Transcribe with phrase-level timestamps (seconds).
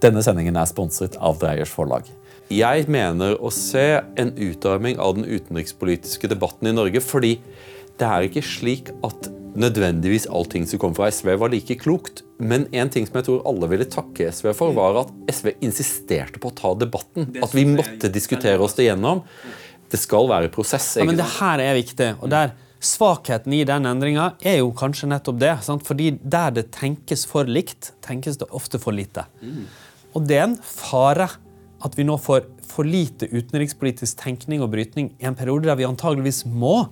[0.00, 2.06] Denne sendingen er sponset av Dreyers forlag.
[2.50, 7.36] Jeg mener å se en utarming av den utenrikspolitiske debatten i Norge, fordi
[8.00, 9.28] det er ikke slik at
[9.60, 12.24] nødvendigvis allting som kom fra SV, var like klokt.
[12.40, 16.40] Men en ting som jeg tror alle ville takke SV for, var at SV insisterte
[16.40, 17.28] på å ta debatten.
[17.42, 19.20] At vi måtte diskutere oss det gjennom.
[19.90, 20.94] Det skal være prosess.
[20.96, 22.14] Ja, men det her er viktig.
[22.22, 25.52] og der Svakheten i den endringa er jo kanskje nettopp det.
[25.66, 25.84] Sant?
[25.84, 29.26] Fordi der det tenkes for likt, tenkes det ofte for lite.
[30.14, 31.28] Og det er en fare
[31.80, 35.88] at vi nå får for lite utenrikspolitisk tenkning og brytning i en periode der vi
[35.88, 36.84] antageligvis må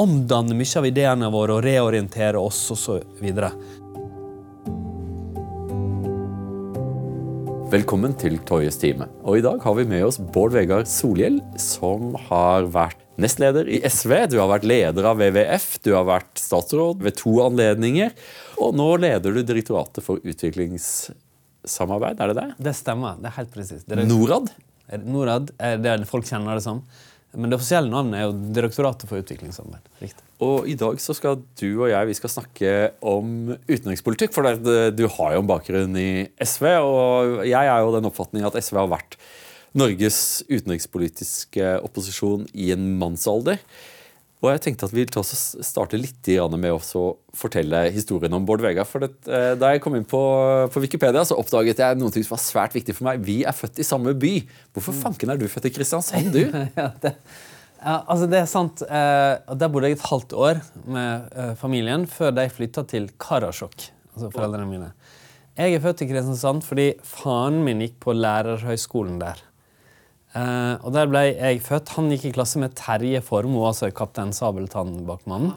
[0.00, 3.02] omdanne mye av ideene våre og reorientere oss osv.
[7.70, 9.06] Velkommen til Toyes time.
[9.22, 13.82] Og I dag har vi med oss Bård Vegar Solhjell, som har vært nestleder i
[13.84, 14.16] SV.
[14.32, 18.16] Du har vært leder av WWF, du har vært statsråd ved to anledninger.
[18.58, 20.18] Og nå leder du Direktoratet for
[21.60, 22.48] utviklingssamarbeid, er det det?
[22.58, 23.16] Det stemmer.
[23.20, 23.88] Det er helt presist.
[23.88, 24.50] Norad?
[25.04, 26.82] Norad er det folk kjenner det som.
[27.32, 29.84] Men det offisielle navnet er jo Direktoratet for utviklingssamarbeid.
[30.00, 30.24] Riktig.
[30.42, 32.72] Og i dag så skal du og jeg vi skal snakke
[33.06, 34.32] om utenrikspolitikk.
[34.34, 38.46] For det, du har jo en bakgrunn i SV, og jeg er jo den oppfatning
[38.48, 39.18] at SV har vært
[39.78, 43.60] Norges utenrikspolitiske opposisjon i en mannsalder.
[44.40, 47.02] Og jeg tenkte at vi vil starte litt med å
[47.36, 48.88] fortelle historien om Bård Vegar.
[48.88, 50.20] For det, eh, Da jeg kom inn på,
[50.72, 53.20] på, Wikipedia, så oppdaget jeg noe som var svært viktig for meg.
[53.20, 54.40] Vi er født i samme by.
[54.72, 55.02] Hvorfor mm.
[55.02, 56.40] fanken er du født i Kristiansand, du?
[56.80, 57.14] ja, det,
[57.82, 58.80] ja, altså det er sant.
[58.80, 63.90] Eh, der bodde jeg et halvt år med eh, familien før de flytta til Karasjok.
[64.14, 64.90] Altså foreldrene mine.
[65.60, 69.44] Jeg er født i Kristiansand fordi faren min gikk på lærerhøyskolen der.
[70.30, 71.94] Uh, og der ble jeg født.
[71.96, 75.54] Han gikk i klasse med Terje Formoe, altså kaptein Sabeltann-bakmannen.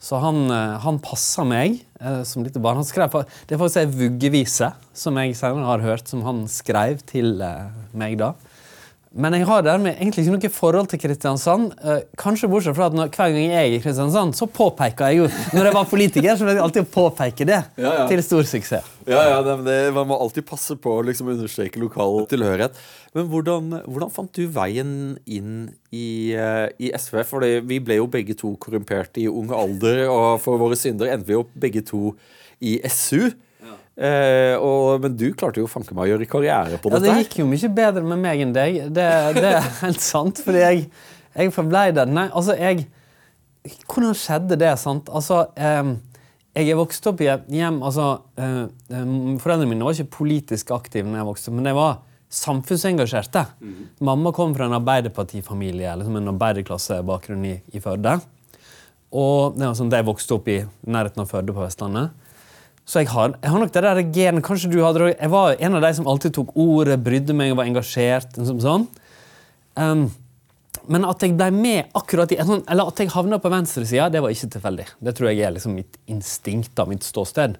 [0.00, 2.80] Så han, uh, han passa meg uh, som lite barn.
[2.80, 3.12] Han skrev,
[3.44, 7.42] det er faktisk ei vuggevise som jeg senere har hørt, som han skrev til
[7.96, 8.32] meg da.
[9.16, 11.70] Men jeg har dermed egentlig ikke noe forhold til Kristiansand.
[11.80, 15.22] Eh, kanskje bortsett fra at når, hver gang jeg er i Kristiansand, så påpeker jeg
[15.22, 17.62] jo Når jeg var politiker, så ble jeg alltid påpeke det.
[17.86, 18.04] Ja, ja.
[18.10, 18.92] Til stor suksess.
[19.06, 22.76] Ja, ja det, det, Man må alltid passe på å liksom understreke lokal tilhørighet.
[23.16, 24.90] Men hvordan, hvordan, fant du veien
[25.24, 27.22] inn i, uh, i SV?
[27.28, 31.30] For vi ble jo begge to korrumpert i ung alder, og for våre synder endte
[31.30, 32.10] vi jo begge to
[32.60, 33.30] i SU.
[33.96, 37.14] Eh, og, men du klarte jo fanke meg å gjøre karriere på ja, dette.
[37.14, 38.82] Det gikk jo mye bedre med meg enn deg.
[38.92, 39.06] Det,
[39.38, 40.42] det er helt sant.
[40.44, 40.82] Fordi jeg,
[41.36, 42.10] jeg forblei der.
[42.10, 42.86] Nei, altså, jeg
[43.66, 44.76] Hvordan skjedde det?
[44.78, 45.08] sant?
[45.10, 45.96] Altså, eh,
[46.56, 48.04] jeg er vokst opp i et hjem altså,
[48.38, 48.60] eh,
[48.94, 49.08] eh,
[49.42, 51.98] Foreldrene mine var ikke politisk aktive når jeg vokste opp, men de var
[52.36, 53.42] samfunnsengasjerte.
[53.62, 53.82] Mm.
[54.06, 58.16] Mamma kom fra en arbeiderpartifamilie, liksom en arbeiderklassebakgrunn i, i Førde.
[59.16, 62.25] Og det var sånn, De vokste opp i nærheten av Førde på Vestlandet.
[62.86, 65.74] Så jeg har, jeg har, nok det der gen, kanskje du hadde Jeg var en
[65.74, 68.36] av de som alltid tok ordet, brydde meg og var engasjert.
[68.38, 68.86] Liksom sånn.
[69.74, 70.06] Um,
[70.86, 74.22] men at jeg ble med akkurat i, sånn, eller at jeg havna på venstresida, det
[74.22, 74.86] var ikke tilfeldig.
[75.02, 77.56] Det tror jeg er liksom mitt instinkt av mitt ståsted.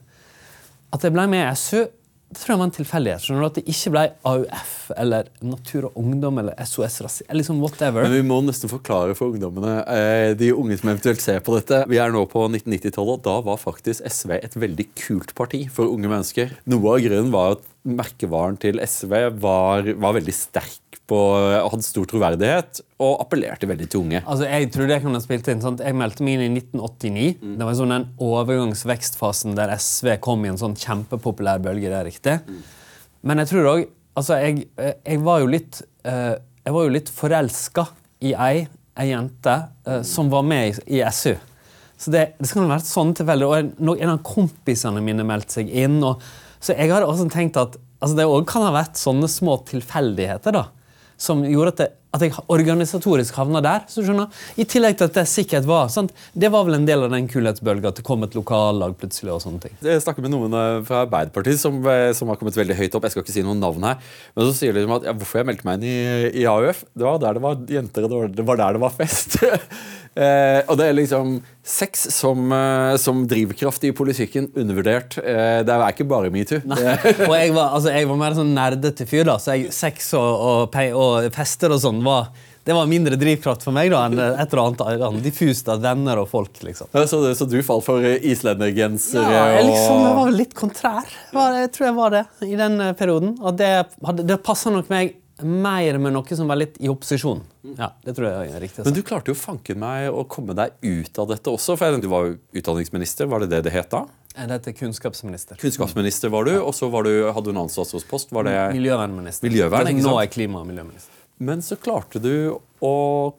[0.94, 1.88] At jeg ble med i SU,
[2.26, 3.22] det tror jeg var en tilfeldighet.
[3.22, 7.36] skjønner du, At det ikke ble AUF eller Natur og Ungdom eller SOS Rasisme.
[7.38, 8.02] Liksom whatever.
[8.02, 11.84] Men Vi må nesten forklare for ungdommene, eh, de unge som eventuelt ser på dette.
[11.86, 15.86] Vi er nå på 1990-tallet, og da var faktisk SV et veldig kult parti for
[15.86, 16.50] unge mennesker.
[16.66, 21.18] Noe av grunnen var at merkevaren til SV var, var veldig sterk på,
[21.70, 24.22] hadde stor troverdighet og appellerte veldig til unge.
[24.24, 25.62] Altså, jeg tror det kan ha spilt inn.
[25.62, 25.82] Sant?
[25.84, 27.26] Jeg meldte meg inn i 1989.
[27.42, 27.52] Mm.
[27.60, 31.92] Det var sånn den overgangsvekstfasen der SV kom i en sånn kjempepopulær bølge.
[31.92, 32.38] det er riktig.
[32.46, 32.64] Mm.
[33.26, 33.84] Men jeg tror òg
[34.16, 36.34] altså, jeg, jeg, var jo litt uh,
[36.66, 37.86] var jo litt forelska
[38.26, 38.64] i ei,
[38.98, 41.36] ei jente uh, som var med i, i SU.
[41.96, 43.46] Så det, det skal ha vært sånn tilfeldig.
[43.46, 45.96] Og en av kompisene mine meldte seg inn.
[46.04, 46.20] Og,
[46.60, 50.56] så jeg hadde også tenkt at altså, det kan ha vært sånne små tilfeldigheter.
[50.56, 50.66] da
[51.16, 51.86] som gjorde at, det,
[52.16, 53.84] at jeg organisatorisk havna der.
[53.90, 56.12] så skjønner I tillegg til at det sikkert var sant?
[56.36, 59.32] Det var vel en del av den kulhetsbølga at det kom et lokallag plutselig.
[59.32, 59.76] og sånne ting.
[59.84, 63.08] Jeg snakker med noen eh, fra Arbeiderpartiet som, eh, som, har kommet veldig høyt opp.
[63.08, 64.00] Jeg skal ikke si noen navn her.
[64.36, 66.84] Men så sier de at ja, hvorfor jeg meldte meg inn i, i AUF.
[66.92, 69.40] Det var der det var jenter, og det var der det var fest.
[70.16, 71.36] Eh, og det er liksom
[71.66, 75.18] sex som, eh, som, drivkraft i politikken undervurdert.
[75.20, 76.62] Eh, det er ikke bare metoo.
[76.64, 80.46] og jeg var, altså, jeg var mer sånn nerdete fyr, da, så jeg, sex og,
[80.72, 82.30] og, og, fester og sånn var
[82.66, 86.26] det var mindre drivkraft for meg da, enn et eller annet diffust av venner og
[86.32, 86.56] folk.
[86.66, 86.88] liksom.
[86.96, 89.22] Ja, så, så, du falt for islendergensere?
[89.22, 91.12] Ja, jeg, liksom, jeg var litt kontrær.
[91.60, 93.36] Jeg tror jeg var det i den eh, perioden.
[93.38, 93.70] Og det,
[94.26, 97.42] det passa nok meg mer med noe som var litt i opposisjon.
[97.76, 98.84] Ja, det tror jeg er riktig.
[98.86, 101.76] Men du klarte jo fanken meg å komme deg ut av dette også.
[101.76, 104.06] for Du var jo utdanningsminister, var det det det het da?
[104.36, 105.56] Det heter kunnskapsminister.
[105.56, 108.32] Kunnskapsminister var du, og så var du, hadde du en annen statsrådspost.
[108.36, 109.48] Var det Miljøvernminister.
[109.48, 111.12] Miljøvern, ikke Nå er klima- og miljøminister.
[111.38, 112.92] Men så klarte du å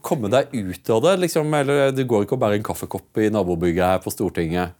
[0.05, 1.15] komme deg ut av det.
[1.25, 4.73] Liksom, eller Du går ikke og bærer en kaffekopp i nabobygget her på Stortinget.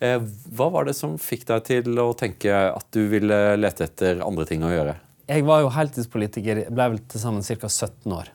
[0.00, 0.16] Eh,
[0.56, 4.46] hva var det som fikk deg til å tenke at du ville lete etter andre
[4.48, 4.96] ting å gjøre?
[5.30, 7.68] Jeg var jo heltidspolitiker, ble vel til sammen ca.
[7.70, 8.32] 17 år.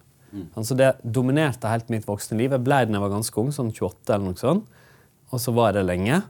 [0.55, 2.55] Altså Det dominerte helt mitt voksne liv.
[2.55, 4.79] Jeg ble det da jeg var ganske ung, sånn 28 eller noe sånt.
[5.33, 6.21] Og så var det lenge.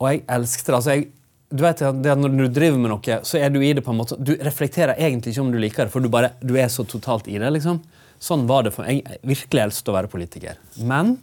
[0.00, 0.80] Og jeg elsket det.
[0.80, 1.06] altså jeg
[1.46, 4.00] du vet at Når du driver med noe, så er du i det på en
[4.00, 6.82] måte Du reflekterer egentlig ikke om du liker det, for du, bare, du er så
[6.82, 7.52] totalt i det.
[7.54, 7.78] liksom.
[8.18, 9.04] Sånn var det for meg.
[9.06, 10.58] Jeg virkelig elsket å være politiker.
[10.82, 11.14] Men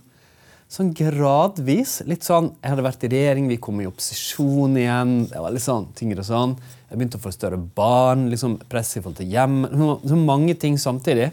[0.73, 5.29] sånn gradvis litt sånn, Jeg hadde vært i regjering, vi kom i opposisjon igjen.
[5.29, 6.55] det var litt sånn, tyngre sånn.
[6.89, 8.29] Jeg begynte å få større barn.
[8.29, 9.67] liksom Press i forhold til hjem.
[10.07, 11.31] Så mange ting samtidig.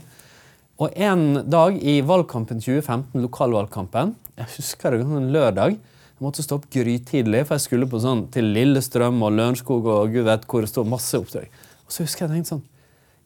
[0.81, 6.57] Og en dag i valgkampen 2015, lokalvalgkampen, jeg husker det en lørdag, jeg måtte stå
[6.57, 10.65] opp grytidlig, for jeg skulle på sånn til Lillestrøm og Lørenskog og gud vet hvor
[10.65, 11.49] det stod masse oppdrag.
[11.85, 12.65] Og så husker jeg tenkte sånn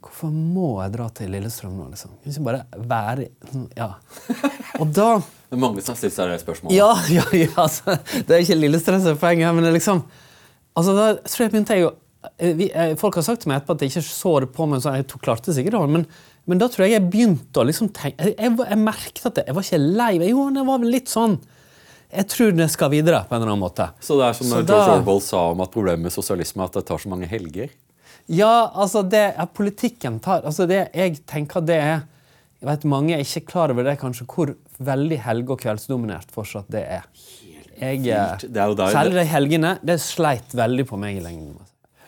[0.05, 2.13] Hvorfor må jeg dra til Lillestrøm nå, liksom?
[2.23, 3.89] Kan ikke bare være sånn, Ja.
[4.81, 5.09] Og da
[5.55, 6.75] Det er mange som syns det er det spørsmålet.
[6.77, 7.95] ja, ja, ja altså,
[8.27, 10.03] Det er ikke Lillestrøm som er poenget, men liksom
[10.77, 11.93] altså, Da tror jeg begynte jeg å
[12.39, 14.67] eh, vi, eh, Folk har sagt til meg etterpå at jeg ikke så det på
[14.71, 16.07] meg, så jeg tok, klarte det sikkert, men,
[16.51, 19.49] men da tror jeg jeg begynte å liksom tenke Jeg, jeg, jeg merket at jeg,
[19.51, 20.31] jeg var ikke lei meg.
[20.35, 21.39] Jo, det var vel litt sånn
[22.15, 23.89] Jeg tror det skal videre, på en eller annen måte.
[24.05, 26.69] Så det er som Så George da- Orwell sa om at problemet med sosialisme er
[26.71, 27.73] at det tar så mange helger.
[28.33, 32.03] Ja, altså det ja, Politikken tar altså det, Jeg tenker det er
[32.65, 36.71] jeg vet Mange er ikke klar over det kanskje hvor veldig helge- og kveldsdominert fortsatt
[36.73, 37.03] det er.
[37.77, 39.79] Jeg, eh, Det er jo der- særlig de helgene.
[39.85, 41.59] Det sleit veldig på meg i lengden.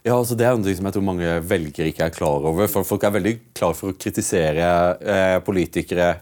[0.03, 2.67] Ja, altså Det er noe som jeg tror mange velgere ikke er klar over.
[2.69, 6.17] For Folk er veldig klar for å kritisere eh, politikere.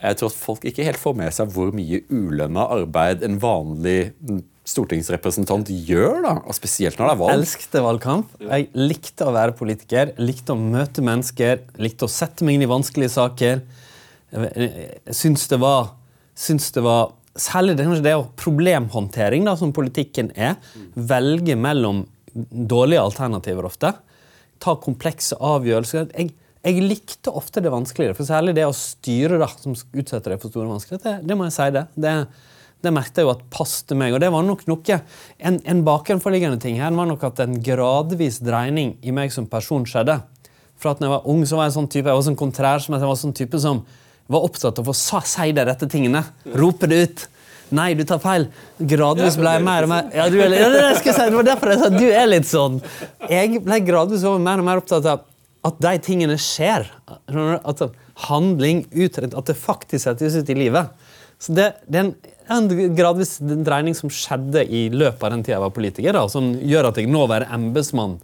[0.00, 4.12] Jeg tror at folk ikke helt får med seg hvor mye ulønna arbeid en vanlig
[4.70, 6.20] stortingsrepresentant gjør.
[6.24, 7.34] da, og Spesielt når det er valg.
[7.36, 8.34] Elsket valgkamp.
[8.46, 12.70] Jeg likte å være politiker, likte å møte mennesker, likte å sette meg inn i
[12.70, 13.64] vanskelige saker.
[13.64, 13.88] Jeg
[14.30, 15.96] jeg syns det var,
[16.38, 20.56] syns det var Særlig det, det å problemhåndtering, da, som politikken er.
[20.94, 22.02] Velge mellom
[22.34, 23.92] dårlige alternativer ofte.
[24.60, 26.08] Ta komplekse avgjørelser.
[26.10, 26.34] Jeg,
[26.66, 28.16] jeg likte ofte det vanskeligere.
[28.18, 31.46] For særlig det å styre, da, som utsetter deg for store vanskeligheter, det, det må
[31.46, 31.84] jeg si det.
[32.02, 32.16] det
[32.84, 34.14] det merket jeg jo at passet meg.
[34.14, 35.00] Og det var nok noe,
[35.38, 39.84] En, en bakenforliggende ting her var nok at en gradvis dreining i meg som person
[39.88, 40.20] skjedde.
[40.80, 42.80] Fra at når jeg var ung, så var jeg sånn type, jeg var sånn kontrær
[42.80, 43.84] som jeg var sånn type som
[44.30, 46.24] var opptatt av å si de rette tingene.
[46.56, 47.26] Rope det ut.
[47.76, 48.48] Nei, du tar feil.
[48.78, 51.70] Gradvis ble jeg mer og mer Ja, du er, ja, det, si, det var derfor
[51.70, 52.80] jeg sa du er litt sånn.
[53.30, 55.26] Jeg ble gradvis mer og mer opptatt av
[55.68, 56.88] at de tingene skjer.
[57.28, 57.84] At
[58.26, 60.90] handling utredet, at det faktisk settes ut i livet.
[61.40, 62.14] Så det, det er en,
[62.50, 66.52] en gradvis dreining som skjedde i løpet av den tida jeg var politiker, da, som
[66.58, 68.18] gjør at jeg nå være embetsmann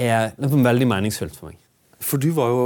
[0.00, 1.60] er veldig meningsfullt for meg.
[2.04, 2.64] For du var jo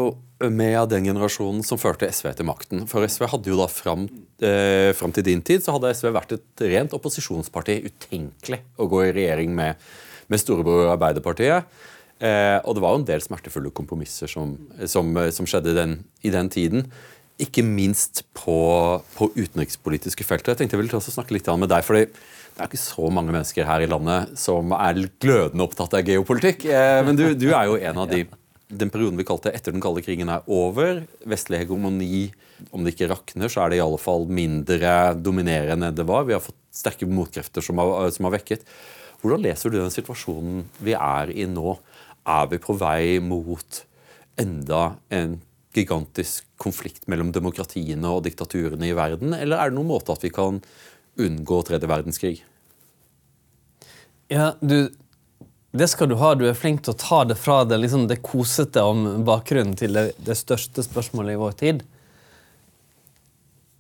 [0.55, 2.87] med av den generasjonen som førte SV til makten.
[2.91, 4.07] For SV hadde jo da fram,
[4.39, 7.83] eh, fram til din tid så hadde SV vært et rent opposisjonsparti.
[7.91, 9.77] Utenkelig å gå i regjering med,
[10.29, 11.67] med storebror Arbeiderpartiet.
[12.19, 16.31] Eh, og det var jo en del smertefulle kompromisser som, som, som skjedde den, i
[16.35, 16.87] den tiden.
[17.39, 18.59] Ikke minst på,
[19.15, 20.53] på utenrikspolitiske felter.
[20.53, 23.69] Jeg tenkte jeg ville snakke litt med deg, fordi det er ikke så mange mennesker
[23.69, 26.67] her i landet som er glødende opptatt av geopolitikk.
[26.67, 28.25] Eh, men du, du er jo en av de
[28.69, 31.03] den perioden vi kalte etter den kalde krigen er over.
[31.29, 32.29] Vestlig hegemoni,
[32.75, 36.27] om det ikke rakner, så er det i alle fall mindre dominerende enn det var.
[36.29, 38.67] Vi har fått sterke motkrefter som har, som har vekket.
[39.23, 41.79] Hvordan leser du den situasjonen vi er i nå?
[42.29, 43.83] Er vi på vei mot
[44.39, 45.39] enda en
[45.79, 50.33] gigantisk konflikt mellom demokratiene og diktaturene i verden, eller er det noen måte at vi
[50.35, 50.61] kan
[51.19, 52.37] unngå tredje verdenskrig?
[54.29, 54.91] Ja, du,
[55.73, 56.35] det skal du ha.
[56.37, 59.97] Du er flink til å ta det fra det, liksom det kosete om bakgrunnen til
[59.97, 61.87] det, det største spørsmålet i vår tid.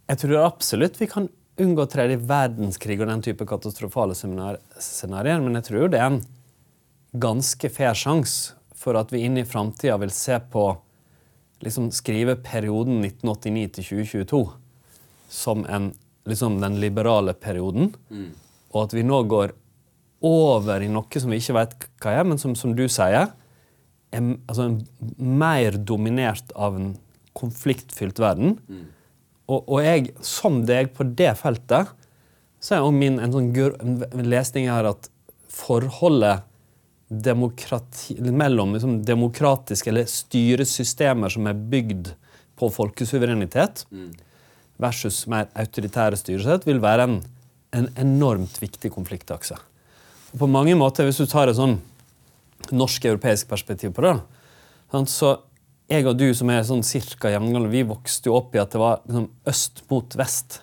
[0.08, 1.28] Jeg tror absolutt vi kan
[1.60, 6.22] unngå tredje verdenskrig og den type katastrofale scenarioer, men jeg tror det er en
[7.18, 10.70] ganske fair sjanse for at vi inn i framtida vil se på
[11.64, 14.42] liksom skrive perioden 1989 til 2022
[15.28, 15.90] som en,
[16.28, 17.92] liksom den liberale perioden,
[18.72, 19.52] og at vi nå går
[20.24, 23.28] over i noe som vi ikke vet hva er, men som, som du sier,
[24.08, 24.78] er altså en
[25.18, 26.94] mer dominert av en
[27.38, 28.56] konfliktfylt verden.
[29.48, 31.92] Og, og jeg, som deg på det feltet,
[32.60, 35.10] så er jo min en sånn en lesning her at
[35.52, 36.44] forholdet
[37.08, 42.12] mellom liksom, demokratiske eller styresystemer som er bygd
[42.58, 43.86] på folkesuverenitet,
[44.78, 47.18] versus mer autoritære styresett, vil være en
[47.76, 49.56] en enormt viktig konfliktakse.
[50.32, 51.80] Og på mange måter, Hvis du tar et sånn
[52.72, 54.20] norsk-europeisk perspektiv på det,
[55.08, 55.38] så
[55.88, 58.80] jeg og du som er sånn cirka jevngamle, vi vokste jo opp i at det
[58.80, 60.62] var liksom, øst mot vest.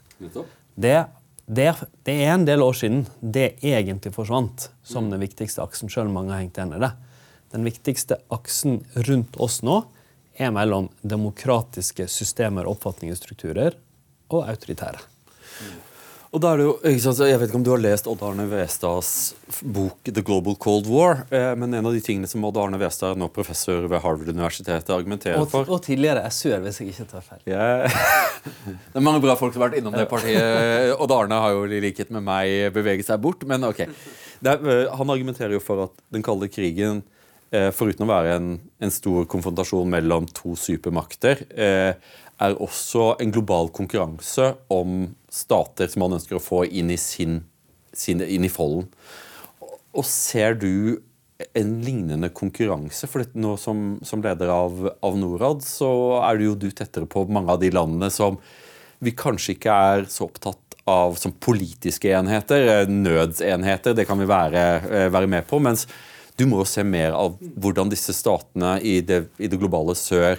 [0.76, 1.06] Det,
[1.46, 1.74] det,
[2.04, 6.34] det, er en del år siden det egentlig forsvant som den viktigste aksen, selv mange
[6.34, 6.92] har hengt igjen i det.
[7.54, 9.84] Den viktigste aksen rundt oss nå
[10.36, 13.78] er mellom demokratiske systemer, oppfatninger, strukturer
[14.34, 15.00] og autoritære.
[16.36, 19.10] Og da er det jo, Jeg vet ikke om du har lest Odd Arne Westads
[19.64, 21.24] bok 'The Global Cold War'.
[21.32, 25.40] Eh, men en av de tingene som Odd Arne Westad, nå professor ved Harvard-universitetet, argumenterer
[25.40, 27.40] og, for Og tidligere SU-er, hvis jeg ikke tar feil.
[27.48, 27.88] Yeah.
[28.92, 30.92] det er mange bra folk som har vært innom det partiet.
[31.00, 33.48] Odd Arne har jo i likhet med meg beveget seg bort.
[33.48, 33.86] Men ok.
[33.86, 37.06] Er, eh, han argumenterer jo for at den kalde krigen,
[37.56, 38.52] eh, foruten å være en,
[38.84, 41.48] en stor konfrontasjon mellom to supermakter,
[42.44, 47.42] er også en global konkurranse om stater som man ønsker å få inn i, sin,
[47.96, 48.90] sin, inn i folden.
[49.96, 51.00] Og ser du
[51.56, 53.08] en lignende konkurranse?
[53.12, 55.90] For nå som, som leder av, av, Norad, så
[56.24, 58.40] er du jo du tettere på mange av de landene som
[59.04, 62.86] vi kanskje ikke er så opptatt av som politiske enheter.
[62.92, 65.60] Nødsenheter, det kan vi være, eh, være med på.
[65.60, 65.88] Mens
[66.38, 70.38] du må se mer av hvordan disse statene i det, i det globale sør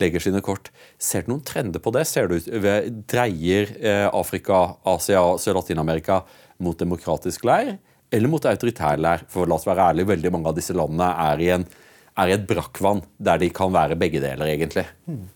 [0.00, 0.70] legger sine kort.
[0.98, 2.04] Ser du noen trender på det?
[2.08, 2.38] Ser du
[3.10, 6.22] Dreier eh, Afrika, Asia, Sør-Latin-Amerika
[6.64, 7.76] mot demokratisk leir
[8.14, 9.26] eller mot autoritær leir?
[9.32, 11.66] For la oss være ærlige, veldig mange av disse landene er i, en,
[12.18, 14.86] er i et brakkvann der de kan være begge deler, egentlig.
[15.08, 15.26] Hmm.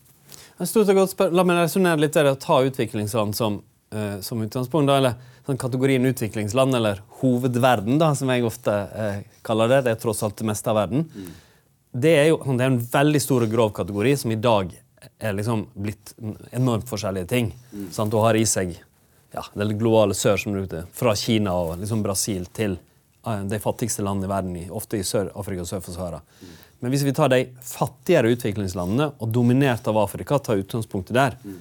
[0.62, 3.62] La meg resonnere litt der å ta utviklingsland som,
[3.94, 4.86] uh, som utgangspunkt.
[4.86, 9.80] Da, eller sånn kategorien utviklingsland, eller hovedverden, da, som jeg ofte uh, kaller det.
[9.88, 11.08] Det er tross alt det meste av verden.
[11.10, 11.32] Mm
[11.92, 14.72] det er jo det er en veldig stor og grov kategori som i dag
[15.18, 16.14] er liksom blitt
[16.54, 17.52] enormt forskjellige ting.
[17.72, 17.90] Mm.
[17.94, 18.14] Sant?
[18.14, 18.74] Og har i seg
[19.32, 22.76] ja, det globale sør, som du ute, fra Kina og liksom Brasil til
[23.26, 26.20] uh, de fattigste landene i verden, ofte i Sør-Afrika sør for Sahara.
[26.20, 26.54] Mm.
[26.82, 31.58] Men hvis vi tar de fattigere utviklingslandene, og dominert av Afrika, tar utgangspunktet der, mm.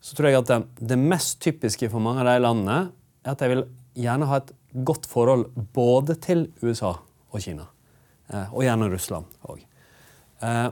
[0.00, 0.60] så tror jeg at det,
[0.94, 2.78] det, mest typiske for mange av de landene
[3.22, 3.66] er at de vil
[3.98, 4.54] gjerne ha et
[4.88, 7.68] godt forhold både til USA og Kina.
[8.28, 9.62] Eh, og gjerne Russland òg.
[10.44, 10.66] Eh,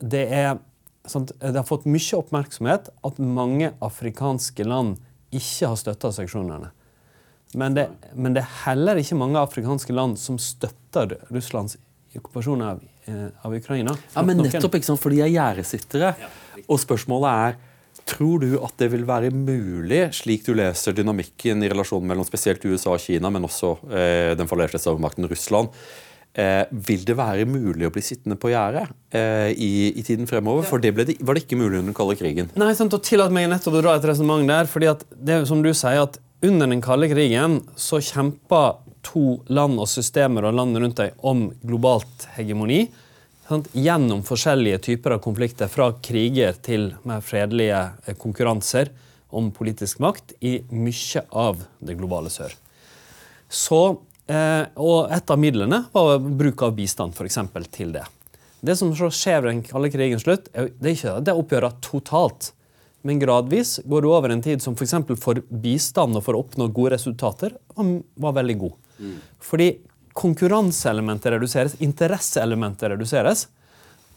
[0.00, 4.96] det, det har fått mye oppmerksomhet at mange afrikanske land
[5.34, 6.72] ikke har støtta seksjonene.
[7.56, 11.78] Men det, men det, er heller ikke mange afrikanske land som støtter Russlands
[12.16, 13.92] okkupasjon av, eh, av, Ukraina.
[14.14, 16.14] Ja, men nettopp, ikke sant, for de er gjerdesittere.
[16.66, 17.64] Og spørsmålet er
[18.06, 22.62] Tror du at det vil være mulig, slik du leser dynamikken i relasjonen mellom spesielt
[22.62, 25.72] USA og Kina, men også eh, den fallerte stormakten Russland,
[26.36, 30.66] Eh, vil det være mulig å bli sittende på gjerdet eh, i, i, tiden fremover?
[30.68, 32.50] For det, de, var det ikke mulig under den kalde krigen.
[32.60, 34.68] Nei, sant, og Tillat meg nettopp å dra et resonnement der.
[34.68, 39.80] fordi at det som du sier at Under den kalde krigen så kjempa to land
[39.80, 42.82] og systemer og land rundt deg om globalt hegemoni.
[43.48, 48.92] Sant, gjennom forskjellige typer av konflikter, fra kriger til mer fredelige eh, konkurranser
[49.32, 52.52] om politisk makt i mye av det globale sør.
[53.48, 53.80] Så
[54.26, 58.04] og et av midlene var bruk av bistand for eksempel, til det.
[58.66, 62.50] Det som skjer ved den kalde krigens slutt, det er ikke det oppgjøret totalt.
[63.06, 64.96] Men gradvis går det over en tid som f.eks.
[65.06, 68.74] For, for bistand og for å oppnå gode resultater var veldig god.
[68.98, 69.12] Mm.
[69.46, 69.68] Fordi
[70.16, 73.46] konkurranseelementet reduseres, interesseelementet reduseres.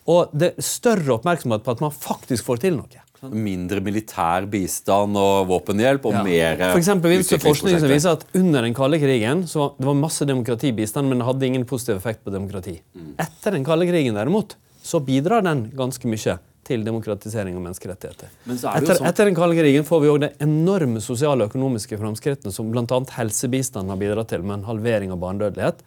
[0.09, 3.03] Og det er større oppmerksomhet på at man faktisk får til noe.
[3.19, 6.23] Mindre militær bistand og våpenhjelp og ja.
[6.23, 10.27] mer For eksempel, forskning som viser at Under den kalde krigen så det var masse
[10.29, 12.77] demokratibistand, men det hadde ingen positiv effekt på demokrati.
[12.95, 13.15] Mm.
[13.19, 16.37] Etter den kalde krigen derimot, så bidrar den ganske mye
[16.69, 18.29] til demokratisering og menneskerettigheter.
[18.45, 19.07] Etter, sånn...
[19.09, 22.99] etter, den kalde krigen får vi òg de enorme sosiale og økonomiske framskrittene som bl.a.
[23.15, 25.81] helsebistand har bidratt til, med en halvering av barnedødelighet.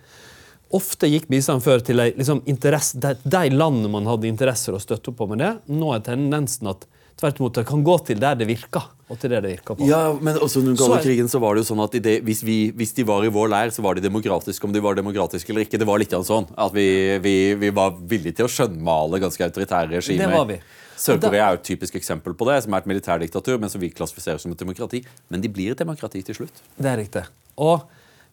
[0.72, 5.12] Ofte gikk bistand før til de, liksom, de, de landene man hadde interesser å støtte
[5.12, 5.52] opp på med det.
[5.70, 6.88] Nå er tendensen at
[7.20, 8.88] Tvert imot, det kan gå til der det virker.
[9.12, 9.86] og til det det virker på.
[9.86, 12.40] Ja, men også Under den kalde krigen så var det jo sånn at det, hvis,
[12.42, 14.64] vi, hvis, de var i vår leir, så var de demokratiske.
[14.64, 15.80] Om de var demokratiske eller ikke.
[15.82, 16.86] Det var litt sånn at vi,
[17.20, 20.24] vi, vi var villige til å skjønnmale ganske autoritære regimer.
[20.24, 20.58] Det var vi.
[21.02, 23.90] Sør-Korea er jo et typisk eksempel på det, som er et militærdiktatur, men som vi
[23.92, 25.02] klassifiserer som et demokrati.
[25.32, 26.62] Men de blir et demokrati til slutt.
[26.78, 27.24] Det er riktig.
[27.60, 27.84] Og,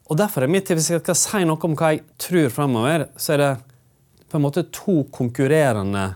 [0.06, 3.34] og derfor er mitt Hvis jeg skal si noe om hva jeg tror fremover, så
[3.34, 3.50] er det
[4.30, 6.12] på en måte to konkurrerende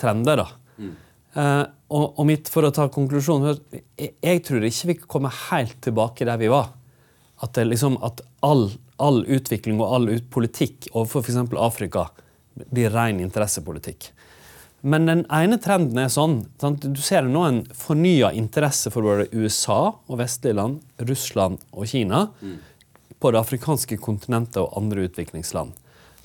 [0.00, 0.42] trender.
[0.42, 0.48] da.
[0.82, 0.96] Mm.
[1.36, 5.76] Uh, og, og mitt, for å ta konklusjonen jeg, jeg tror ikke vi kommer helt
[5.84, 6.72] tilbake der vi var.
[7.42, 8.68] At, liksom, at all,
[9.02, 11.40] all, utvikling og all ut politikk overfor f.eks.
[11.58, 12.06] Afrika
[12.70, 14.12] blir ren interessepolitikk.
[14.82, 16.82] Men den ene trenden er sånn sant?
[16.82, 22.24] Du ser nå en fornya interesse for både USA og vestlige land, Russland og Kina
[23.22, 25.70] på det afrikanske kontinentet og andre utviklingsland.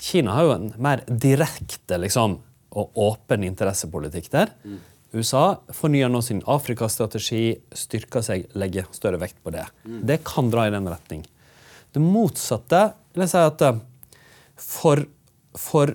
[0.02, 2.38] Kina har jo en mer direkte liksom,
[2.78, 4.50] og åpen interessepolitikk der.
[5.16, 9.64] USA fornyer nå sin Afrikastrategi, styrker seg, legger større vekt på det.
[10.04, 11.24] Det kan dra i den retning.
[11.92, 12.82] Det motsatte
[13.14, 13.78] vil jeg si at eh,
[14.60, 15.00] for,
[15.56, 15.94] for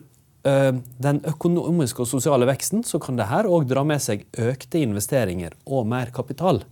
[0.50, 0.72] eh,
[1.06, 5.54] den økonomiske og sosiale veksten så kan det her òg dra med seg økte investeringer
[5.70, 6.64] og mer kapital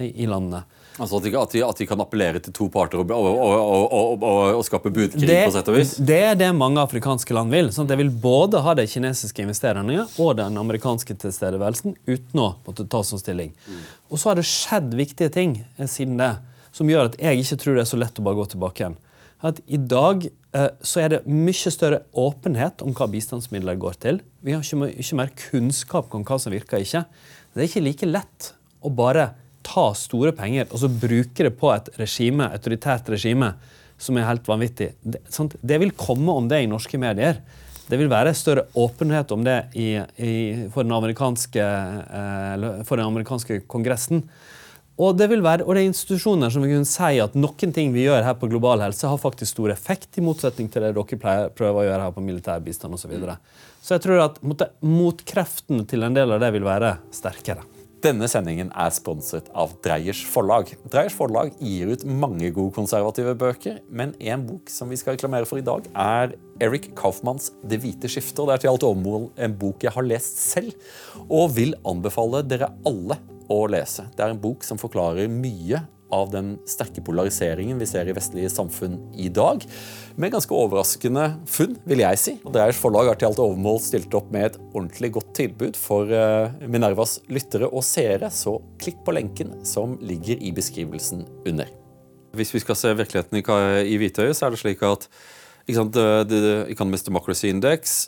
[0.00, 0.64] i, i landene.
[0.98, 4.24] Altså at de, at, de, at de, kan appellere til to parter og, og, og,
[4.58, 5.94] og skape budkrig, det, på sett og vis?
[5.96, 7.70] Det er det mange afrikanske land vil.
[7.72, 12.50] sånn at De vil både ha de kinesiske investeringene og den amerikanske tilstedeværelsen uten å
[12.66, 13.54] måtte ta sånn stilling.
[13.64, 13.82] Mm.
[14.12, 16.34] Og så har det skjedd viktige ting eh, siden det
[16.76, 19.00] som gjør at jeg ikke tror det er så lett å bare gå tilbake igjen.
[19.42, 24.20] At I dag eh, så er det mye større åpenhet om hva bistandsmidler går til.
[24.44, 27.04] Vi har ikke, ikke mer kunnskap om hva som virker ikke.
[27.52, 29.32] Det er ikke like lett å bare
[29.66, 33.54] ta store penger og så bruke det på et regime, autoritært regime
[34.02, 34.92] som er helt vanvittig.
[35.02, 35.22] Det,
[35.60, 37.38] det, vil komme om det i norske medier.
[37.86, 40.32] Det vil være større åpenhet om det i, i,
[40.72, 44.24] for, den eh, for den amerikanske kongressen.
[45.00, 47.94] Og det, vil være, og det er institusjoner som vil kunne si at noen ting
[47.94, 51.18] vi gjør her på global helse, har faktisk stor effekt, i motsetning til det dere
[51.18, 53.06] pleier, prøver å gjøre her på militær bistand osv.
[53.06, 53.38] Så, videre.
[53.80, 54.40] så jeg tror at
[54.84, 57.71] motkreftene til en del av det vil være sterkere.
[58.02, 60.72] Denne sendingen er sponset av Dreyers forlag.
[60.90, 65.46] Dreyers forlag gir ut mange gode konservative bøker, men en bok som vi skal reklamere
[65.46, 68.42] for i dag, er Eric Kaufmanns 'Det hvite skiftet'.
[68.46, 70.74] Det er til alt overmål en bok jeg har lest selv,
[71.30, 74.10] og vil anbefale dere alle å lese.
[74.16, 78.50] Det er en bok som forklarer mye av den sterke polariseringen vi ser i vestlige
[78.52, 79.64] samfunn i dag.
[80.20, 82.34] Med ganske overraskende funn, vil jeg si.
[82.44, 86.52] Dreiers forlag har til alt overmål stilt opp med et ordentlig godt tilbud for uh,
[86.68, 91.70] Minervas lyttere og seere, så klikk på lenken som ligger i beskrivelsen under.
[92.36, 95.08] Hvis vi skal se virkeligheten i, hvitøyet, så er det slik at
[95.72, 98.06] sant, the Economist Democracy Index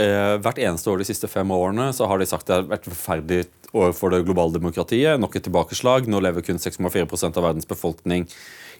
[0.00, 2.88] uh, hvert eneste år de siste fem årene så har de sagt det har vært
[2.88, 5.20] forferdelig for det globale demokratiet.
[5.20, 6.08] Nok et tilbakeslag.
[6.10, 8.26] Nå lever kun 6,4 av verdens befolkning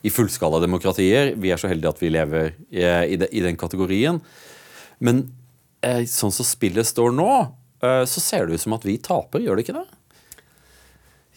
[0.05, 1.33] i fullskala demokratier.
[1.41, 4.21] Vi er så heldige at vi lever i, i den kategorien.
[5.03, 5.25] Men
[5.81, 7.31] eh, sånn som spillet står nå,
[7.83, 9.87] eh, så ser det ut som at vi taper, gjør det ikke det?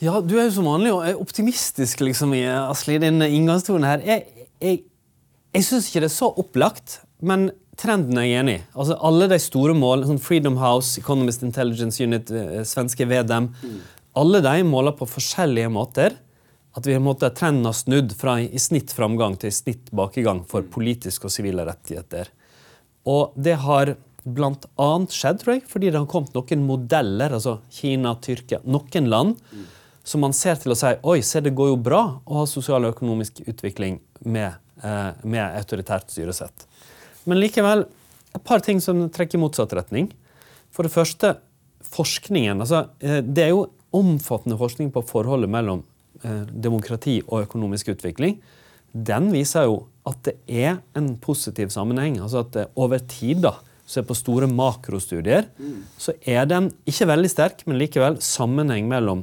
[0.04, 2.36] Ja, du er jo som vanlig optimistisk liksom,
[2.68, 4.04] Asli, din inngangstone her.
[4.04, 4.82] Jeg, jeg,
[5.56, 7.48] jeg syns ikke det er så opplagt, men
[7.80, 8.64] trenden er jeg enig i.
[8.76, 13.82] Altså, alle de store målene, sånn Freedom House, Economist Intelligence Unit, eh, svenske VDM, mm.
[14.22, 16.16] alle de måler på forskjellige måter
[16.76, 20.66] at vi måte, trenden har snudd fra i snitt framgang til i snitt bakegang for
[20.66, 20.74] mm.
[20.74, 22.28] politiske og sivile rettigheter.
[23.08, 23.94] Og det har
[24.26, 24.90] bl.a.
[25.14, 29.66] skjedd tror jeg, fordi det har kommet noen modeller, altså Kina, Tyrkia, noen land, mm.
[30.04, 32.90] som man ser til å si oi, se det går jo bra å ha sosial
[32.90, 36.68] og økonomisk utvikling med, eh, med autoritært styresett.
[37.26, 37.86] Men likevel
[38.36, 40.10] et par ting som trekker i motsatt retning.
[40.76, 41.36] For det første
[41.96, 42.62] forskningen.
[42.64, 45.84] Altså, eh, det er jo omfattende forskning på forholdet mellom
[46.24, 48.40] eh, demokrati og økonomisk utvikling.
[48.92, 52.20] Den viser jo at det er en positiv sammenheng.
[52.20, 55.46] altså at eh, Over tid, da, så er på store makrostudier,
[56.02, 59.22] så er den ikke veldig sterk, men likevel sammenheng mellom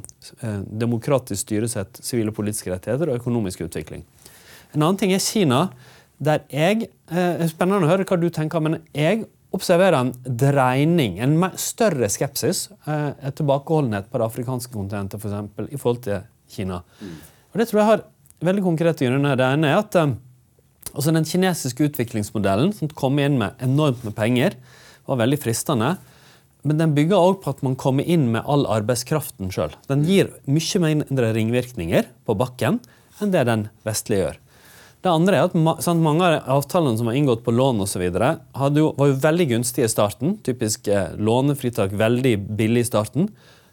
[0.71, 4.05] demokratisk styresett, sivile og politiske rettigheter og økonomisk utvikling.
[4.71, 5.65] En annen ting er Kina
[6.23, 11.37] der jeg eh, Spennende å høre hva du tenker, men jeg observerer en dreining, en
[11.61, 16.83] større skepsis, eh, en tilbakeholdenhet på det afrikanske kontinentet for eksempel, i forhold til Kina.
[17.01, 17.17] Mm.
[17.53, 18.05] Og Det tror jeg har
[18.49, 19.37] veldig konkrete grunner.
[19.37, 20.15] Det ene er at eh,
[20.93, 24.57] altså den kinesiske utviklingsmodellen, som kom inn med enormt med penger,
[25.09, 25.97] var veldig fristende.
[26.63, 29.75] Men den bygger òg på at man kommer inn med all arbeidskraften sjøl.
[29.91, 32.79] Den gir mye mindre ringvirkninger på bakken
[33.21, 34.39] enn det den vestlige gjør.
[35.03, 37.99] Det andre er at sant, Mange av avtalene som var inngått på lån og så
[38.03, 38.37] videre,
[38.77, 40.37] jo, var jo veldig gunstige i starten.
[40.47, 43.33] Typisk eh, lånefritak veldig billig i starten.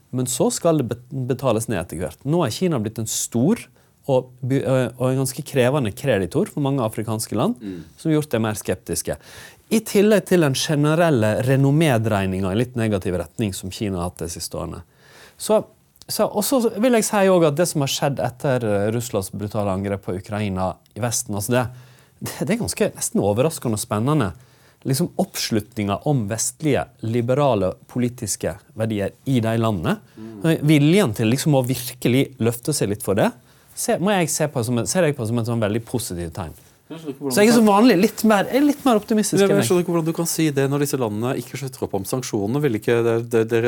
[0.10, 0.98] Men så skal det
[1.30, 2.24] betales ned etter hvert.
[2.26, 3.62] Nå er Kina blitt en stor
[4.10, 7.82] og, og en ganske krevende kreditor for mange afrikanske land, mm.
[7.98, 9.18] som har gjort det mer skeptiske.
[9.70, 14.32] I tillegg til den generelle renommédreininga i litt negativ retning som Kina har hatt de
[14.34, 14.82] siste årene.
[15.38, 15.62] Så
[16.26, 20.08] og så vil jeg si at Det som har skjedd etter eh, Russlands brutale angrep
[20.08, 21.66] på Ukraina i Vesten altså det,
[22.20, 24.32] det, er ganske nesten overraskende og spennende.
[24.88, 29.98] Liksom Oppslutninga om vestlige, liberale politiske verdier i de landene.
[30.16, 30.66] Mm.
[30.68, 33.30] Viljen til liksom å virkelig løfte seg litt for det
[33.80, 36.56] ser, jeg se på som, ser jeg på som et sånn veldig positivt tegn.
[36.90, 39.94] Så jeg er som vanlig litt mer, jeg er litt mer optimistisk Jeg skjønner ikke
[39.94, 42.62] hvordan du kan si det når disse landene ikke slutter opp om sanksjonene.
[42.64, 43.60] Vil ikke det, det,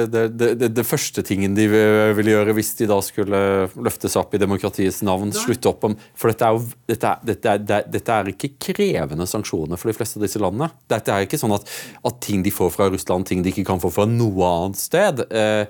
[0.41, 3.41] det, det, første tingen de vil- ville gjøre hvis de da skulle
[3.77, 7.53] løftes opp i demokratiets navn, slutte opp om For dette er jo dette er, dette
[7.53, 10.71] er, dette er ikke krevende sanksjoner for de fleste av disse landene.
[10.89, 11.69] Dette er ikke sånn at,
[12.09, 15.21] at ting de får fra Russland, ting de ikke kan få fra noe annet sted.
[15.29, 15.69] Eh,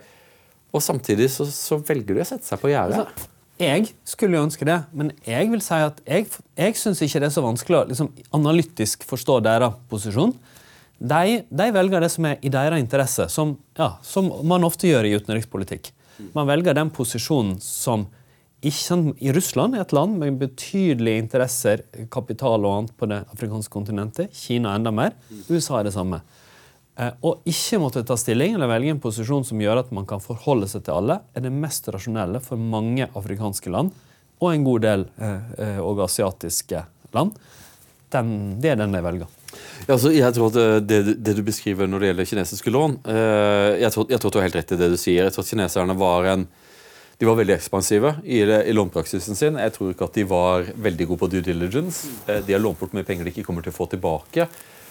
[0.72, 3.04] og samtidig så, så velger de å sette seg på gjerdet.
[3.04, 3.28] Altså,
[3.62, 7.30] jeg skulle jo ønske det, men jeg vil si at jeg, jeg syns ikke det
[7.30, 10.34] er så vanskelig å liksom, analytisk forstå deres posisjon.
[11.02, 15.08] De, de velger det som er i deres interesse, som, ja, som man ofte gjør
[15.10, 15.92] i utenrikspolitikk.
[16.36, 18.06] Man velger den posisjonen som
[18.62, 21.82] ikke I Russland er et land med betydelige interesser,
[22.14, 24.36] kapital og annet på det afrikanske kontinentet.
[24.38, 25.16] Kina enda mer.
[25.50, 26.20] USA er det samme.
[27.00, 30.24] Eh, Å ikke måtte ta stilling eller velge en posisjon som gjør at man kan
[30.24, 33.94] forholde seg til alle, er det mest rasjonelle for mange afrikanske land
[34.42, 36.82] og en god del eh, eh, og asiatiske
[37.16, 37.36] land.
[38.12, 39.30] Den, det er den jeg velger.
[39.86, 42.98] Ja, altså, jeg tror at eh, det, det du beskriver når det gjelder kinesiske lån
[43.06, 45.30] eh, jeg, tror, jeg tror du har helt rett i det du sier.
[45.30, 46.50] Jeg tror at kineserne var en
[47.22, 49.60] de var veldig ekspansive i, i lånpraksisen sin.
[49.62, 52.10] Jeg tror ikke at de var veldig gode på due diligence.
[52.26, 54.48] De har lånt bort mye penger de ikke kommer til å få tilbake.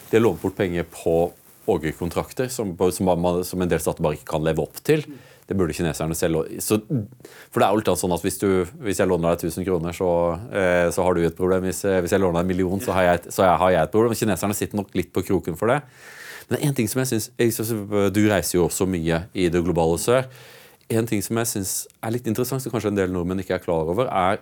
[0.07, 1.25] De har lånt bort penger på
[1.69, 3.11] orgerkontrakter som, som,
[3.45, 5.03] som en del stater bare ikke kan leve opp til.
[5.47, 6.77] Det burde kineserne selv så,
[7.51, 8.49] For det er jo alltid sånn at hvis, du,
[8.85, 10.09] hvis jeg låner deg 1000 kroner, så,
[10.47, 11.67] eh, så har du et problem.
[11.67, 13.73] Hvis, eh, hvis jeg låner deg en million, så har jeg, et, så jeg, har
[13.75, 14.15] jeg et problem.
[14.15, 15.81] Kineserne sitter nok litt på kroken for det.
[16.51, 17.73] Men en ting som jeg synes, synes
[18.15, 20.27] Du reiser jo også mye i det globale sør.
[20.91, 23.63] En ting som jeg synes er litt interessant, som kanskje en del nordmenn ikke er
[23.63, 24.39] klar over, er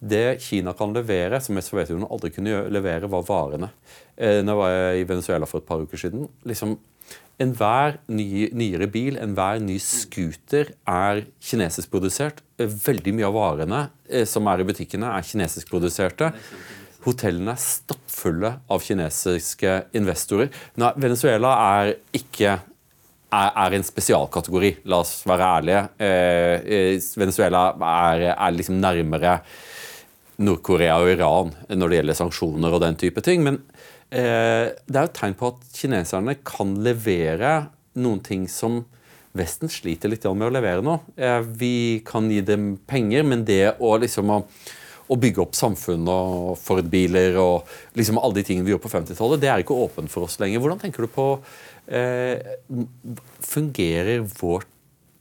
[0.00, 3.70] det Kina kan levere, som Sovjetunionen aldri kunne levere, var varene.
[4.16, 6.76] Nå var jeg i Venezuela for et par uker siden liksom,
[7.36, 12.40] Enhver ny, nyere bil, enhver ny scooter er kinesisk produsert.
[12.56, 16.30] Eh, Veldig mye av varene eh, som er i butikkene, er kinesisk produserte.
[17.04, 20.48] Hotellene er stappfulle av kinesiske investorer.
[20.80, 22.56] Nei, Venezuela er ikke
[23.36, 25.84] er, en spesialkategori, la oss være ærlige.
[26.00, 29.42] Eh, eh, Venezuela er, er liksom nærmere
[30.42, 33.44] Nord-Korea og Iran når det gjelder sanksjoner og den type ting.
[33.46, 33.60] Men
[34.10, 37.56] eh, det er jo et tegn på at kineserne kan levere
[37.96, 38.84] noen ting som
[39.36, 40.96] Vesten sliter litt med å levere nå.
[41.16, 44.38] Eh, vi kan gi dem penger, men det å liksom å,
[45.12, 47.68] å bygge opp samfunn og Ford-biler og
[47.98, 50.62] liksom alle de tingene vi gjorde på 50-tallet, det er ikke åpent for oss lenger.
[50.62, 51.28] Hvordan tenker du på
[51.92, 52.56] eh,
[53.44, 54.72] Fungerer vårt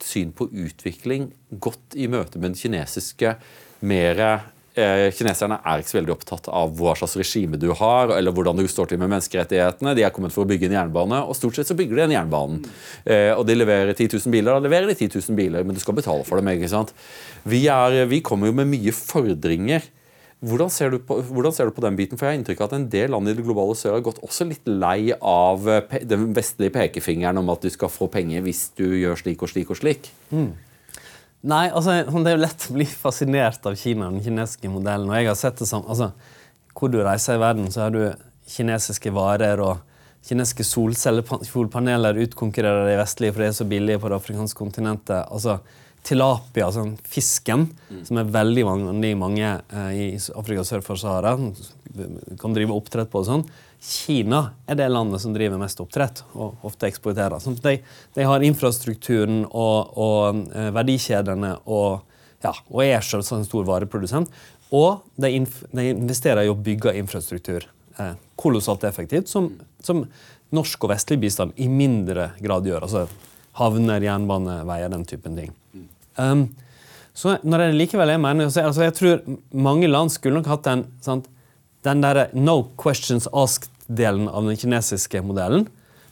[0.05, 3.35] syn på utvikling godt i møte med den kinesiske
[3.85, 4.21] mer
[4.75, 8.65] Kineserne er ikke så veldig opptatt av hva slags regime du har, eller hvordan du
[8.67, 9.95] står til med menneskerettighetene.
[9.95, 12.15] De er kommet for å bygge en jernbane, og stort sett så bygger de den
[12.17, 12.63] jernbanen.
[13.07, 15.83] Eh, og de leverer 10 000 biler, da leverer de 10 000 biler, men du
[15.83, 16.51] skal betale for dem.
[16.51, 16.91] ikke sant?
[17.47, 19.87] Vi, er, vi kommer jo med mye fordringer.
[20.45, 22.19] Hvordan ser, på, hvordan ser du på den biten?
[22.19, 24.19] For Jeg har inntrykk av at en del land i det globale sør har gått
[24.25, 28.67] også litt lei av eh, den vestlige pekefingeren om at du skal få penger hvis
[28.77, 30.11] du gjør slik og slik og slik.
[31.45, 35.09] Nei, altså, Det er jo lett å bli fascinert av Kina, den kinesiske modellen.
[35.09, 36.11] og jeg har sett det som, altså,
[36.73, 38.13] Hvor du reiser i verden, så har du
[38.49, 39.77] kinesiske varer og
[40.25, 45.27] kinesiske solcellepaneler utkonkurrerer de vestlige for de er så billige på det afrikanske kontinentet.
[45.31, 45.59] altså
[46.05, 47.69] Tilapia, altså fisken,
[48.05, 51.33] som er veldig vanlig i mange eh, i Afrika sør for Sahara,
[52.37, 53.45] kan drive oppdrett på og sånn.
[53.85, 57.37] Kina er det landet som driver mest oppdrett, og ofte eksporterer.
[57.41, 57.77] Så de,
[58.17, 62.01] de har infrastrukturen og, og eh, verdikjedene og,
[62.43, 64.31] ja, og er selvsagt en stor vareprodusent.
[64.73, 67.67] Og de, de investerer i å bygge infrastruktur
[68.01, 69.51] eh, kolossalt effektivt, som,
[69.85, 70.03] som
[70.55, 72.87] norsk og vestlig bistand i mindre grad gjør.
[72.87, 73.05] altså
[73.55, 75.53] Havner, jernbaneveier, den typen ting.
[76.19, 76.49] Um,
[77.15, 79.21] så når jeg likevel er mener, så, altså, jeg tror
[79.55, 81.29] mange land skulle nok hatt den, sant,
[81.87, 83.29] den der no questions
[83.85, 85.67] asked-delen av den kinesiske modellen.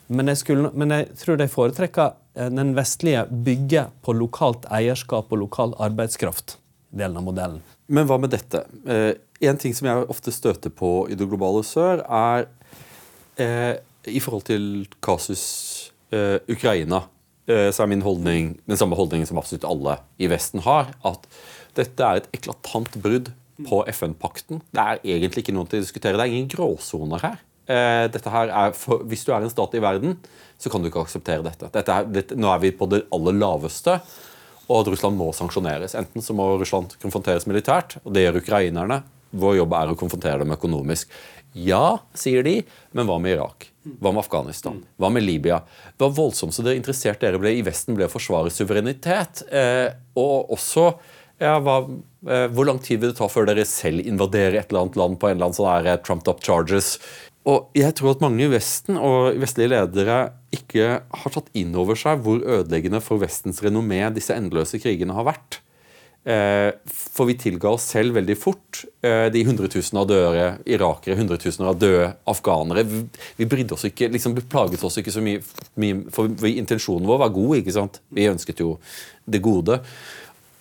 [0.07, 5.31] Men jeg, skulle, men jeg tror de foretrekker eh, den vestlige bygge på lokalt eierskap
[5.31, 7.61] og lokal arbeidskraft-delen av modellen.
[7.87, 8.65] Men hva med dette?
[8.85, 12.47] Eh, en ting som jeg ofte støter på i det globale sør, er
[13.37, 17.07] eh, i forhold til kasus Ukraina,
[17.47, 20.91] så er min holdning den samme holdningen som absolutt alle i Vesten har.
[21.01, 21.25] At
[21.73, 23.31] dette er et eklatant brudd
[23.65, 24.61] på FN-pakten.
[24.69, 26.19] Det er egentlig ikke noe til å diskutere.
[26.19, 27.41] Det er ingen gråsoner her.
[27.63, 30.17] Eh, dette her er for, hvis du er en stat i verden,
[30.59, 31.69] så kan du ikke akseptere dette.
[31.71, 33.99] dette, er, dette nå er vi på det aller laveste,
[34.67, 35.95] og at Russland må sanksjoneres.
[35.99, 39.01] Enten så må Russland konfronteres militært, og det gjør ukrainerne.
[39.33, 41.11] Vår jobb er å konfrontere dem økonomisk.
[41.53, 42.59] Ja, sier de,
[42.97, 43.67] men hva med Irak?
[43.83, 44.79] Hva med Afghanistan?
[44.97, 45.59] Hva med Libya?
[45.99, 49.43] Hva voldsomt så dere interessert dere ble i Vesten ble å forsvare suverenitet.
[49.53, 50.87] Eh, og også
[51.41, 51.81] ja, hva,
[52.29, 55.19] eh, hvor lang tid vil det ta før dere selv invaderer et eller annet land
[55.19, 56.95] på en eller annen sånn eh, trumped up charges?
[57.49, 60.19] Og jeg tror at mange i Vesten og vestlige ledere
[60.55, 65.27] ikke har tatt inn over seg hvor ødeleggende for Vestens renommé disse endeløse krigene har
[65.27, 65.59] vært.
[66.23, 71.73] Eh, for vi tilga oss selv veldig fort eh, de hundretusener av døde irakere, hundretusener
[71.73, 72.85] av døde afghanere.
[72.87, 75.41] Vi, brydde oss ikke, liksom plaget oss ikke så mye
[76.15, 77.57] for intensjonen vår var god.
[77.59, 77.99] ikke sant?
[78.07, 78.77] Vi ønsket jo
[79.27, 79.81] det gode.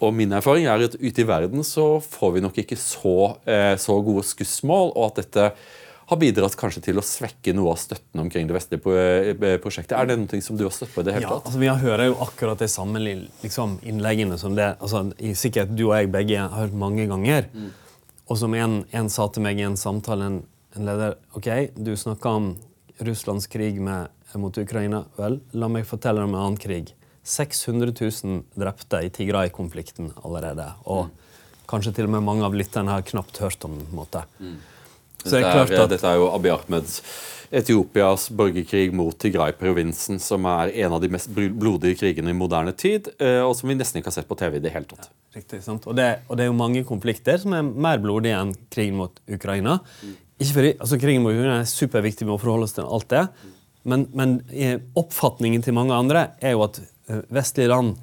[0.02, 3.76] Og min erfaring er at ute i verden så får vi nok ikke så, eh,
[3.78, 5.46] så gode skussmål, og at dette
[6.10, 9.94] har bidratt kanskje til å svekke noe av støtten omkring det vestlige eh, prosjektet.
[9.96, 11.04] Er det noe som du har støtt på?
[11.04, 11.44] i det hele tatt?
[11.44, 15.74] Ja, altså, Vi hører jo akkurat de samme liksom, innleggene som det altså, i sikkert
[15.76, 17.48] du og jeg begge har hørt mange ganger.
[17.54, 17.70] Mm.
[18.28, 20.40] Og som en, en, sa til meg i en samtale, en,
[20.76, 22.50] en leder OK, du snakka om
[23.02, 25.04] Russlands krig med, mot Ukraina.
[25.18, 26.94] Vel, la meg fortelle deg om en annen krig.
[27.28, 30.66] 600 000 drepte i Tigray-konflikten allerede.
[30.90, 31.16] Og mm.
[31.70, 33.86] kanskje til og med mange av lytterne har knapt hørt om den.
[33.86, 34.24] på en måte.
[34.40, 34.56] Mm.
[35.22, 35.90] Så det er, at...
[35.90, 37.00] Dette er jo Abiy Ahmeds
[37.52, 43.10] Etiopias borgerkrig mot Tigray-provinsen, som er en av de mest blodige krigene i moderne tid,
[43.20, 45.10] eh, og som vi nesten ikke har sett på TV i det hele tatt.
[45.10, 45.84] Ja, riktig, sant?
[45.84, 49.20] Og det, og det, er jo mange konflikter som er mer blodige enn krigen mot
[49.28, 49.76] Ukraina.
[50.40, 53.26] Ikke fordi, altså Krigen mot Ukraina er superviktig med å forholde oss til alt det,
[53.84, 54.38] men, men
[54.96, 57.98] oppfatningen til mange andre er jo at eh, vestlige land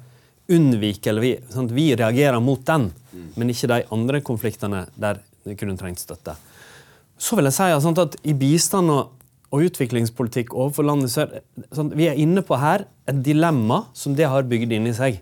[0.50, 1.74] unnviker eller vi, sant?
[1.74, 3.26] vi reagerer mot den, mm.
[3.34, 6.36] men ikke de andre konfliktene der det kunne trengt støtte.
[7.20, 9.10] Så vil jeg si sånn at I bistand og,
[9.52, 11.42] og utviklingspolitikk overfor landet så er
[11.76, 15.20] sånn, vi er inne på her et dilemma som det har bygd inn i seg.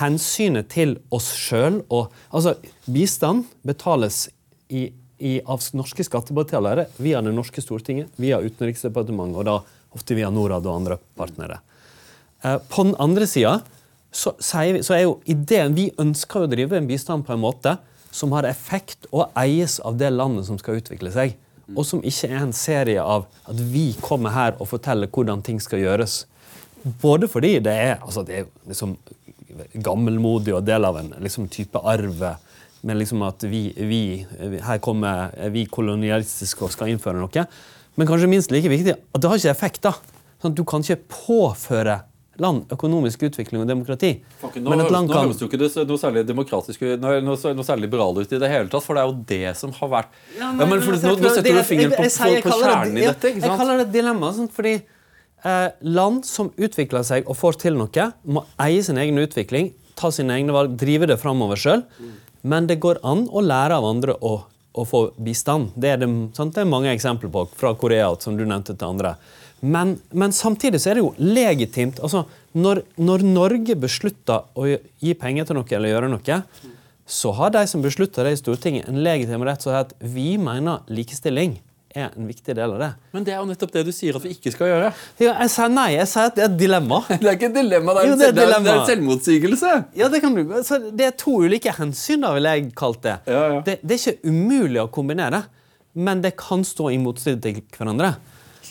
[0.00, 2.56] Hensynet til oss sjøl og altså,
[2.90, 4.26] Bistand betales
[4.68, 9.56] i, i, av norske skattebetalere via det norske Stortinget, via Utenriksdepartementet og da
[9.96, 11.60] ofte via Norad og andre partnere.
[12.42, 13.58] Eh, på den andre sida
[14.12, 14.64] så, så
[14.96, 17.76] er jo ideen Vi ønsker å drive en bistand på en måte
[18.16, 21.36] som har effekt og eies av det landet som skal utvikle seg.
[21.74, 25.58] Og som ikke er en serie av at vi kommer her og forteller hvordan ting
[25.62, 26.24] skal gjøres.
[27.02, 28.94] Både fordi det er, altså det er liksom
[29.82, 32.22] gammelmodig og del av en liksom type arv
[32.86, 34.00] med liksom at vi, vi,
[34.62, 37.46] her kommer vi kolonialistiske og skal innføre noe.
[37.96, 39.82] Men kanskje minst like viktig at det har ikke effekt.
[39.82, 39.96] da.
[40.42, 42.02] Sånn Du kan ikke påføre
[42.42, 44.12] land, økonomisk utvikling og demokrati.
[44.40, 45.08] Okay, nå, høres, kan...
[45.12, 48.50] høres jo ikke det noe særlig demokratisk noe, noe, noe særlig liberal ut i det
[48.52, 50.98] hele tatt, for det er jo det som har vært ja, men, ja, men for,
[51.00, 53.32] nå, nå, setter du fingeren på, på, på kjernen i dette.
[53.32, 53.50] ikke sant?
[53.50, 54.32] Jeg kaller det et dilemma.
[54.36, 59.22] Sånn, fordi eh, land som utvikler seg og får til noe, må eie sin egen
[59.22, 61.86] utvikling, ta sine egne valg, drive det framover sjøl.
[62.46, 64.36] Men det går an å lære av andre å,
[64.76, 65.72] å få bistand.
[65.74, 66.54] Det er det, sant?
[66.54, 69.16] det er mange eksempler på fra Korea, som du nevnte til andre.
[69.66, 72.00] Men, men, samtidig så er det jo legitimt.
[72.04, 72.24] altså
[72.56, 76.40] Når, når Norge beslutter å gi penger til noe eller gjøre noe,
[77.06, 79.94] så har de som beslutter det i Stortinget, en legitim rett til å si at
[80.16, 81.58] vi mener likestilling
[81.96, 82.88] er en viktig del av det.
[83.14, 84.90] Men det er jo nettopp det du sier at vi ikke skal gjøre.
[85.22, 85.86] Ja, jeg sier nei.
[85.94, 87.00] Jeg sier at det er et dilemma.
[87.08, 88.66] det er ikke et dilemma, det er, jo, det er, et dilemma.
[88.66, 89.74] Det er en selvmotsigelse.
[90.02, 90.56] Ja, Det kan du.
[90.66, 93.18] Så det er to ulike hensyn, da, vil jeg kalt det.
[93.30, 93.60] Ja, ja.
[93.66, 93.78] det.
[93.82, 95.46] Det er ikke umulig å kombinere,
[95.96, 98.16] men det kan stå i motstrid til hverandre.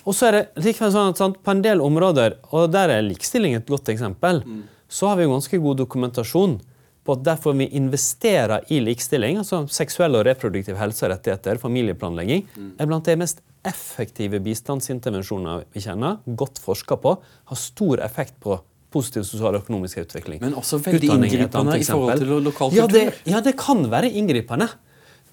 [0.06, 3.06] Og så er det likevel sånn at sant, På en del områder, og der er
[3.06, 4.64] likestilling et godt eksempel, mm.
[4.88, 6.60] så har vi ganske god dokumentasjon
[7.06, 12.48] på at derfor vi investerer i likestilling, altså seksuell og reproduktiv helse og rettigheter, familieplanlegging,
[12.50, 12.72] mm.
[12.82, 18.58] er blant de mest effektive bistandsintervensjoner vi kjenner, godt forska på, har stor effekt på
[18.96, 20.42] positiv sosial og økonomisk utvikling.
[20.42, 22.82] Men også veldig inngripende i forhold til lokal kultur.
[22.82, 24.70] Ja det, ja, det kan være inngripende.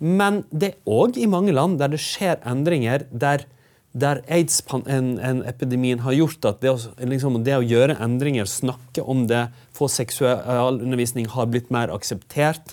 [0.03, 3.47] Men det er òg i mange land der det skjer endringer der
[3.93, 9.47] der aids-epidemien har gjort at det å, liksom, det å, gjøre endringer, snakke om det,
[9.77, 12.73] få seksualundervisning, har blitt mer akseptert.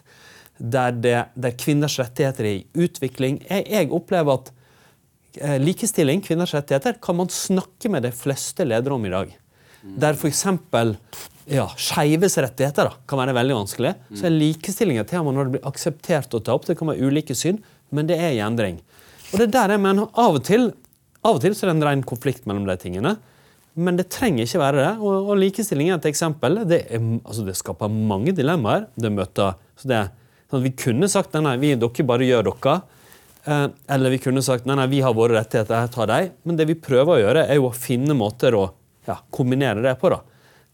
[0.60, 3.42] Der, det, der kvinners rettigheter er i utvikling.
[3.48, 4.54] Jeg, jeg opplever at
[5.40, 9.36] eh, likestilling, kvinners rettigheter, kan man snakke med de fleste ledere om i dag.
[10.00, 10.46] Der f.eks.
[11.50, 13.96] Ja, skeives rettigheter da, kan være veldig vanskelig.
[14.14, 16.68] Så er likestilling et tema når det blir akseptert å ta opp.
[16.68, 17.60] Det kan være ulike syn,
[17.96, 18.78] men det er i endring.
[19.30, 20.72] Og det er der jeg mener Av og til
[21.26, 23.18] av og til så er det en ren konflikt mellom de tingene.
[23.80, 24.92] Men det trenger ikke være det.
[25.00, 26.64] Og, og likestilling er et eksempel.
[26.68, 28.88] Det, er, altså det skaper mange dilemmaer.
[29.00, 30.06] Det møter, så det,
[30.52, 32.80] sånn vi kunne sagt nei, vi, dere bare gjør dere.
[33.46, 36.34] Eh, eller vi kunne sagt nei, nei, vi har våre rettigheter, jeg tar dem.
[36.48, 38.66] Men det vi prøver å gjøre, er jo å finne måter å
[39.08, 40.12] ja, kombinere det på.
[40.14, 40.24] da.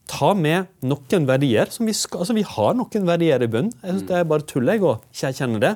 [0.09, 1.69] Ta med noen verdier.
[1.73, 3.73] som Vi skal, altså vi har noen verdier i bunnen.
[3.81, 5.75] Jeg synes Det er bare tull jeg å ikke erkjenne det.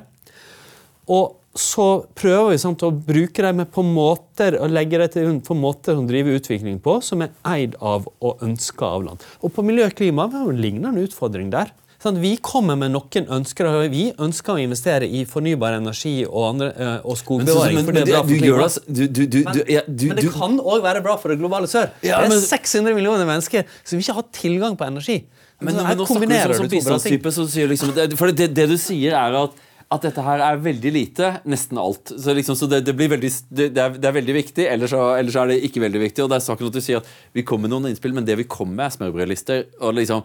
[1.09, 5.57] Og så prøver vi sant, å bruke dem på måter og legge dem til på
[5.59, 9.25] måter som driver utvikling på, som er eid av og ønska av land.
[9.43, 11.73] Og på miljø og klima har vi en lignende utfordring der.
[11.99, 13.67] Sånn, Vi kommer med noen ønsker.
[13.67, 17.75] og Vi ønsker å investere i fornybar energi og, andre, eh, og skogbevaring.
[17.75, 18.79] Men, for men, det er bra for klimaet.
[18.87, 21.91] du, du, du, Men, ja, men det kan òg være bra for det globale sør.
[22.01, 25.25] Ja, det men- er 600 millioner mennesker som ikke har tilgang på energi.
[25.59, 27.19] Men, Så men her nå snakker kombinerer du som, du to bra ting.
[27.19, 29.51] bistandstype, så liksom det, For det, det du sier, er at,
[29.89, 32.11] at dette her er veldig lite, nesten alt.
[32.13, 35.49] Så, liksom, så det, det, veldig, det, er, det er veldig viktig, ellers så, er
[35.49, 36.23] det ikke veldig viktig.
[36.23, 38.37] Og det er saken at du sier at vi kommer med noen innspill, men det
[38.37, 39.63] vi kommer med, er smørbrødlister.
[39.81, 40.21] Og liksom,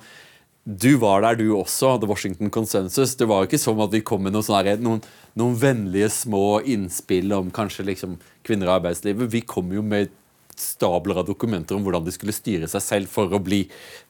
[0.64, 3.16] du var der, du også, The Washington Consensus.
[3.16, 5.00] Det var jo ikke som at vi kom med noen, sånne, noen,
[5.40, 9.32] noen vennlige små innspill om kanskje liksom kvinner i arbeidslivet.
[9.32, 10.12] Vi kom jo med
[10.60, 13.64] stabler av dokumenter om hvordan de skulle styre seg selv for å bli,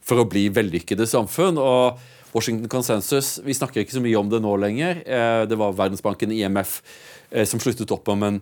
[0.05, 1.63] for å bli vellykkede samfunn.
[1.63, 2.03] og
[2.35, 5.03] Washington Consensus, Vi snakker ikke så mye om det nå lenger.
[5.07, 6.83] Eh, Det var Verdensbanken, IMF,
[7.31, 8.41] eh, som sluttet opp om en,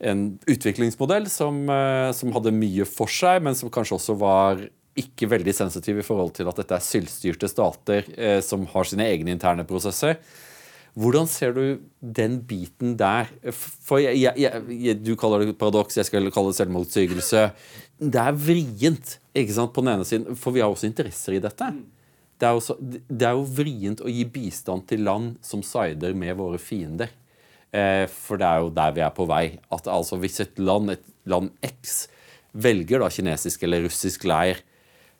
[0.00, 4.64] en utviklingsmodell som, eh, som hadde mye for seg, men som kanskje også var
[4.96, 8.06] ikke veldig sensitiv i forhold til at dette er selvstyrte stater
[8.46, 10.20] som har sine egne interne prosesser.
[10.94, 13.26] Hvordan ser du den biten der?
[13.50, 17.42] For jeg, jeg, jeg, Du kaller det paradoks, jeg skal kalle det selvmotsigelse.
[17.98, 21.42] Det er vrient ikke sant, på den ene siden, for vi har også interesser i
[21.42, 21.72] dette.
[22.40, 26.34] Det er, også, det er jo vrient å gi bistand til land som sider med
[26.38, 27.12] våre fiender.
[27.74, 29.44] Eh, for det er jo der vi er på vei.
[29.74, 32.08] At altså Hvis et land, et land X
[32.54, 34.62] velger da kinesisk eller russisk leir,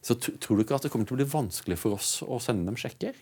[0.04, 2.68] så tror du ikke at det kommer til å bli vanskelig for oss å sende
[2.68, 3.16] dem sjekker?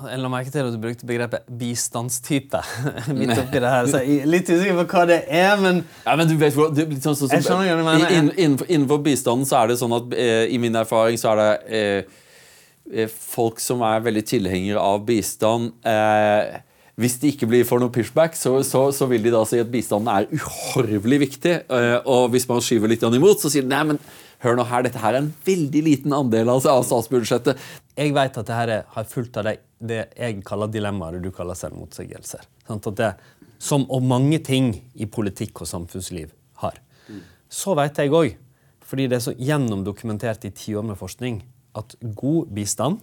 [0.00, 2.60] Jeg la merke til at du brukte begrepet bistandstype
[3.18, 3.88] midt oppi det her.
[3.90, 6.70] Så jeg er litt usikker på hva det er, men Ja, men du vet hvor,
[6.72, 9.72] du, sånn, sånn, Jeg skjønner hva du mener, i- inn- innenfor, innenfor bistanden så er
[9.72, 11.50] det sånn at eh, i min erfaring så er det
[11.80, 12.16] eh,
[13.02, 16.60] eh, folk som er veldig tilhengere av bistand eh,
[17.00, 19.68] Hvis de ikke blir for noe pushback, så, så, så vil de da si at
[19.72, 21.54] bistanden er uhorvelig viktig.
[21.72, 24.00] Eh, og hvis man skyver litt imot, så sier de nei, men
[24.44, 27.56] hør nå her, dette her er en veldig liten andel av, statsbudsjettet.
[27.96, 31.58] jeg vet at dette har fulgt av deg det jeg kaller dilemmaer, og du kaller
[31.58, 32.44] selvmotsigelser.
[33.60, 36.80] Som og mange ting i politikk og samfunnsliv har.
[37.50, 38.36] Så vet jeg òg,
[38.86, 41.40] fordi det er så gjennomdokumentert i tiår med forskning,
[41.78, 42.98] at god bistand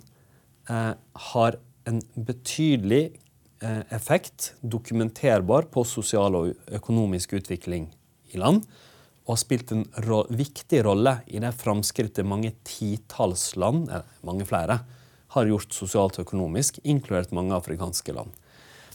[0.71, 0.93] eh,
[1.31, 3.03] har en betydelig
[3.63, 7.89] eh, effekt, dokumenterbar, på sosial og økonomisk utvikling
[8.33, 8.65] i land.
[9.27, 14.47] Og har spilt en ro viktig rolle i det framskrittet mange titalls land, eller mange
[14.47, 14.81] flere,
[15.35, 18.31] har gjort sosialt og økonomisk, inkludert mange afrikanske land.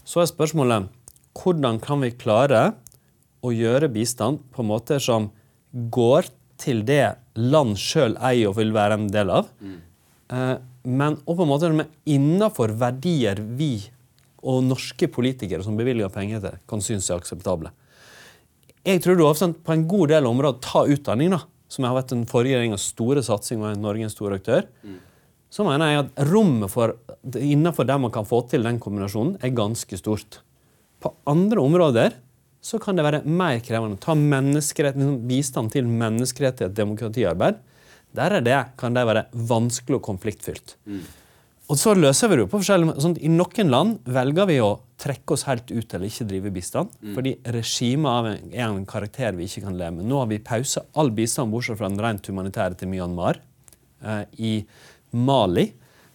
[0.03, 0.89] Så er spørsmålet
[1.37, 2.73] hvordan kan vi klare
[3.43, 5.29] å gjøre bistand på måter som
[5.73, 6.29] går
[6.61, 9.79] til det land sjøl eier og vil være en del av, mm.
[10.85, 13.75] men og på en måte som er innafor verdier vi
[14.43, 17.71] og norske politikere som bevilger penger til, kan synes er akseptable.
[18.83, 21.39] Jeg tror du har på en god del områder ta utdanning, da,
[21.71, 24.67] som har vært den forrige regjeringas store satsing, og Norge en stor aktør.
[25.53, 26.95] Så mener jeg at rommet for,
[27.37, 30.39] innenfor der man kan få til den kombinasjonen, er ganske stort.
[31.03, 32.15] På andre områder
[32.63, 33.99] så kan det være mer krevende.
[34.01, 37.59] Ta liksom bistand til menneskerettighet, demokratiarbeid.
[38.15, 40.77] Der er det, kan det være vanskelig og konfliktfylt.
[41.71, 42.97] Og så løser vi det jo på forskjellige.
[43.03, 46.91] Sånn, I noen land velger vi å trekke oss helt ut eller ikke drive bistand,
[47.15, 50.07] fordi regimet er av en karakter vi ikke kan leve med.
[50.09, 53.41] Nå har vi pausa all bistand bortsett fra den rent humanitære til Myanmar.
[54.03, 54.53] Eh, I
[55.13, 55.69] Mali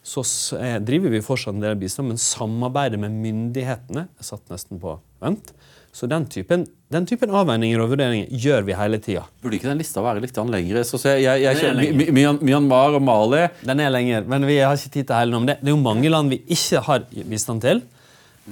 [0.08, 0.22] så
[0.56, 4.94] eh, driver vi fortsatt en del bistand, men samarbeidet med myndighetene er satt nesten på
[5.20, 5.52] vent.
[5.92, 9.24] Så den typen, den typen avveininger og vurderinger gjør vi hele tida.
[9.42, 10.84] Burde ikke den lista være litt lengre?
[10.86, 14.60] Så se, jeg, jeg, Den My, My- Myanmar og Mali Den er lenger, men vi
[14.60, 15.58] har ikke tid til hele om det.
[15.60, 17.82] Det er jo mange land vi ikke har bistand til.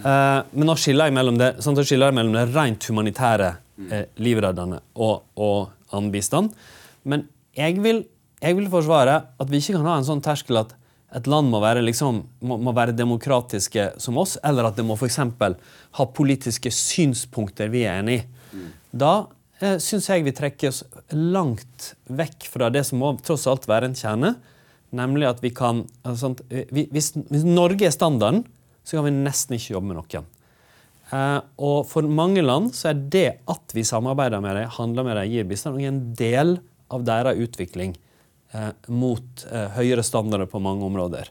[0.03, 3.53] Uh, men nå skiller jeg mellom det, sånn, jeg skiller jeg mellom det rent humanitære,
[3.87, 6.53] eh, livreddende og, og annen bistand.
[7.09, 7.25] Men
[7.57, 8.03] jeg vil,
[8.43, 10.75] jeg vil forsvare at vi ikke kan ha en sånn terskel at
[11.17, 14.97] et land må være, liksom, må, må være demokratiske som oss, eller at det må
[14.99, 15.21] f.eks.
[15.97, 18.25] ha politiske synspunkter vi er enig i.
[18.97, 19.13] Da
[19.61, 20.83] eh, syns jeg vi trekker oss
[21.15, 24.35] langt vekk fra det som må tross alt være en kjerne,
[24.97, 28.45] nemlig at vi kan altså, eh, vi, hvis, hvis Norge er standarden,
[28.87, 30.33] så kan vi nesten ikke jobbe med noen.
[31.15, 35.21] Eh, og for mange land så er det at vi samarbeider med dem, handler med
[35.21, 36.59] dem, gir bistand, og er en del
[36.93, 37.95] av deres utvikling
[38.89, 41.31] mot eh, høyere standarder på mange områder.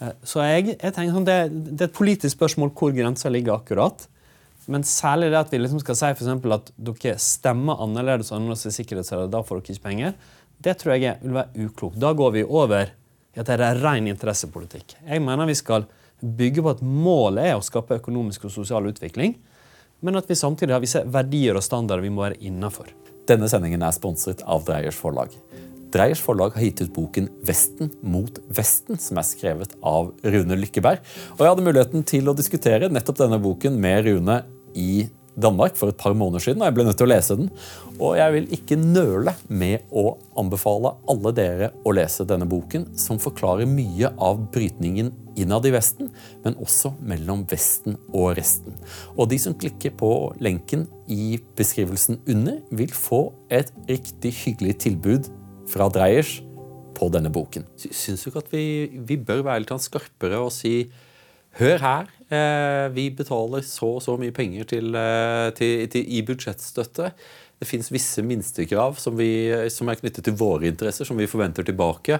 [0.00, 3.58] Eh, så jeg, jeg tenker sånn, det, det er et politisk spørsmål hvor grensa ligger
[3.58, 4.06] akkurat.
[4.66, 8.74] Men særlig det at vi liksom skal si for at dere stemmer annerledes annerledes i
[8.80, 10.16] sikkerhetsrådet, da får dere ikke penger,
[10.58, 12.00] det tror jeg vil være uklokt.
[12.02, 12.90] Da går vi over
[13.36, 14.96] i at det er ren interessepolitikk.
[15.04, 15.86] Jeg mener vi skal
[16.20, 19.36] bygge på at målet er å skape økonomisk og sosial utvikling,
[20.00, 22.88] men at vi samtidig har visse verdier og standarder vi må være innafor.
[23.28, 25.34] Denne sendingen er sponset av Dreyers forlag.
[25.96, 31.00] Dreyers forlag har gitt ut boken 'Vesten mot Vesten', som er skrevet av Rune Lykkeberg.
[31.36, 34.42] Og jeg hadde muligheten til å diskutere nettopp denne boken med Rune
[34.76, 37.50] i Danmark for et par måneder siden, og jeg ble nødt til å lese den.
[37.96, 43.20] Og jeg vil ikke nøle med å anbefale alle dere å lese denne boken, som
[43.20, 46.08] forklarer mye av brytningen innad i Vesten,
[46.44, 48.76] men også mellom Vesten og resten.
[49.16, 55.28] Og de som klikker på lenken i beskrivelsen under, vil få et riktig hyggelig tilbud
[55.70, 56.38] fra Dreyers
[56.96, 57.66] på denne boken.
[57.76, 58.66] Syns du ikke at vi,
[59.08, 60.86] vi bør være litt skarpere og si
[61.56, 66.20] Hør her, eh, vi betaler så og så mye penger til, eh, til, til, i
[66.20, 67.06] budsjettstøtte.
[67.56, 71.64] Det fins visse minstekrav som, vi, som, er knyttet til våre interesser, som vi forventer
[71.64, 72.18] tilbake.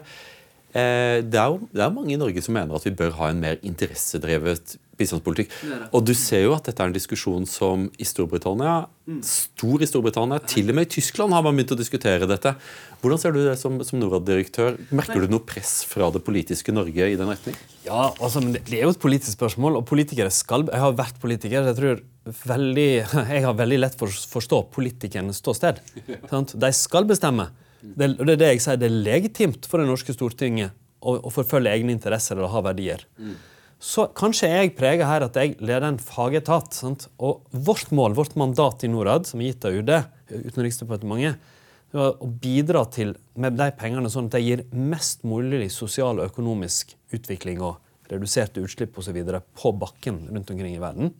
[0.73, 3.43] Eh, det er det er mange i Norge som mener at vi bør ha en
[3.45, 5.53] mer interessedrevet bistandspolitikk.
[5.95, 8.87] Og du ser jo at dette er en diskusjon som i Storbritannia,
[9.27, 12.55] stor i Storbritannia, til og med i Tyskland har man begynt å diskutere dette.
[13.03, 14.79] Hvordan ser du det som, som Norad-direktør?
[14.97, 17.59] Merker du noe press fra det politiske Norge i den retning?
[17.87, 21.21] Ja, altså, det, det er jo et politisk spørsmål, og politikere skal Jeg har vært
[21.23, 21.69] politiker.
[21.71, 22.03] jeg tror
[22.51, 22.89] veldig,
[23.37, 25.83] jeg har veldig lett for å forstå politikernes ståsted.
[26.33, 26.57] Sant?
[26.57, 27.51] De skal bestemme.
[27.87, 31.21] Det, og det er det jeg sier, det er legitimt for det norske Stortinget å,
[31.21, 33.05] å forfølge egne interesser eller ha verdier.
[33.21, 33.37] Mm
[33.83, 36.73] så kanskje jeg preger her at jeg leder en fagetat.
[36.75, 37.09] Sant?
[37.21, 39.93] Og vårt mål, vårt mandat i Norad, som er gitt av UD,
[40.33, 41.37] Utenriksdepartementet,
[41.97, 46.33] er å bidra til med de pengene sånn at de gir mest mulig sosial og
[46.33, 47.79] økonomisk utvikling og
[48.11, 49.17] reduserte utslipp osv.
[49.57, 51.13] på bakken rundt omkring i verden.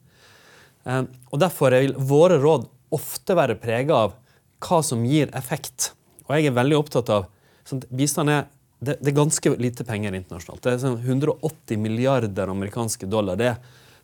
[0.85, 4.17] Eh, og Derfor vil våre råd ofte være prega av
[4.63, 5.91] hva som gir effekt.
[6.27, 7.27] Og jeg er veldig opptatt av
[7.67, 8.47] sånn, Bistand er
[8.79, 10.61] det, det, er ganske lite penger internasjonalt.
[10.63, 13.39] Det er sånn 180 milliarder amerikanske dollar.
[13.39, 13.55] Det,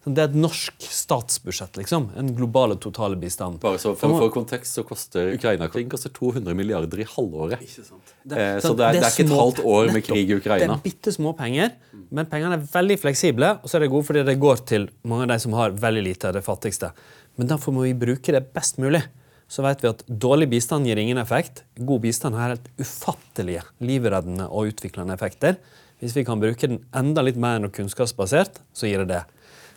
[0.01, 2.07] sånn, det er et norsk statsbudsjett, liksom.
[2.17, 3.59] En globale totale bistand.
[3.61, 7.61] Bare så For, for kontekst så koster Ukraina-krigen 200 milliarder i halvåret.
[7.61, 10.73] Det, eh, så det er, er, ikke et halvt år med krig i Ukraina.
[10.73, 11.75] Det er bitte små penger,
[12.09, 13.55] men pengene er veldig fleksible.
[13.61, 16.07] Og så er det gode fordi det går til mange av de som har veldig
[16.09, 16.95] lite, av det fattigste.
[17.37, 19.05] Men derfor må vi bruke det best mulig
[19.53, 21.61] så vet vi at dårlig bistand gir ingen effekt.
[21.77, 25.59] God bistand har helt ufattelige livreddende og utviklende effekter.
[26.01, 29.21] Hvis vi kan bruke den enda litt mer enn kunnskapsbasert, så gir det det.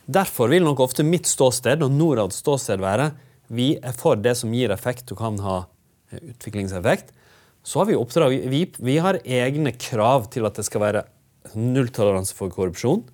[0.07, 3.11] Derfor vil nok ofte mitt ståsted og Norads ståsted være
[3.53, 5.59] vi er for det som gir effekt og kan ha
[6.11, 7.13] eh, utviklingseffekt.
[7.67, 8.33] Så har vi oppdrag.
[8.49, 11.05] Vi, vi har egne krav til at det skal være
[11.55, 13.05] nulltoleranse for korrupsjon.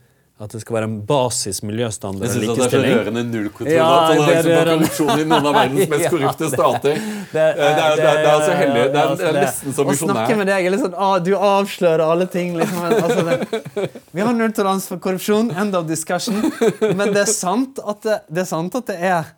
[0.43, 2.57] At det skal være en basis miljøstandard og likestilling.
[2.59, 6.07] Det er så rørende nullkontroll ja, det er, på korrupsjon i noen av verdens mest
[6.15, 7.05] korrupte stater.
[7.31, 7.61] Det, er,
[8.01, 8.81] det, det, så heldig.
[8.81, 10.17] Det er, det er nesten som misjonær.
[10.17, 12.57] Å snakke med deg er litt sånn ah, Du avslører alle ting.
[12.59, 12.83] Liksom.
[12.91, 15.55] Altså, vi har nulltoleranse for korrupsjon.
[15.63, 16.43] End of discussion.
[16.91, 19.31] Men det er sant at det, det er, sant at det er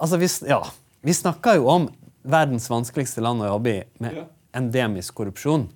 [0.00, 0.64] Altså, vi, ja,
[1.04, 1.90] vi snakker jo om
[2.26, 4.24] verdens vanskeligste land å jobbe i med
[4.56, 5.68] endemisk korrupsjon.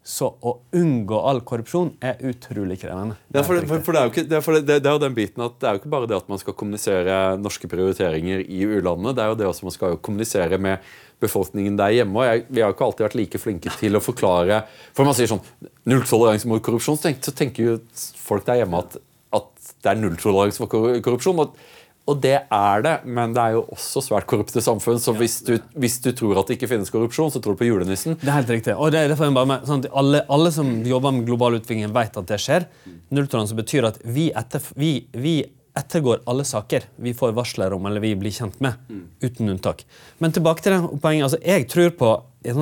[0.00, 3.18] Så å unngå all korrupsjon er utrolig krevende.
[3.34, 5.16] Ja, for, for, for det, er jo ikke, det, er det, det, er jo den
[5.16, 8.62] biten at det er jo ikke bare det at man skal kommunisere norske prioriteringer i
[8.64, 9.12] u-landene.
[9.16, 10.86] Det er jo det også man skal kommunisere med
[11.20, 12.16] befolkningen der hjemme.
[12.16, 14.62] og jeg, Vi har ikke alltid vært like flinke til å forklare
[14.96, 15.44] For man sier sånn
[15.90, 17.76] nulltoleranse mot korrupsjon, så tenker, så tenker jo
[18.24, 18.96] folk der hjemme at,
[19.36, 21.44] at det er nulltoleranse for korrupsjon.
[21.44, 21.60] og
[22.08, 24.98] og det er det, men det er jo også svært korrupte samfunn.
[25.02, 27.68] Så hvis du, hvis du tror at det ikke finnes korrupsjon, så tror du på
[27.68, 28.16] julenissen.
[28.18, 28.74] Det er helt riktig.
[28.74, 32.18] Og det er derfor bare med, sånn alle, alle, som jobber med global utvikling, vet
[32.18, 32.66] at det skjer.
[33.14, 35.36] Nulltoleranse betyr at vi, etter, vi, vi,
[35.78, 38.80] ettergår alle saker vi får varsler om eller vi blir kjent med,
[39.22, 39.84] uten unntak.
[40.18, 41.28] Men tilbake til det poenget.
[41.28, 42.10] Altså, jeg tror på,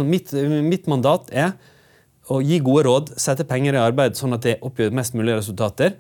[0.05, 0.35] mitt,
[0.67, 1.55] mitt mandat er
[2.29, 5.97] å gi gode råd, sette penger i arbeid sånn at det oppgjør mest mulig resultater.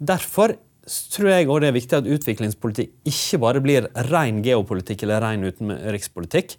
[0.00, 0.56] Derfor
[0.86, 5.46] tror jeg også det er viktig at utviklingspolitikk ikke bare blir ren geopolitikk eller ren
[5.46, 6.56] utenrikspolitikk.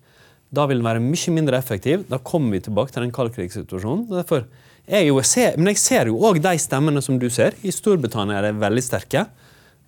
[0.51, 2.05] Da vil den være mye mindre effektiv.
[2.11, 4.07] Da kommer vi tilbake til den kaldkrigssituasjonen.
[4.11, 4.45] Derfor
[4.87, 7.57] jeg ser, men jeg ser jo òg de stemmene som du ser.
[7.63, 9.25] I Storbritannia er de veldig sterke.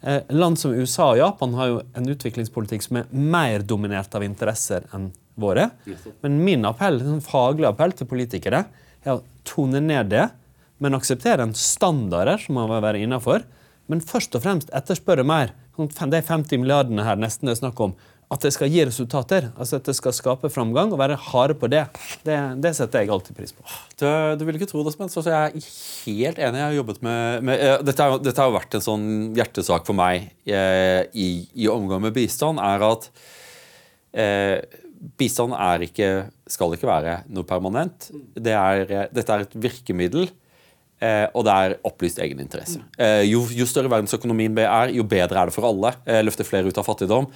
[0.01, 4.23] Eh, land som USA og Japan har jo en utviklingspolitikk som er mer dominert av
[4.23, 5.09] interesser enn
[5.39, 5.69] våre.
[6.23, 8.65] Men min appell, en faglig appell til politikere
[9.05, 10.27] er å tone ned det,
[10.79, 13.43] men akseptere en standarder som må være innafor
[13.89, 15.55] men først og fremst etterspørre mer.
[15.75, 17.93] Sånn de 50 milliardene her nesten det er snakk om,
[18.29, 19.47] at det skal gi resultater.
[19.57, 21.85] altså At det skal skape framgang, og være harde på det.
[22.25, 23.65] Det, det setter jeg alltid pris på.
[23.97, 24.05] Du,
[24.37, 25.55] du vil ikke tro det, men jeg er
[26.05, 26.61] helt enig.
[26.61, 29.97] Jeg har jobbet med, med uh, dette, har, dette, har vært en sånn hjertesak for
[29.97, 33.09] meg uh, i, i, omgang med bistand, er at
[34.19, 34.57] uh,
[35.17, 36.11] bistand er ikke,
[36.53, 38.11] skal ikke være noe permanent.
[38.37, 40.38] Det er, dette er et virkemiddel Eh,
[41.33, 42.81] og det er opplyst egeninteresse.
[42.99, 45.93] Eh, jo, jo, større verdensøkonomien er, jo bedre er det for alle.
[46.03, 47.29] Eh, løfte flere ut av fattigdom.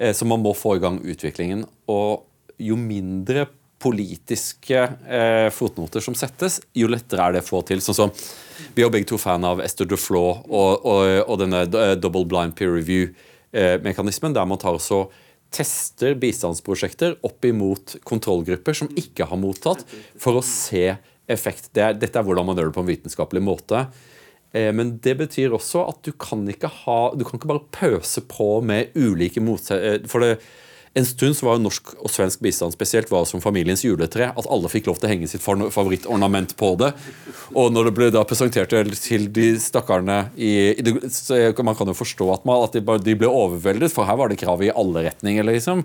[0.00, 1.66] Eh, så man må få i gang utviklingen.
[1.92, 2.24] Og
[2.60, 3.46] jo mindre
[3.80, 7.80] politiske eh, fotnoter som settes, jo lettere er det å få til.
[7.84, 8.14] Sånn som,
[8.76, 12.56] Vi er begge to fan av Esther Duflo og, og, og denne eh, double blind
[12.58, 15.06] peer review-mekanismen, der man tar også
[15.50, 19.82] tester bistandsprosjekter opp imot kontrollgrupper som ikke har mottatt,
[20.20, 20.92] for å se
[21.30, 21.70] effekt.
[21.76, 23.84] Det er, dette er hvordan man gjør det på en vitenskapelig måte.
[24.52, 28.24] Eh, men det betyr også at du kan ikke ha, du kan ikke bare pøse
[28.30, 30.08] på med ulike motsetninger.
[30.10, 30.38] For det,
[30.98, 34.32] en stund så var jo norsk og svensk bistand spesielt var som familiens juletre.
[34.34, 36.90] At alle fikk lov til å henge sitt favorittornament på det.
[37.54, 42.32] Og når det ble da presentert til de stakkarene i, i Man kan jo forstå
[42.34, 45.46] at, man, at de, de, ble overveldet, for her var det krav i alle retninger.
[45.52, 45.84] liksom.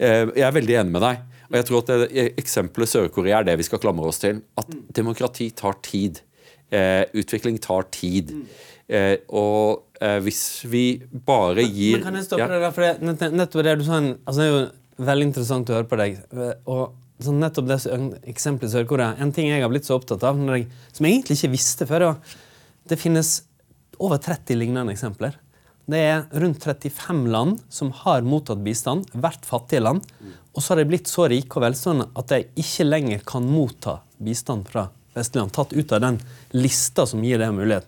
[0.00, 1.20] Eh, jeg er veldig enig med deg.
[1.50, 4.42] Og jeg tror at det, Eksempelet Sør-Korea er det vi skal klamre oss til.
[4.60, 6.22] At demokrati tar tid.
[6.70, 8.30] Eh, utvikling tar tid.
[8.86, 10.84] Eh, og eh, hvis vi
[11.26, 12.50] bare gir Men kan jeg stoppe ja.
[12.52, 15.76] deg der, for det, nettopp det du sa altså Det er jo veldig interessant å
[15.76, 16.16] høre på deg.
[16.70, 17.78] Og sånn nettopp det
[18.30, 21.54] eksempelet Sør-Korea En ting jeg har blitt så opptatt av, jeg, som jeg egentlig ikke
[21.54, 22.10] visste før,
[22.90, 23.36] det finnes
[24.00, 25.34] over 30 lignende eksempler.
[25.90, 30.06] Det er rundt 35 land som har mottatt bistand, vært fattige land.
[30.54, 34.00] Og så har de blitt så rike og velstående at de ikke lenger kan motta
[34.18, 35.54] bistand fra vestlige land.
[35.54, 36.18] Tatt ut av den
[36.56, 37.86] lista som gir det mulighet.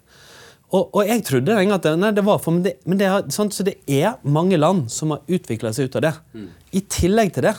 [0.72, 3.10] Og, og, jeg trodde lenge at det, nei, det var for, men det, men det,
[3.34, 6.12] sant, så det er mange land som har utvikla seg ut av det.
[6.32, 6.46] Mm.
[6.72, 7.56] I tillegg til det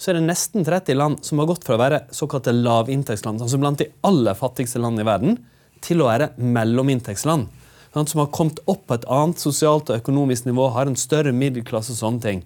[0.00, 3.60] så er det nesten 30 land som har gått fra å være såkalte lavinntektsland, altså
[3.60, 5.36] blant de aller fattigste land i verden,
[5.84, 7.46] til å være mellominntektsland.
[7.94, 11.94] Som har kommet opp på et annet sosialt og økonomisk nivå, har en større middelklasse
[11.94, 12.40] og sånne ting.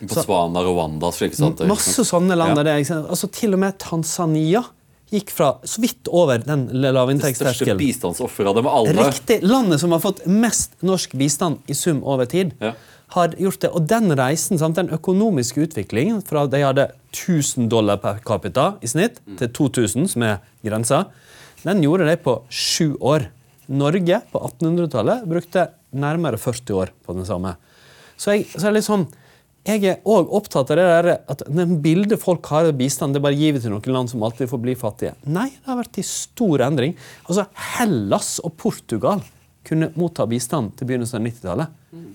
[0.00, 1.62] Botswana, Rwanda slik sant?
[1.68, 2.60] Masse sånne land.
[2.62, 2.98] Ja.
[3.00, 4.64] Altså, til og med Tanzania
[5.12, 7.54] gikk fra så vidt over den lavinntektsterskelen.
[7.54, 9.08] Det største bistandsofferet av alle.
[9.08, 9.40] Riktig.
[9.46, 12.54] Landet som har fått mest norsk bistand i sum over tid.
[12.60, 12.74] Ja.
[13.16, 13.70] har gjort det.
[13.72, 18.90] Og den reisen, sant, den økonomiske utviklingen fra de hadde 1000 dollar per capita i
[18.90, 19.38] snitt, mm.
[19.40, 21.06] til 2000, som er grensa,
[21.62, 23.30] den gjorde de på sju år.
[23.68, 27.54] Norge på 1800-tallet brukte nærmere 40 år på den samme.
[28.20, 29.08] Så jeg, så det litt sånn
[29.66, 33.22] jeg er òg opptatt av det der, at den bildet folk har av bistand, det
[33.24, 35.16] bare givet til noen land som alltid får bli fattige.
[35.28, 36.94] Nei, det har vært i stor endring.
[37.26, 37.44] Altså,
[37.74, 39.24] Hellas og Portugal
[39.68, 41.74] kunne motta bistand til begynnelsen av 90-tallet.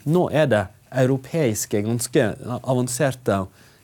[0.09, 0.63] Nå er det
[1.03, 2.25] europeiske, ganske
[2.61, 3.43] avanserte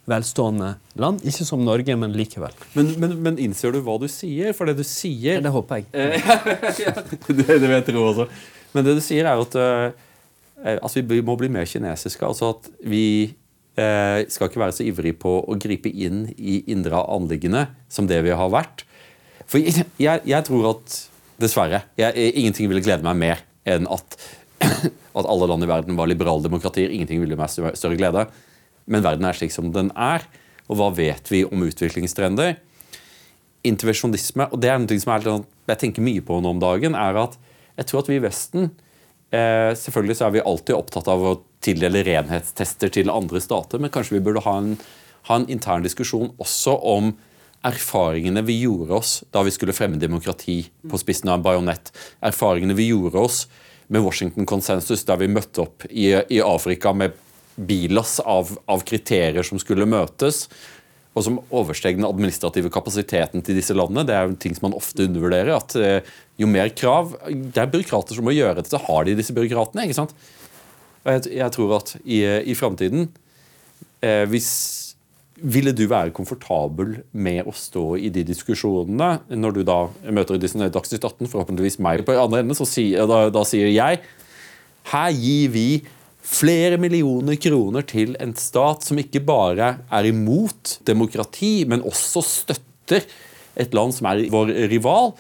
[0.10, 1.22] velstående land.
[1.28, 2.54] Ikke som Norge, men likevel.
[2.74, 4.56] Men, men, men innser du hva du sier?
[4.58, 5.90] For det du sier Det håper jeg.
[7.28, 8.30] det, det vet jeg også.
[8.74, 12.26] Men det du sier, er at uh, altså vi må bli mer kinesiske.
[12.26, 13.38] Altså at vi eh,
[13.80, 18.34] skal ikke være så ivrig på å gripe inn i indre anliggende som det vi
[18.36, 18.84] har vært.
[19.50, 20.98] For jeg, jeg tror at
[21.40, 24.18] dessverre jeg, Ingenting ville glede meg mer enn at,
[25.20, 26.92] at alle land i verden var liberale demokratier.
[26.94, 28.28] Ingenting ville meg større glede.
[28.90, 30.26] Men verden er slik som den er.
[30.70, 32.58] Og hva vet vi om utviklingstrender?
[33.66, 37.18] Intervensjonisme, og det er noe som sånn, jeg tenker mye på nå om dagen, er
[37.20, 37.36] at
[37.80, 38.70] jeg tror at vi i Vesten
[39.32, 43.92] eh, Selvfølgelig så er vi alltid opptatt av å tildele renhetstester til andre stater, men
[43.94, 44.76] kanskje vi burde ha en,
[45.28, 47.14] ha en intern diskusjon også om
[47.68, 51.92] erfaringene vi gjorde oss da vi skulle fremme demokrati på spissen av en bajonett.
[52.24, 53.44] Erfaringene vi gjorde oss
[53.92, 57.18] med Washington-konsensus der vi møtte opp i, i Afrika med
[57.60, 60.46] bilass av, av, kriterier som skulle møtes,
[61.18, 64.06] og som oversteg den administrative kapasiteten til disse landene.
[64.08, 65.56] Det er jo ting som man ofte undervurderer.
[65.58, 68.80] at eh, Jo mer krav Det er byråkrater som må gjøre dette.
[68.86, 69.84] Har de disse byråkratene.
[69.84, 70.14] ikke sant?
[71.08, 72.22] Jeg, jeg tror at i,
[72.52, 73.08] i framtiden
[74.04, 74.52] eh, hvis
[75.40, 79.78] ville du være komfortabel med å stå i de diskusjonene når du da
[80.12, 84.02] møter i Dagsnytt 18, forhåpentligvis meg på andre enden, sier, da, da sier jeg
[84.90, 85.68] her gir vi
[86.30, 93.06] flere millioner kroner til en stat som ikke bare er imot demokrati, men også støtter
[93.60, 95.14] et land som er vår rival.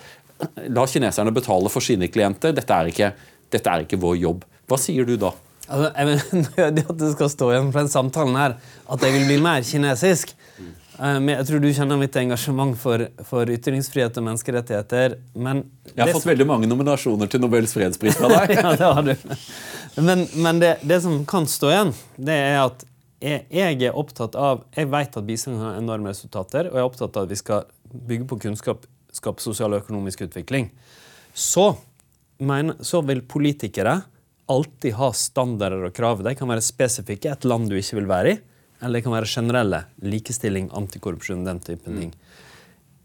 [0.71, 2.53] La kineserne betale for sine klienter.
[2.55, 3.11] Dette er ikke,
[3.51, 4.45] dette er ikke vår jobb.
[4.69, 5.33] Hva sier du da?
[5.69, 8.57] Altså, jeg mener, at det skal stå igjen for den samtalen her
[8.89, 10.33] at jeg vil bli mer kinesisk.
[10.99, 15.17] Eh, men jeg tror du kjenner mitt engasjement for, for ytringsfrihet og menneskerettigheter.
[15.37, 15.63] Men
[15.93, 18.55] jeg har fått veldig mange nominasjoner til Nobels fredspris fra deg.
[18.59, 19.33] ja, det har du.
[19.99, 22.85] Men, men det, det, som kan stå igjen, det er at
[23.19, 26.87] jeg, jeg er opptatt av Jeg vet at bistand har enorme resultater, og jeg er
[26.87, 27.67] opptatt av at vi skal
[28.09, 30.69] bygge på kunnskap, skape sosial og økonomisk utvikling.
[31.35, 31.73] Så,
[32.39, 33.99] men, så vil politikere
[34.49, 36.23] alltid ha standarder og krav.
[36.25, 38.39] De kan være spesifikke, et land du ikke vil være i.
[38.79, 39.83] Eller det kan være generelle.
[40.05, 42.15] Likestilling, antikorrupsjon, den typen ting.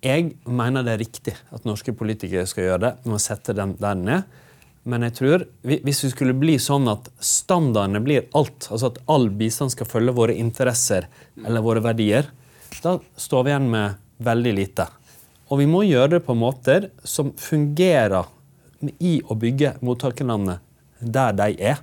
[0.05, 2.92] Jeg mener det er riktig at norske politikere skal gjøre det.
[3.05, 4.40] Vi må sette den der ned.
[4.84, 9.30] Men jeg tror, hvis vi skulle bli sånn at standardene blir alt, altså at all
[9.32, 11.09] bistand skal følge våre interesser
[11.40, 12.28] eller våre verdier,
[12.84, 13.97] da står vi igjen med
[14.28, 14.86] veldig lite.
[15.49, 18.28] Og vi må gjøre det på måter som fungerer
[19.01, 20.59] i å bygge mottakerlandene
[21.13, 21.83] der de er,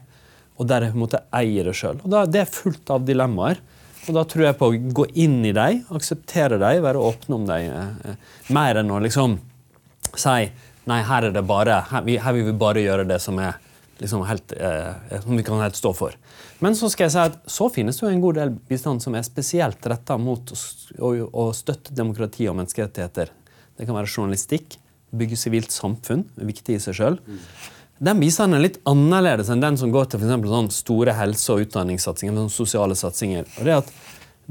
[0.58, 2.02] og der de på en måte eier det sjøl.
[2.06, 3.62] Det er fullt av dilemmaer.
[4.10, 7.48] Og da tror jeg på å gå inn i dem, akseptere dem, være åpne om
[7.50, 7.68] dem.
[7.70, 9.38] Eh, eh, mer enn å liksom
[10.18, 10.38] si
[10.90, 13.60] nei, her er det bare, her, her vil vi bare gjøre det som er
[14.02, 16.16] liksom helt, eh, som vi kan helt stå for.
[16.60, 19.16] Men så skal jeg si at så finnes det jo en god del bistand som
[19.18, 23.30] er spesielt retta mot å, å, støtte demokrati og menneskerettigheter.
[23.78, 24.80] Det kan være journalistikk,
[25.14, 27.22] bygge sivilt samfunn, viktig i seg sjøl.
[28.02, 31.68] Den bistanden er litt annerledes enn den som går til for sånn store helse- og
[31.68, 32.40] utdanningssatsinger.
[32.40, 33.46] Sånn sosiale satsinger.
[33.60, 33.92] Og det at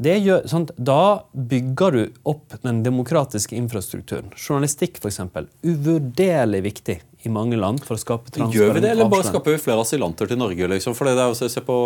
[0.00, 4.30] det gjør, sånn, da bygger du opp den demokratiske infrastrukturen.
[4.38, 5.18] Journalistikk, f.eks.
[5.66, 6.96] Uvurderlig viktig
[7.26, 8.56] i mange land for å skape transparens.
[8.56, 10.70] Gjør vi det, eller bare skaper vi flere asylanter til Norge?
[10.72, 10.96] Liksom?
[10.96, 11.76] For det er også, se på,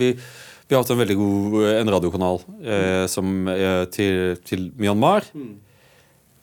[0.00, 5.28] vi, vi har hatt en veldig god en radiokanal eh, som, eh, til, til, Myanmar.
[5.36, 5.52] Mm.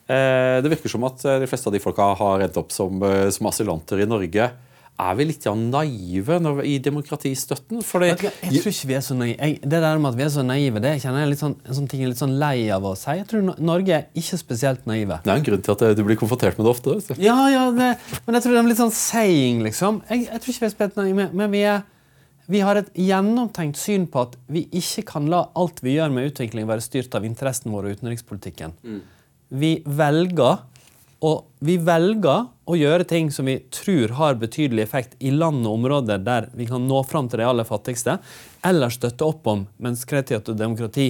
[0.09, 2.97] Eh, det virker som at eh, de fleste av de folka har endt opp som,
[3.05, 4.47] eh, som asylanter i Norge.
[4.99, 7.83] Er vi litt naive når, i demokratistøtten?
[7.85, 9.35] Fordi, jeg, jeg, tror ikke vi er så naive.
[9.37, 11.77] Jeg, det der med at vi er så naive, det kjenner jeg litt sånn, en
[11.77, 13.13] sånn ting jeg er litt sånn lei av å si.
[13.21, 15.21] Jeg tror Norge er ikke spesielt naive.
[15.23, 16.97] Det er en grunn til at du blir konfrontert med det ofte.
[17.05, 17.15] Så.
[17.21, 17.93] Ja, ja, det,
[18.25, 20.01] men jeg tror det er litt sånn saying, liksom.
[20.09, 21.85] Jeg, jeg tror ikke vi er spesielt naive, men vi, er,
[22.49, 26.33] vi har et gjennomtenkt syn på at vi ikke kan la alt vi gjør med
[26.33, 28.75] utvikling, være styrt av interessen vår og utenrikspolitikken.
[28.83, 28.99] Mm
[29.49, 30.65] vi velger
[31.25, 35.81] og vi velger å gjøre ting som vi tror har betydelig effekt i land og
[35.81, 38.19] områder der vi kan nå fram til de aller fattigste,
[38.65, 41.09] eller støtte opp om menneskerettighet og demokrati.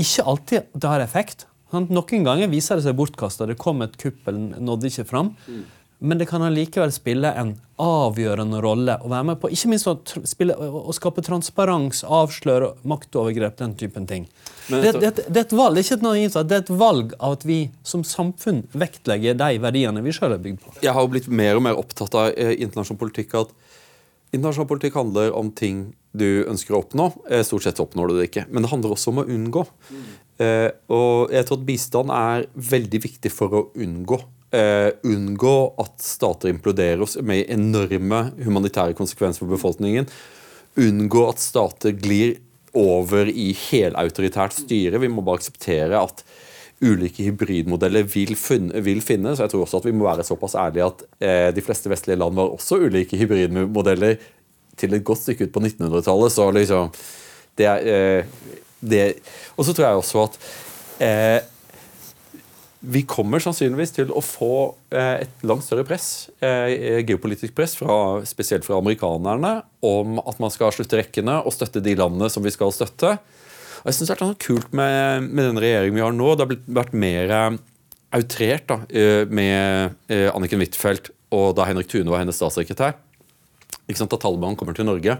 [0.00, 1.46] Ikke alltid det har effekt.
[1.74, 3.46] Noen ganger viser det seg bortkasta.
[3.50, 5.32] Det kom et kupp eller nådde ikke fram.
[6.04, 9.48] Men det kan allikevel spille en avgjørende rolle å være med på.
[9.54, 9.94] Ikke minst å,
[10.28, 14.26] spille, å skape transparens, avsløre maktovergrep, den typen ting.
[14.68, 17.38] Det, det, det, det, er et valg, ikke et naivt det er et valg av
[17.38, 20.74] at vi som samfunn vektlegger de verdiene vi sjøl er bygd på.
[20.84, 23.56] Jeg har jo blitt mer og mer opptatt av eh, internasjonal politikk at
[24.34, 27.10] internasjonal politikk handler om ting du ønsker å oppnå.
[27.30, 28.46] Eh, stort sett oppnår du det ikke.
[28.52, 29.64] Men det handler også om å unngå.
[29.88, 30.06] Mm.
[30.44, 34.20] Eh, og jeg tror at bistand er veldig viktig for å unngå
[34.54, 40.08] eh, unngå at stater imploderer med enorme humanitære konsekvenser for befolkningen.
[40.80, 42.38] Unngå at stater glir
[42.74, 45.00] over i helautoritært styre.
[45.02, 46.24] Vi må bare akseptere at
[46.84, 49.40] ulike hybridmodeller vil, funne, vil finnes.
[49.40, 52.36] Jeg tror også at vi må være såpass ærlige at eh, de fleste vestlige land
[52.36, 54.18] var også ulike hybridmodeller
[54.78, 56.34] til et godt stykke ut på 1900-tallet.
[56.34, 56.90] Så liksom
[57.58, 59.04] det, eh, det,
[59.56, 60.38] Og så tror jeg også at
[61.06, 61.40] eh,
[62.84, 64.54] vi kommer sannsynligvis til å få
[64.94, 69.54] eh, et langt større press, eh, geopolitisk press, fra, spesielt fra amerikanerne,
[69.84, 73.14] om at man skal slutte rekkene og støtte de landene som vi skal støtte.
[73.82, 76.32] Og jeg synes Det er noe kult med, med den regjeringen vi har nå.
[76.34, 77.60] Det har vært mer eh,
[78.14, 78.76] outrert da,
[79.26, 82.94] med Anniken Huitfeldt og da Henrik Thune var hennes statssekretær.
[83.88, 85.16] Ikke sant, Da Taliban kommer til Norge.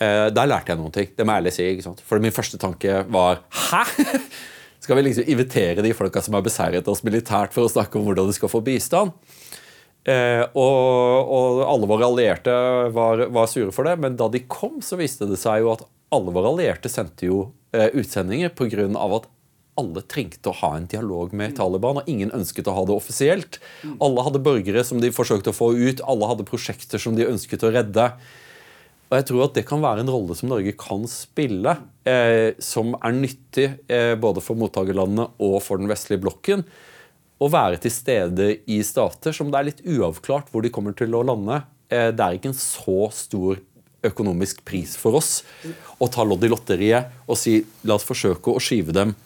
[0.00, 1.10] Der lærte jeg noen ting.
[1.12, 1.66] Det må jeg ærlig si.
[1.74, 2.00] ikke sant?
[2.08, 3.82] For min første tanke var Hæ?!
[4.80, 8.06] Skal vi liksom invitere de folka som har beseiret oss militært, for å snakke om
[8.06, 9.14] hvordan de skal få bistand?
[10.08, 12.52] Eh, og, og, alle våre allierte
[12.94, 15.82] var, var, sure for det, men da de kom, så viste det seg jo at
[16.14, 17.42] alle våre allierte sendte jo
[17.76, 18.86] eh, utsendinger pga.
[18.88, 19.28] at
[19.78, 23.60] alle trengte å ha en dialog med Taliban, og ingen ønsket å ha det offisielt.
[24.02, 27.62] Alle hadde borgere som de forsøkte å få ut, alle hadde prosjekter som de ønsket
[27.62, 28.08] å redde.
[29.08, 31.72] Og jeg tror at det kan være en rolle som Norge kan spille,
[32.04, 36.66] eh, som er nyttig eh, både for mottakerlandene og for den vestlige blokken.
[37.38, 41.16] Å være til stede i stater som det er litt uavklart hvor de kommer til
[41.16, 41.62] å lande.
[41.88, 43.62] Eh, det er ikke en så stor
[44.04, 45.40] økonomisk pris for oss
[45.98, 47.56] å ta lodd i lotteriet og si
[47.88, 49.16] la oss forsøke å skyve dem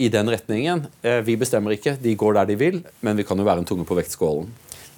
[0.00, 0.86] i den retningen.
[1.04, 3.68] Eh, vi bestemmer ikke, de går der de vil, men vi kan jo være en
[3.68, 4.48] tunge på vektskålen.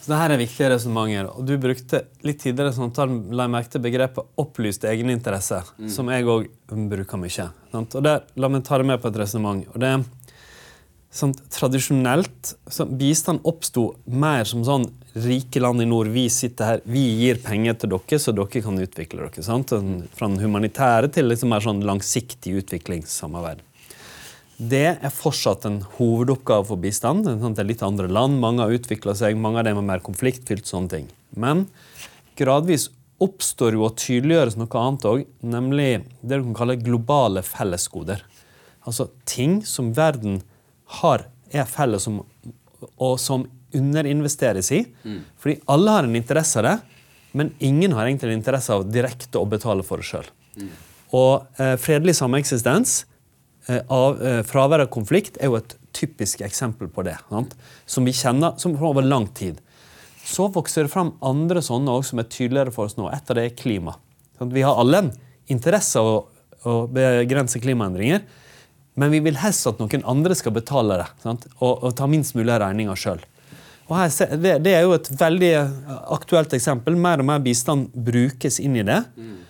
[0.02, 1.28] Så dette er viktige resonnementer.
[1.30, 5.92] Og du brukte litt tidligere samtalen la jeg merke til begrepet 'opplyst egeninteresse', mm.
[5.94, 6.48] som jeg òg
[6.90, 7.46] bruker mye.
[7.70, 7.94] Sant?
[7.94, 10.08] Og der, La meg ta det med på et resonnement.
[11.12, 16.08] Sånn, tradisjonelt så Bistand oppsto mer som sånn rike land i nord.
[16.08, 19.44] Vi sitter her, vi gir penger til dere, så dere kan utvikle dere.
[19.44, 19.74] Sant?
[20.16, 23.60] Fra den humanitære til liksom mer sånn langsiktig utviklingssamarbeid.
[24.58, 27.26] Det er fortsatt en hovedoppgave for bistand.
[27.26, 30.66] Det er litt andre land, mange har utvikla seg, mange av dem er mer konfliktfylt.
[30.68, 31.08] sånne ting.
[31.34, 31.66] Men
[32.36, 32.90] gradvis
[33.22, 35.90] oppstår jo og tydeliggjøres noe annet òg, nemlig
[36.22, 38.22] det du kan kalle globale fellesgoder.
[38.86, 40.40] Altså ting som verden
[41.00, 42.22] har, er felles om,
[42.98, 44.82] og som underinvesteres i.
[45.04, 45.20] Mm.
[45.38, 46.78] Fordi alle har en interesse av det,
[47.32, 50.28] men ingen har egentlig en interesse av direkte å betale for det sjøl.
[50.58, 50.72] Mm.
[51.16, 53.02] Og eh, fredelig sameksistens
[53.88, 57.16] av, eh, fravær av konflikt er jo et typisk eksempel på det.
[57.30, 57.54] Sant?
[57.86, 59.60] Som vi kjenner som over lang tid.
[60.24, 63.08] Så vokser det fram andre sånne også, som er tydeligere for oss nå.
[63.12, 63.96] Et av det er klima.
[64.38, 64.52] Sant?
[64.52, 65.12] Vi har alle en
[65.50, 66.16] interesse av å,
[66.64, 68.22] å begrense klimaendringer.
[68.94, 71.36] Men vi vil helst at noen andre skal betale det?
[71.60, 73.22] Og, og ta minst mulig av regninga sjøl.
[73.92, 75.52] Det, det, er jo et veldig
[76.14, 76.96] aktuelt eksempel.
[76.96, 79.00] Mer og mer bistand brukes inn i det.
[79.16, 79.40] Mm.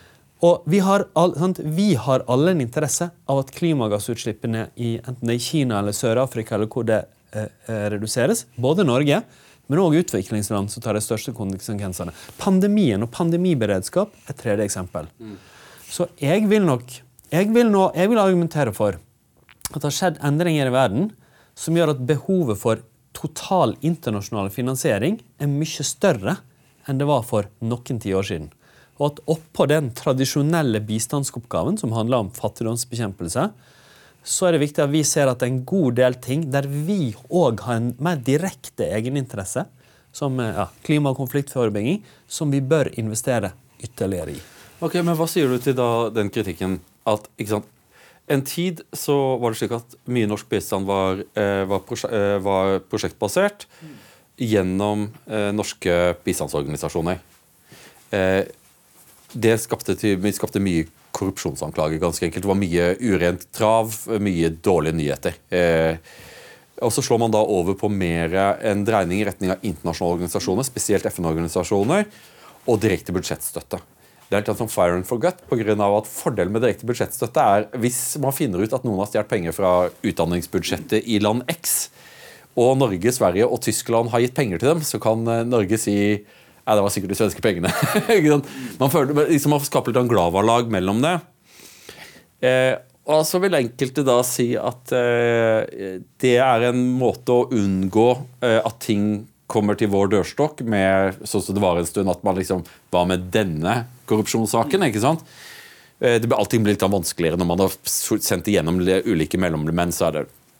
[0.42, 5.36] Og vi har, all, vi har, alle en interesse av at klimagassutslippene i enten det
[5.36, 9.22] er Kina eller Sør-Afrika eller hvor det eh, eh reduseres, både Norge,
[9.70, 12.10] men òg utviklingsland som tar de største konsekvensene.
[12.42, 15.06] Pandemien og pandemiberedskap er et tredje eksempel.
[15.22, 15.38] Mm.
[15.86, 16.90] Så jeg vil nok
[17.32, 21.06] jeg vil, nå, jeg vil argumentere for at det har skjedd endringer i verden
[21.56, 22.82] som gjør at behovet for
[23.16, 26.36] total internasjonal finansiering er mye større
[26.88, 28.50] enn det var for noen tiår siden
[29.00, 33.48] og at oppå den tradisjonelle bistandsoppgaven, som handler om fattigdomsbekjempelse,
[34.22, 37.64] så er det viktig at vi ser at en god del ting der vi òg
[37.66, 39.66] har en mer direkte egeninteresse,
[40.12, 44.40] som ja, klima- og konfliktforebygging, som vi bør investere ytterligere i.
[44.82, 47.68] Ok, Men hva sier du til da den kritikken at ikke sant,
[48.30, 52.38] en tid så var det slik at mye norsk bistand var, eh, var, prosje eh,
[52.42, 53.66] var prosjektbasert
[54.38, 57.18] gjennom eh, norske bistandsorganisasjoner.
[58.14, 58.42] Eh,
[59.32, 59.96] det skapte,
[60.36, 62.44] skapte mye korrupsjonsanklager, ganske enkelt.
[62.44, 65.38] Det var mye urent trav, mye dårlige nyheter.
[65.52, 65.96] Eh,
[66.82, 70.66] og Så slår man da over på mer en dreining i retning av internasjonale organisasjoner,
[70.66, 72.06] spesielt FN-organisasjoner,
[72.66, 73.80] og direkte budsjettstøtte.
[74.32, 77.42] Det er litt som fire and forget, på grunn av at Fordelen med direkte budsjettstøtte
[77.54, 81.90] er hvis man finner ut at noen har stjålet penger fra utdanningsbudsjettet i land X,
[82.56, 85.96] og Norge, Sverige og Tyskland har gitt penger til dem, så kan eh, Norge si
[86.62, 87.72] ja, det var sikkert de svenske pengene.
[88.80, 91.16] man, føler, liksom, man skaper litt en glavalag mellom det.
[92.42, 92.74] Eh,
[93.10, 98.08] og så vil enkelte da si at eh, det er en måte å unngå
[98.46, 102.22] eh, at ting kommer til vår dørstokk, med, sånn som det var en stund at
[102.24, 102.62] man liksom
[102.94, 104.86] var med denne korrupsjonssaken.
[104.86, 105.26] ikke sant?
[105.98, 109.94] Eh, det, allting blir litt vanskeligere når man har sendt igjennom ulike mellommenn.
[109.94, 110.12] Så,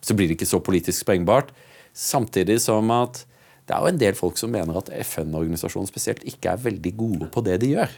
[0.02, 1.54] så blir det ikke så politisk sprengbart.
[1.94, 3.24] Samtidig som at
[3.72, 7.28] det er jo en del folk som mener at FN-organisasjonen spesielt ikke er veldig gode
[7.32, 7.94] på det de gjør.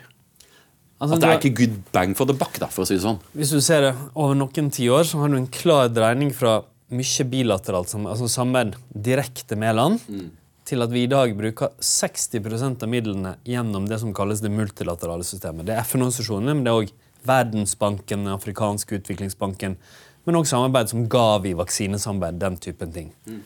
[1.03, 3.03] Altså, at det er ikke good bang for the buck, da, for å si det
[3.03, 3.18] sånn.
[3.35, 6.61] Hvis du ser det over noen tiår, så har du en klar dreining fra
[6.95, 10.29] mye bilateralt, altså samarbeid direkte med land, mm.
[10.70, 15.27] til at vi i dag bruker 60% av midlene gjennom det som kalles det multilaterale
[15.27, 15.66] systemet.
[15.66, 16.95] Det er FN-organisasjonene, men det er òg
[17.25, 19.79] Verdensbanken, Den afrikanske utviklingsbanken,
[20.25, 23.11] men òg samarbeid som Gavi, vaksinesamarbeid, den typen ting.
[23.27, 23.41] Mm.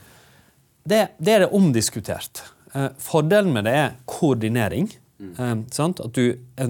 [0.88, 2.42] Det, det er det omdiskutert.
[2.72, 4.88] Eh, fordelen med det er koordinering.
[5.18, 5.34] Mm.
[5.34, 6.24] Eh, at du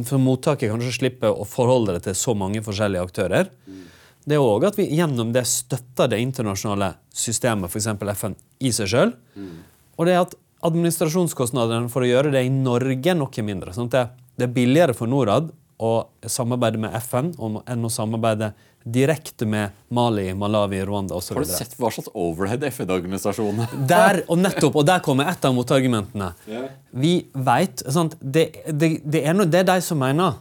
[0.08, 3.52] for mottaker kanskje slipper å forholde deg til så mange forskjellige aktører.
[3.68, 3.86] Mm.
[4.28, 7.88] Det er òg at vi gjennom det støtter det internasjonale systemet, f.eks.
[8.18, 9.14] FN, i seg sjøl.
[9.38, 9.56] Mm.
[9.96, 13.72] Og det er at administrasjonskostnadene for å gjøre det i Norge er noe mindre.
[13.72, 14.04] Det,
[14.34, 15.92] det, er billigere for Norad å
[16.26, 18.50] samarbeide med FN enn å samarbeide
[18.93, 21.34] direkte med Mali, Malawi, Rwanda osv.
[21.34, 25.55] Har du sett hva slags overhead FN-organisasjonen Der og nettopp, og der kommer et av
[25.57, 26.32] motargumentene.
[26.49, 26.68] Yeah.
[26.91, 27.82] Vi vet,
[28.20, 30.41] det, det, det, er noe, det er de som mener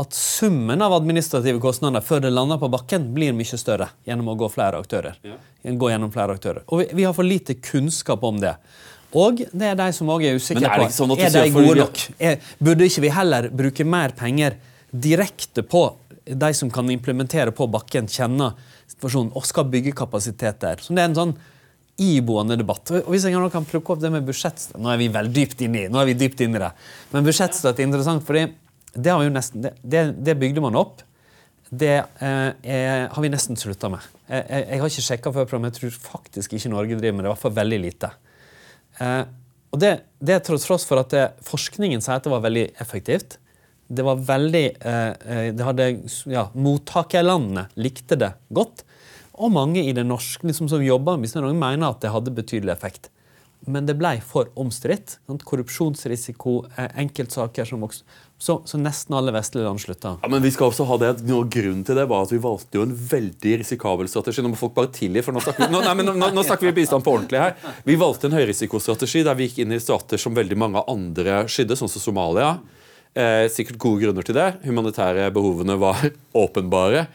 [0.00, 4.38] at summen av administrative kostnader før det lander på bakken, blir mye større gjennom å
[4.40, 5.18] gå flere aktører.
[5.26, 5.76] Yeah.
[5.78, 6.64] Gå gjennom flere aktører.
[6.68, 8.56] Og vi, vi, har for lite kunnskap om det.
[9.12, 12.04] Og det er de som også er usikre på sånn er de gode nok.
[12.16, 14.56] Er, burde ikke vi heller bruke mer penger
[14.92, 15.84] direkte på
[16.24, 18.56] de som kan implementere på bakken, kjenner
[18.90, 20.82] situasjonen og skal bygge kapasitet der.
[20.82, 21.34] Så det er en sånn
[22.02, 22.90] iboende debatt.
[23.02, 25.84] Og hvis jeg kan plukke opp det med budsjettstøtte Nå er vi vel dypt inne
[25.84, 26.70] i nå er vi dypt inne i det.
[27.12, 28.46] Men budsjettstøtte er interessant, fordi
[28.92, 31.04] det, det, det, det, bygde man opp.
[31.68, 34.08] Det eh, er, har vi nesten slutta med.
[34.28, 37.24] Jeg, jeg, jeg, har ikke sjekka før, men jeg tror faktisk ikke Norge driver med
[37.24, 37.30] det.
[37.30, 38.12] I hvert fall veldig lite.
[39.00, 39.22] Eh,
[39.72, 41.14] og det, det er til tross for at
[41.48, 43.38] forskningen sier at det var veldig effektivt
[43.92, 45.88] det var veldig eh, eh, det hadde,
[46.32, 48.84] ja, Mottakerlandene likte det godt.
[49.42, 52.72] Og mange i det norske liksom, som jobba med bistand, mener at det hadde betydelig
[52.74, 53.10] effekt.
[53.70, 55.18] Men det ble for omstridt.
[55.28, 58.06] Korrupsjonsrisiko, eh, enkeltsaker som vokste.
[58.42, 60.16] Så, så, nesten alle vestlige land slutta.
[60.22, 62.80] Ja, men vi skal også ha det, noe Grunnen til det var at vi valgte
[62.80, 64.42] jo en veldig risikabel strategi.
[64.42, 66.74] Nå må folk bare tilgi, for nå snakker, vi, nå, nei, nå, nå snakker vi
[66.80, 67.54] bistand på ordentlig her.
[67.86, 71.78] Vi valgte en høyrisikostrategi der vi gikk inn i stater som veldig mange andre skydde,
[71.78, 72.56] sånn som Somalia.
[73.14, 74.46] Eh, sikkert gode grunner til det.
[74.64, 76.00] Humanitære behovene var
[76.44, 77.06] åpenbare.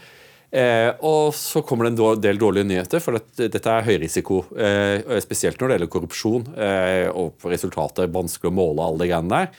[0.54, 4.44] Eh, og så kommer det en del dårlige nyheter, for dette, dette er høyrisiko.
[4.56, 9.34] Eh, spesielt når det gjelder korrupsjon eh, og resultater vanskelig å måle alle de greiene
[9.34, 9.50] der.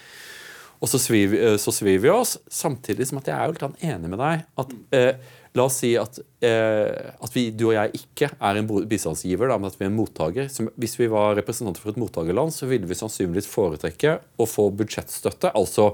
[0.79, 4.19] Og så svir, vi- eh, oss, samtidig som at jeg er jo litt enig med
[4.23, 4.47] deg.
[4.63, 8.67] at eh, La oss si at, eh, at vi, du og jeg ikke er en
[8.87, 10.47] bistandsgiver, men at vi er en mottaker.
[10.53, 14.69] Som, hvis vi var representanter for et mottakerland, så ville vi sannsynligvis foretrekke å få
[14.79, 15.51] budsjettstøtte.
[15.59, 15.89] Altså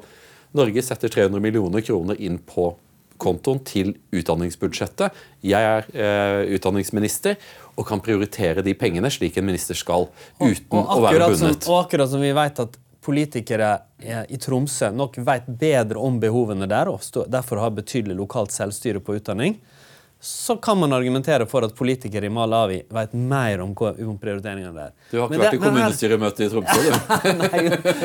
[0.55, 2.70] Norge setter 300 millioner kroner inn på
[3.20, 5.14] kontoen til utdanningsbudsjettet.
[5.46, 7.38] Jeg er eh, utdanningsminister
[7.74, 10.09] og kan prioritere de pengene slik en minister skal,
[10.42, 11.62] uten og å være bundet.
[11.62, 13.70] som, og akkurat som vi vet at politikere
[14.02, 19.02] eh, i Tromsø nok vet bedre om behovene der, og derfor har betydelig lokalt selvstyre
[19.05, 19.59] på utdanning,
[20.25, 24.93] så kan man argumentere for at politikere i Malawi vet mer om, om prioriteringene der.
[25.11, 27.33] Du har ikke Men vært det- i kommunestyremøte i Tromsø, du?
[27.43, 27.61] Nei,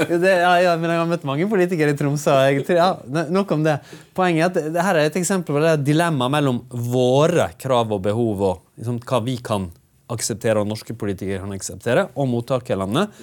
[0.10, 2.36] jo, det, ja, ja, men jeg har møtt mange politikere i Tromsø.
[2.50, 2.90] Jeg, ja,
[3.32, 3.78] nok om det.
[4.20, 6.60] Poenget er at her er et eksempel på det dilemmaet mellom
[6.92, 9.70] våre krav og behov og liksom, hva vi kan
[10.12, 13.16] akseptere, og norske politikere kan akseptere, og mottakerlandet,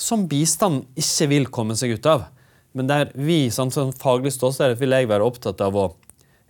[0.00, 2.26] som bistand ikke vil komme seg ut av.
[2.74, 5.90] Men der vi, sånn, sånn faglig ståsted, vil jeg være opptatt av å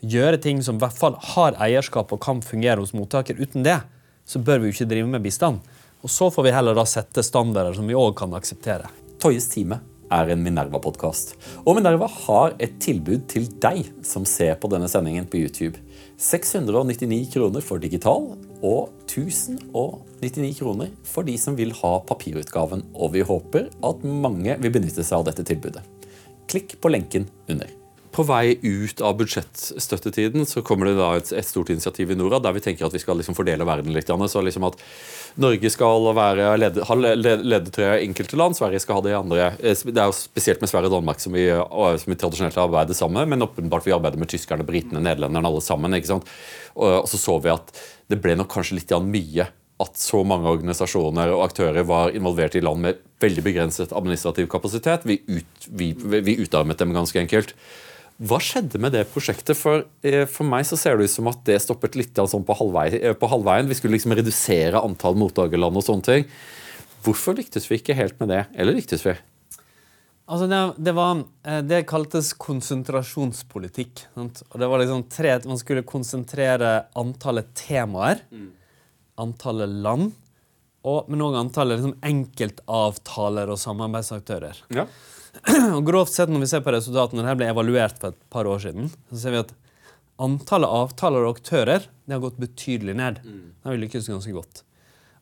[0.01, 3.38] gjøre ting som i hvert fall har eierskap og kan fungere hos mottaker.
[3.40, 3.80] Uten det
[4.24, 5.61] så bør vi jo ikke drive med bistand.
[6.01, 8.88] Og så får vi heller da sette standarder som vi òg kan akseptere.
[9.20, 9.80] Toyes time
[10.11, 11.34] er en Minerva-podkast.
[11.64, 15.78] Og Minerva har et tilbud til deg som ser på denne sendingen på YouTube.
[16.20, 18.32] 699 kroner for digital
[18.66, 22.86] og 1099 kroner for de som vil ha papirutgaven.
[22.94, 25.84] Og vi håper at mange vil benytte seg av dette tilbudet.
[26.51, 27.79] Klikk på lenken under.
[28.11, 32.42] På vei ut av budsjettstøttetiden så kommer det da et, et stort initiativ i Norad
[32.42, 34.11] der vi tenker at vi skal liksom fordele verden litt.
[34.11, 34.80] Så liksom at
[35.38, 39.46] Norge skal være led, ha led- i enkelte land, Sverige skal ha det i andre.
[39.62, 42.66] Eh, Det er jo spesielt med Sverige og Danmark som vi, som vi tradisjonelt har
[42.66, 45.94] arbeidet sammen men åpenbart vi arbeider med tyskerne, britene, nederlenderne, alle sammen.
[45.94, 46.26] ikke sant?
[46.74, 47.70] Og så så vi at
[48.11, 49.46] det ble nok kanskje litt mye
[49.80, 55.06] at så mange organisasjoner og aktører var involvert i land med veldig begrenset administrativ kapasitet.
[55.08, 57.54] Vi, ut, vi, vi utarmet dem ganske enkelt.
[58.20, 59.56] Hva skjedde med det prosjektet?
[59.56, 62.56] For, eh, for meg så ser det ut som at det stoppet litt sånn på,
[62.58, 63.68] halvvei, eh, på halvveien.
[63.68, 66.26] Vi skulle liksom redusere antall mottakerland og sånne ting.
[67.02, 68.42] Hvorfor lyktes vi ikke helt med det?
[68.54, 69.14] Eller lyktes vi?
[70.28, 74.04] Altså det, det, var, eh, det kaltes konsentrasjonspolitikk.
[74.14, 74.42] Sant?
[74.52, 78.20] Og det var liksom tre, Man skulle konsentrere antallet temaer,
[79.16, 80.12] antallet land,
[80.84, 84.60] og, men òg antallet liksom, enkeltavtaler og samarbeidsaktører.
[84.76, 84.86] Ja.
[85.76, 88.62] Og grovt sett når vi ser på resultatene, dette ble evaluert for et par år
[88.64, 89.52] siden, så ser vi at
[90.20, 93.20] antallet avtaler og aktører det har gått betydelig ned.
[93.24, 94.64] Det har vi lykkes ganske godt.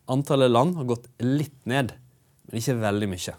[0.08, 1.92] Antallet land har gått litt ned,
[2.48, 3.34] men ikke veldig mye.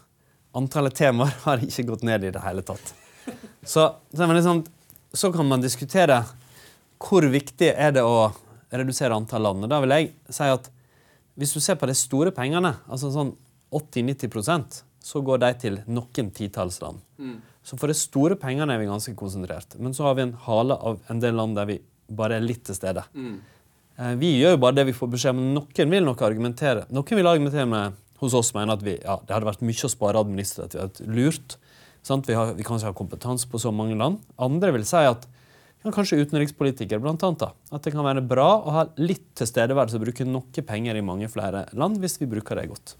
[0.60, 2.94] Antallet temaer har ikke gått ned i det hele tatt.
[3.62, 4.62] Så, så, liksom,
[5.12, 6.22] så kan man diskutere
[7.00, 8.30] hvor viktig er det å
[8.70, 9.66] redusere antall land.
[9.70, 10.70] Da vil jeg si at
[11.40, 13.34] hvis du ser på de store pengene, altså sånn
[13.74, 17.00] 80-90 så går de til noen titalls land.
[17.64, 19.76] Så for de store pengene er vi ganske konsentrert.
[19.78, 21.80] Men så har vi en hale av en del land der vi
[22.10, 23.04] bare er litt til stede.
[23.14, 23.40] Mm.
[24.20, 25.50] Vi gjør jo bare det vi får beskjed om.
[25.58, 29.32] Noen vil nok argumentere Noen vil argumentere med hos oss mener at vi, ja, det
[29.32, 31.56] hadde vært mye å spare administrativt lurt.
[32.04, 32.28] Sant?
[32.28, 34.20] Vi, har, vi kan ikke ha kompetanse på så mange land.
[34.40, 35.24] Andre vil si at
[35.80, 39.96] ja, kanskje utenrikspolitikere blant annet, da, at det kan være bra å ha litt tilstedeværelse
[39.96, 42.96] og bruke noe penger i mange flere land hvis vi bruker det godt.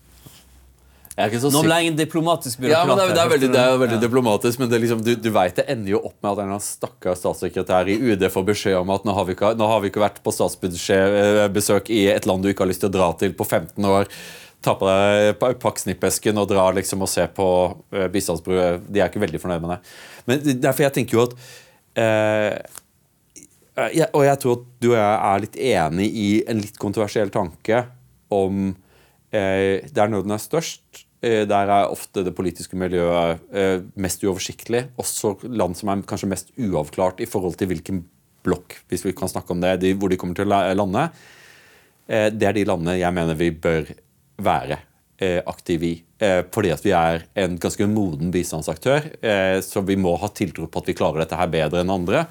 [1.10, 2.87] Jeg er ikke så Nå ble jeg en diplomatisk Ja, byråkrat.
[2.89, 4.03] men det, er- det er veldig, det er veldig Ja.
[4.09, 7.19] diplomatisk, men det liksom, du, du vet det ender jo opp med at en stakkars
[7.23, 10.23] statssekretær i UD får beskjed om at nå har vi ikke, har vi ikke vært
[10.25, 13.85] på statsbesøk i et land du ikke har lyst til å dra til på 15
[13.85, 14.09] år.
[14.63, 17.47] Ta på deg pa- pakk snippesken og dra liksom og se på
[17.95, 18.09] uh.
[18.13, 19.81] De er ikke veldig fornøyd med det.
[20.29, 21.35] Men derfor jeg tenker jo at
[21.97, 22.59] eh,
[23.97, 27.31] jeg, Og jeg tror at du og jeg er litt enig i en litt kontroversiell
[27.33, 27.87] tanke
[28.31, 28.75] om
[29.33, 31.07] eh, der nøden er størst.
[31.21, 34.87] Eh, der er ofte det politiske miljøet eh, mest uoversiktlig.
[35.01, 38.05] Også land som er kanskje mest uavklart i forhold til hvilken
[38.47, 41.11] blokk, hvis vi kan snakke om det, de, hvor de kommer til å lande.
[42.09, 43.93] Eh, det er de landene jeg mener vi bør
[44.41, 44.87] være
[45.21, 45.97] aktive i.
[46.49, 49.05] Fordi at vi er en ganske moden bistandsaktør,
[49.61, 52.23] så vi må ha tiltro på at vi klarer dette her bedre enn andre.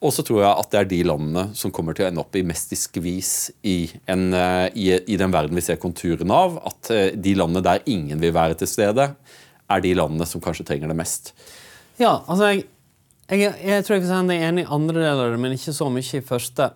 [0.00, 2.36] Og så tror jeg at det er de landene som kommer til å ende opp
[2.38, 3.32] i mest i skvis
[3.68, 3.76] i,
[4.08, 6.56] en, eh, i, i den verden vi ser konturene av.
[6.70, 9.10] At eh, de landene der ingen vil være til stede,
[9.70, 11.34] er de landene som kanskje trenger det mest.
[12.00, 12.64] Ja, altså jeg,
[13.28, 16.70] jeg, jeg tror jeg er enig i andre deler men ikke så mye i første.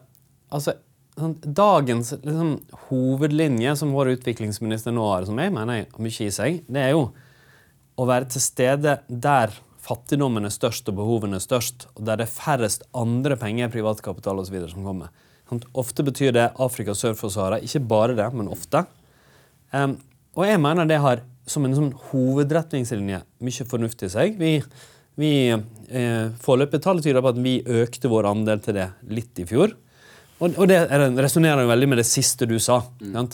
[0.52, 0.76] Altså,
[1.16, 2.56] sånn, Dagens liksom,
[2.90, 6.92] hovedlinje som vår utviklingsminister nå har, som jeg mener har mye i seg, det er
[6.92, 7.08] jo
[7.96, 9.54] å være til stede der
[9.84, 14.40] fattigdommen er størst og behovene er størst, og der det er færrest andre penger, privatkapital
[14.40, 14.56] osv.
[14.72, 15.12] som kommer.
[15.50, 17.60] Sånn, ofte betyr det Afrika sør for Sahara.
[17.60, 18.86] Ikke bare det, men ofte.
[19.74, 19.98] Um,
[20.34, 24.40] og jeg mener det har som en sånn hovedretningslinje mye fornuft i seg.
[24.40, 24.58] Vi
[25.14, 29.44] Vi, eh, Foreløpige tall tyder på at vi økte vår andel til det litt i
[29.46, 29.70] fjor.
[30.40, 32.80] Og, og det resonnerer veldig med det siste du sa.
[32.98, 33.28] Mm.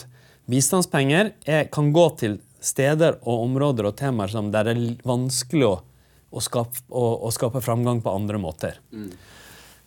[0.45, 5.65] Bistandspenger er, kan gå til steder og områder og temaer som der det er vanskelig
[5.65, 5.73] å,
[6.31, 8.79] å, skape, og, og skape, framgang på andre måter.
[8.95, 9.11] Mm.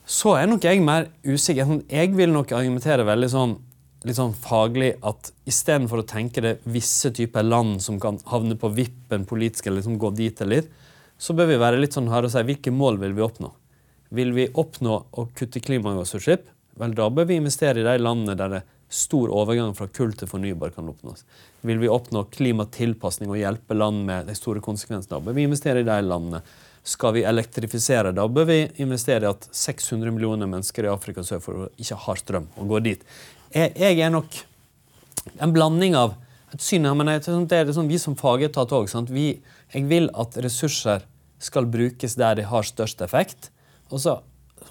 [0.04, 1.64] Så er nok jeg mer usikker.
[1.68, 3.56] Sånn, jeg vil nok argumentere veldig sånn
[4.04, 8.68] litt sånn faglig at istedenfor å tenke det visse typer land som kan havne på
[8.76, 10.72] vippen politisk, eller liksom gå dit eller litt,
[11.16, 13.48] så bør vi være litt sånn harde og si hvilke mål vil vi oppnå.
[14.14, 16.44] Vil vi oppnå å kutte klimagassutslipp,
[16.76, 20.28] vel, da bør vi investere i de landene der det stor overgang fra kull til
[20.30, 21.24] fornybar kan oppnås.
[21.64, 25.88] Vil vi oppnå klimatilpasning og hjelpe land med de store konsekvensene, bør vi investere i
[25.88, 26.42] de landene.
[26.84, 31.40] Skal vi elektrifisere, da bør vi investere i at 600 millioner mennesker i Afrika sør
[31.40, 33.06] for ikke har strøm, og går dit
[33.54, 34.36] jeg, er nok
[35.42, 36.16] en blanding av
[36.54, 38.90] et syn men Det er sånn, vi som fagetat òg.
[38.90, 41.06] Jeg vil at ressurser
[41.38, 43.50] skal brukes der de har størst effekt.
[43.90, 44.18] Og så,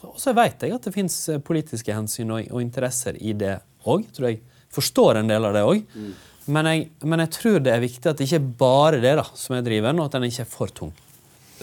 [0.02, 3.60] og så vet jeg at det fins eh, politiske hensyn og, og, interesser i det
[3.90, 4.06] òg.
[4.16, 4.42] Tror jeg
[4.74, 5.84] forstår en del av det òg.
[5.94, 6.14] Mm.
[6.46, 6.70] Men,
[7.08, 9.64] men, jeg tror det er viktig at det ikke er bare det da, som er
[9.64, 10.92] driven, og at den ikke er for tung.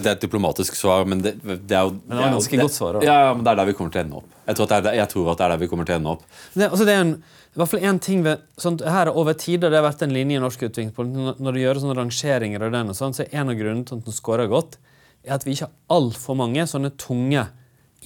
[0.00, 2.62] Det er et diplomatisk svar, men det, det er jo Men det er ganske det,
[2.62, 3.00] godt svar.
[3.04, 4.38] Ja, ja, men det er der vi kommer til å ende opp.
[4.46, 6.24] Jeg tror, det er, tror at det er der vi kommer til å ende opp.
[6.54, 7.12] Det, altså det er en,
[7.50, 10.38] i hvert fall en ting ved, sånn, her Over tid har det vært en linje
[10.38, 11.42] i norsk utviklingspolitikk.
[11.44, 14.00] Når du gjør sånne rangeringer, og den og sånn, så er en av grunnene til
[14.00, 14.78] at den scorer godt,
[15.26, 17.44] er at vi ikke har altfor mange sånne tunge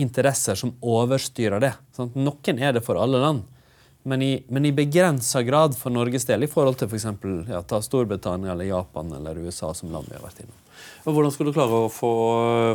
[0.02, 1.74] interesser som overstyrer det.
[1.94, 3.44] Sånn, noen er det for alle land,
[4.05, 7.07] men i, men i begrensa grad for Norges del i forhold til f.eks.
[7.22, 10.59] For ja, Storbritannia eller Japan eller USA som land vi har vært innom.
[11.05, 12.11] Hvordan skal du klare å få,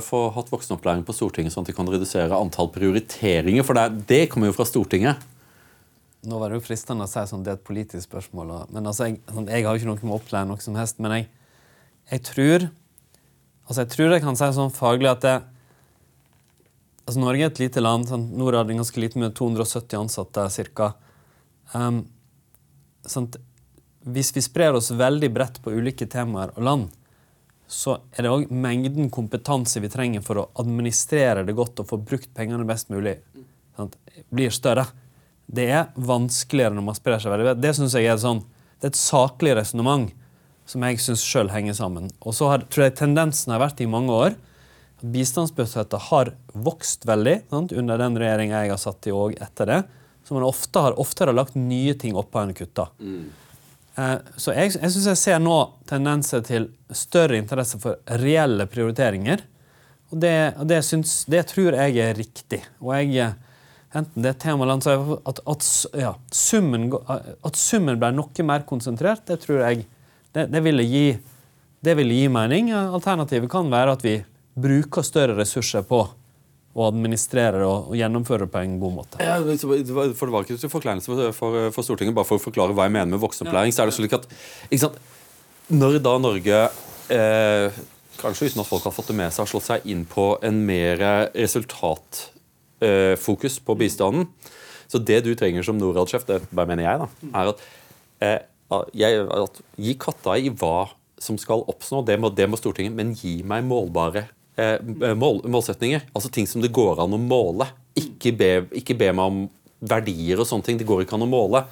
[0.06, 3.66] få hatt voksenopplæring på Stortinget, sånn at de kan redusere antall prioriteringer?
[3.66, 5.22] For det, det kommer jo fra Stortinget.
[6.30, 8.52] Nå var det jo fristende å si sånn, det er et politisk spørsmål.
[8.74, 10.98] Men altså, jeg, sånn, jeg, har jo ikke noe med å opplære noe som helst.
[11.04, 11.28] Men jeg,
[12.12, 12.68] jeg tror
[13.70, 15.36] altså jeg tror jeg kan si sånn faglig at det,
[17.06, 18.10] altså Norge er et lite land.
[18.10, 20.90] Sånn, Norad er ganske lite med 270 ansatte ca.
[21.74, 22.04] Um,
[23.06, 23.38] sant?
[24.10, 26.88] hvis vi sprer oss veldig bredt på ulike temaer og land,
[27.70, 32.00] så er det òg mengden kompetanse vi trenger for å administrere det godt og få
[32.02, 33.20] brukt pengene best mulig,
[33.78, 33.98] sant,
[34.34, 34.88] blir større.
[35.46, 37.52] Det er vanskeligere når man sprer seg veldig.
[37.52, 37.62] bredt.
[37.62, 38.42] Det synes jeg er, sånn,
[38.80, 40.10] det er et saklig resonnement
[40.70, 42.10] som jeg syns sjøl henger sammen.
[42.22, 44.38] Og så har, tror jeg tendensen har vært i mange år
[45.00, 49.80] bistandsbudsjettet har vokst veldig sant, under den regjeringa jeg har satt i, og etter det.
[50.30, 52.84] Så man ofte har, ofte har lagt nye ting oppå enn kutta.
[53.02, 53.30] Mm.
[53.98, 55.56] Eh, så jeg, jeg syns jeg ser nå
[55.90, 59.42] tendenser til større interesse for reelle prioriteringer.
[60.14, 60.36] Og det,
[60.70, 62.60] det, syns, det tror jeg er riktig.
[62.78, 63.32] Og jeg,
[63.90, 69.26] enten det er temaland, så at, at, ja, summen, at summen ble noe mer konsentrert,
[69.26, 69.88] det tror jeg
[70.38, 71.08] det, det, ville gi,
[71.82, 72.70] det ville gi mening.
[72.78, 74.20] Alternativet kan være at vi
[74.60, 76.06] bruker større ressurser på
[76.78, 79.16] og administrere og, og gjennomføre på en god måte.
[79.24, 80.04] Ja, for Det var
[80.44, 83.72] ikke til forkleinelse for, for, Stortinget, bare for å forklare hva jeg mener med voksenopplæring.
[83.74, 84.26] så er det slik at
[85.70, 86.58] Når da Norge,
[87.10, 87.68] eh,
[88.22, 90.58] kanskje uten at folk har fått det med seg, har slått seg inn på en
[90.66, 90.98] mer
[91.34, 94.28] resultatfokus eh, på bistanden
[94.90, 97.60] Så det du trenger som Norad-sjef, det bare mener jeg, da, er at,
[98.22, 98.40] eh,
[98.94, 100.90] jeg, at gi katta i hva
[101.20, 104.30] som skal oppnå, det må, det må Stortinget, men gi meg målbare
[105.20, 106.08] mål, målsetninger.
[106.14, 107.70] Altså ting som det går an å måle.
[108.00, 109.42] Ikke be, ikke be, meg om
[109.80, 110.80] verdier og sånne ting.
[110.80, 111.64] Det går ikke an å måle.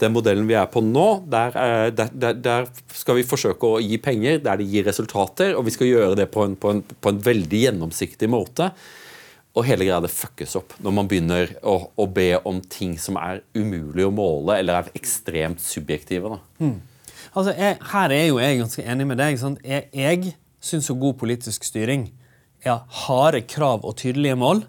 [0.00, 1.54] Den modellen vi er på nå, der,
[1.94, 5.74] der, der, der, skal vi forsøke å gi penger der det gir resultater, og vi
[5.74, 8.72] skal gjøre det på en, på en, på en veldig gjennomsiktig måte.
[9.52, 13.18] Og hele greia det fuckes opp når man begynner å, å, be om ting som
[13.20, 16.38] er umulig å måle, eller er ekstremt subjektive.
[16.56, 16.80] Hmm.
[17.32, 19.36] Altså, jeg, her er jo jeg ganske enig med deg.
[19.40, 19.60] Sant?
[19.64, 22.08] Jeg, jeg syns jo god politisk styring
[22.66, 24.64] ja, harde krav og tydelige mål.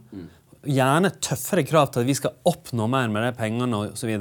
[0.63, 4.13] Gjerne tøffere krav til at vi skal oppnå mer med de pengene osv.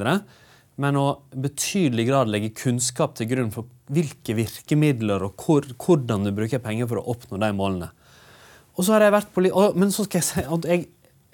[0.83, 1.07] Men å
[1.37, 6.89] betydelig grad legge kunnskap til grunn for hvilke virkemidler og hvor, hvordan du bruker penger
[6.91, 7.91] for å oppnå de målene.
[8.73, 10.87] Og så har jeg vært og, Men så skal jeg si at jeg,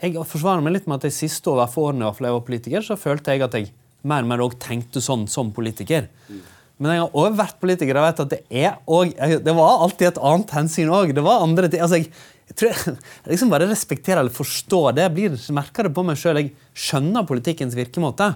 [0.03, 3.47] jeg forsvarer meg litt med at de siste årene jeg var politiker, så følte jeg
[3.47, 3.71] at jeg
[4.07, 6.09] mer og mer tenkte sånn som politiker.
[6.29, 6.43] Mm.
[6.79, 10.11] Men jeg har òg vært politiker og vet at det er også, Det var alltid
[10.13, 11.11] et annet hensyn òg.
[11.19, 12.13] Altså, jeg,
[12.47, 15.09] jeg, tror jeg, jeg liksom bare respekterer eller forstår det.
[15.09, 16.39] Jeg blir merker det på meg sjøl.
[16.39, 18.31] Jeg skjønner politikkens virkemåte.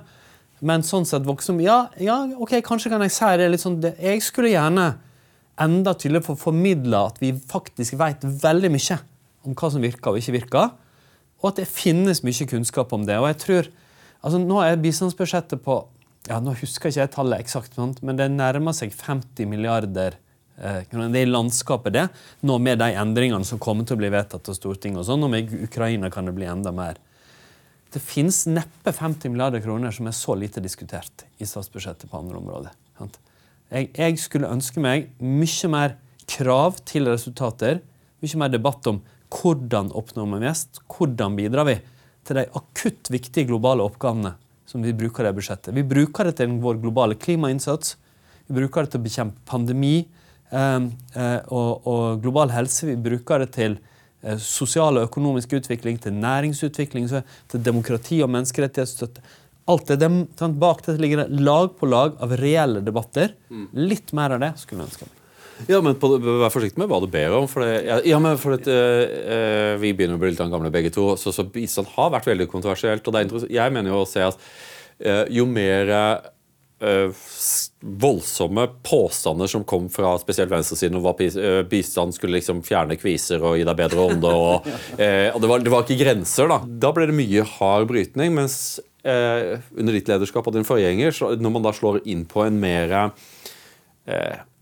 [0.63, 3.97] Men sånn sett voksen ja, ja, ok, kanskje kan jeg si det litt sånn det,
[3.99, 4.93] Jeg skulle gjerne
[5.63, 8.99] enda tydeligere få formidla at vi faktisk vet veldig mye
[9.43, 10.71] om hva som virker og ikke virker.
[11.43, 13.19] Og at det finnes mye kunnskap om det.
[13.19, 13.71] Og jeg tror,
[14.23, 15.83] altså Nå er bistandsbudsjettet på
[16.29, 20.19] ja, Nå husker jeg ikke jeg tallet eksakt, men det nærmer seg 50 milliarder
[20.91, 21.09] kroner.
[21.11, 22.05] det er i landskapet, det.
[22.47, 25.33] Nå med de endringene som kommer til å bli vedtatt av Stortinget, og sånn, og
[25.33, 27.01] med Ukraina kan det bli enda mer.
[27.93, 32.39] Det fins neppe 50 milliarder kroner som er så lite diskutert i statsbudsjettet på andre
[32.39, 32.71] områder.
[33.73, 35.97] Jeg skulle ønske meg mye mer
[36.29, 37.83] krav til resultater,
[38.23, 39.03] mye mer debatt om
[39.33, 41.79] hvordan oppnår vi mest, hvordan bidrar vi
[42.29, 44.37] til de akutt viktige globale oppgavene
[44.73, 45.75] som vi bruker det budsjettet.
[45.77, 47.97] Vi bruker det til vår globale klimainnsats,
[48.49, 52.89] vi bruker det til å bekjempe pandemi eh, eh, og, og, global helse.
[52.91, 57.09] Vi bruker det til eh, sosial og økonomisk utvikling, til næringsutvikling,
[57.53, 59.25] til demokrati og menneskerettighetsstøtte.
[59.71, 60.25] Alt det, dem,
[60.59, 63.37] Bak det ligger det lag på lag av reelle debatter.
[63.49, 63.67] Mm.
[63.93, 65.22] Litt mer av det skulle jeg ønske meg.
[65.71, 67.49] Ja, men på, Vær forsiktig med hva du ber om.
[67.51, 71.13] For det, ja, men for det, uh, Vi begynner å bli litt gamle begge to,
[71.21, 73.09] så, så bistand har vært veldig kontroversielt.
[73.09, 77.25] og Jeg mener jo å se at uh, jo mer uh,
[78.03, 81.13] voldsomme påstander som kom fra spesielt venstresiden om hva
[81.71, 85.71] bistand skulle liksom fjerne kviser og gi deg bedre ånde, og, og det, var, det,
[85.71, 86.59] var, ikke grenser, da.
[86.83, 88.35] Da ble det mye hard brytning.
[88.35, 88.57] mens
[89.03, 92.93] under ditt lederskap og din forgjenger, når man da slår inn på en mer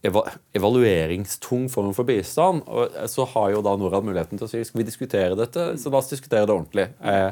[0.03, 2.64] evalueringstung form for bistand.
[2.66, 5.92] Og så har jo da Norad muligheten til å si skal vi diskutere dette, så
[5.92, 6.88] la oss diskutere det ordentlig.
[7.05, 7.30] Eh,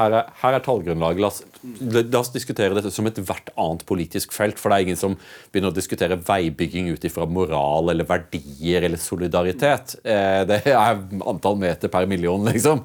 [0.00, 1.20] her er, her er tallgrunnlaget.
[1.22, 4.60] La, la, oss diskutere dette som ethvert annet politisk felt.
[4.60, 5.16] For det er ingen som
[5.50, 9.96] begynner å diskutere veibygging ut ifra moral eller verdier eller solidaritet.
[10.04, 12.84] Eh, det er antall meter per million, liksom.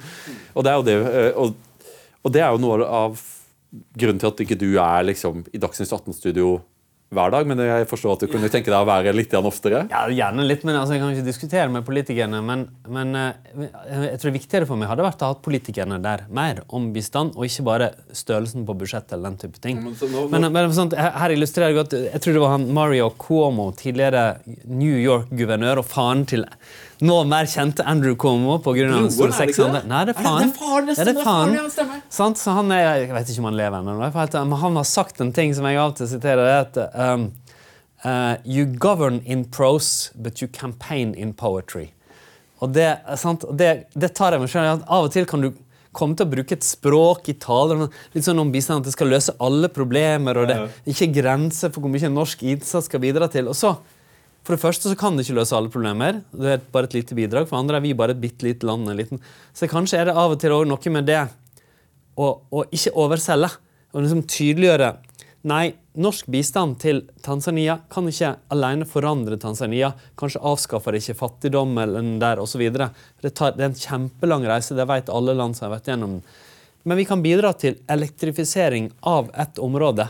[0.55, 1.91] Og det er jo, det, eh, og,
[2.23, 3.25] og det er jo noe av
[3.99, 6.57] grunnen til at ikke du er liksom, i Dagsnytt 18-studio
[7.13, 9.83] hver dag, men jeg forstår at du kunne tenke deg å være litt oftere?
[9.91, 12.39] Ja, Gjerne litt, men altså, jeg kan ikke diskutere med politikerne.
[12.45, 13.67] Men, men uh,
[14.07, 17.37] jeg tror det viktigere for meg hadde vært å ha politikerne der mer om bistand,
[17.37, 19.83] og ikke bare størrelsen på budsjettet eller den type ting.
[19.85, 20.25] Men, nå, nå...
[20.33, 24.41] men, men sånt, her illustrerer jeg godt Jeg tror det var han Mario Cuomo, tidligere
[24.65, 26.47] New York-guvernør og faren til
[27.03, 29.01] nå mer kjente Andrew Cuomo pga.
[29.11, 29.89] Store sexhandelen.
[29.91, 30.53] Nei, det er faren.
[30.87, 32.03] Det er stemmer.
[32.09, 35.33] Så han er, Jeg vet ikke om han lever ennå, men han har sagt en
[35.35, 36.45] ting som jeg av og til siterer.
[36.45, 37.27] Det at um,
[38.05, 41.89] uh, You govern in prose, but you campaign in poetry.
[42.63, 42.87] Og det,
[43.19, 43.43] sant?
[43.51, 45.51] det, det tar jeg meg selv Av og til kan du
[45.95, 49.11] komme til å bruke et språk i taler litt sånn om bistand, at det skal
[49.13, 53.29] løse alle problemer, og det er ikke grenser for hvor mye norsk innsats skal bidra
[53.31, 53.47] til.
[53.47, 53.71] Og så
[54.45, 56.19] for det første så kan det ikke løse alle problemer.
[56.29, 57.47] Det er bare et lite bidrag.
[57.49, 58.91] For andre er vi bare et bitte lite land.
[58.93, 59.21] Liten.
[59.57, 61.23] Så kanskje er det av og til også noe med det
[62.21, 63.49] å, å ikke overselge.
[63.95, 64.93] Og liksom tydeliggjøre
[65.45, 69.91] Nei, norsk bistand til Tanzania kan ikke alene forandre Tanzania.
[70.17, 72.63] Kanskje avskaffer det ikke fattigdom eller der osv.
[72.73, 72.87] Det,
[73.21, 76.23] det er en kjempelang reise, det vet alle land som har vært gjennom den.
[76.89, 80.07] Men vi kan bidra til elektrifisering av et område.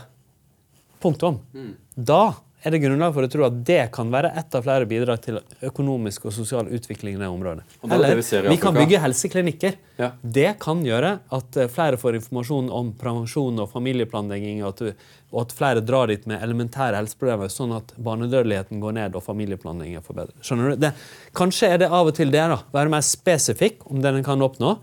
[1.04, 1.42] Punktum.
[1.52, 1.74] Mm.
[1.92, 2.22] Da
[2.66, 5.36] er det grunnlag for å tro at det kan være ett av flere bidrag til
[5.68, 7.62] økonomisk og sosial utvikling i det området.
[7.86, 9.76] Eller vi, vi, kan bygge helseklinikker.
[10.00, 10.08] Ja.
[10.20, 15.44] Det kan gjøre at eh, flere får informasjon om prevensjon og familieplanlegging, og at, og
[15.44, 20.40] at flere drar dit med elementære helseproblemer, sånn at barnedødeligheten går ned og familieplanleggingen forbedres.
[20.42, 20.80] Skjønner du?
[20.88, 20.90] Det,
[21.38, 22.42] kanskje er det av og til det.
[22.50, 24.74] da, Være mer spesifikk om det en kan oppnå,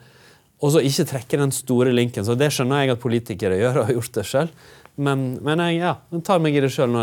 [0.63, 2.23] og så ikke trekke den store linken.
[2.23, 4.71] Så Det skjønner jeg at politikere gjør, og har gjort det selv.
[4.95, 6.93] Men, men jeg ja, tar meg i det sjøl.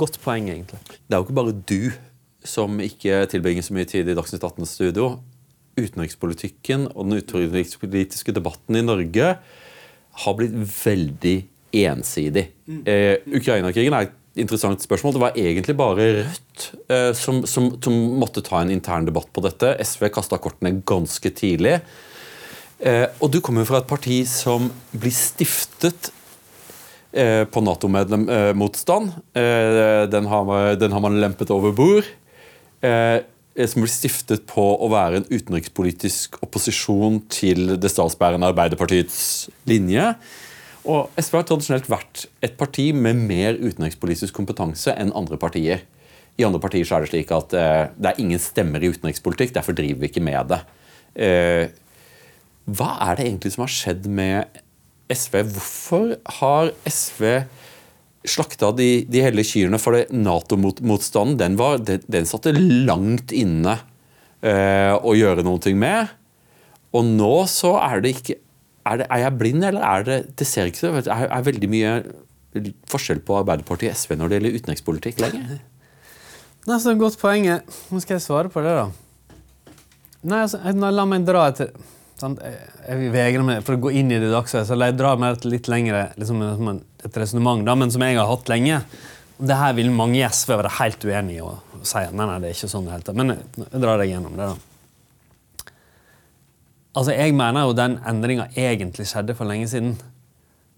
[0.00, 0.80] Godt poeng, egentlig.
[0.84, 1.90] Det er jo ikke bare du
[2.48, 5.14] som ikke tilbringer så mye tid i Dagsnytt 18-studio.
[5.78, 9.32] Utenrikspolitikken og den utenrikspolitiske debatten i Norge
[10.18, 11.36] har blitt veldig
[11.78, 12.48] ensidig.
[12.66, 12.82] Mm.
[12.88, 15.14] Eh, Ukraina-krigen er et interessant spørsmål.
[15.14, 19.44] Det var egentlig bare Rødt eh, som, som, som, måtte ta en intern debatt på
[19.44, 19.76] dette.
[19.84, 21.78] SV kasta kortene ganske tidlig.
[22.78, 26.12] Eh, og du kommer fra et parti som blir stiftet
[27.12, 29.12] på Nato-motstand.
[29.32, 30.28] Eh, den,
[30.80, 32.08] den, har man lempet over bord.
[32.84, 33.20] Eh,
[33.66, 40.12] som blir stiftet på å være en utenrikspolitisk opposisjon til det statsbærende Arbeiderpartiets linje.
[40.88, 45.82] Og SV har tradisjonelt vært et parti med mer utenrikspolitisk kompetanse enn andre partier.
[46.38, 49.56] I andre partier så er det slik at eh, det er ingen stemmer i utenrikspolitikk,
[49.56, 50.62] derfor driver vi ikke med det.
[51.18, 51.64] Eh,
[52.68, 54.62] hva er det egentlig som har skjedd med
[55.12, 55.40] SV.
[55.54, 57.24] Hvorfor har SV
[58.28, 59.80] slakta de, de hele kyrne?
[59.80, 63.78] For Nato-motstanden den, den, den, satte langt inne
[64.42, 66.14] eh, å gjøre noe med.
[66.96, 68.42] Og nå så er det ikke
[68.88, 71.42] Er, det, er jeg blind, eller er det Det ser ikke så Det er, er
[71.44, 71.90] veldig mye
[72.88, 75.58] forskjell på Arbeiderpartiet og SV når det gjelder utenrikspolitikk lenger.
[76.68, 77.68] Er så godt poenget.
[77.92, 78.86] Nå skal jeg svare på det, da.
[80.26, 80.58] Nei, altså,
[80.90, 81.70] La meg dra etter
[82.22, 82.40] sant?
[82.42, 85.70] Jeg vegrer meg for å gå inn i det dagsøyet, så jeg drar meg litt
[85.70, 86.42] lengre liksom,
[87.06, 88.80] et resonnement, men som jeg har hatt lenge.
[89.38, 92.48] Det her vil mange i SV være helt uenige i og si nei, nei, det
[92.48, 95.72] er ikke sånn det hele Men jeg drar deg gjennom det, da.
[96.98, 99.92] Altså, Jeg mener jo den endringa egentlig skjedde for lenge siden.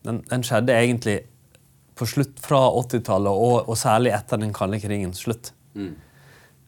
[0.05, 1.23] Den, den skjedde egentlig
[1.97, 5.53] på slutt fra 80-tallet, og, og, særlig etter den kalde krigens slutt.
[5.73, 5.95] Mm.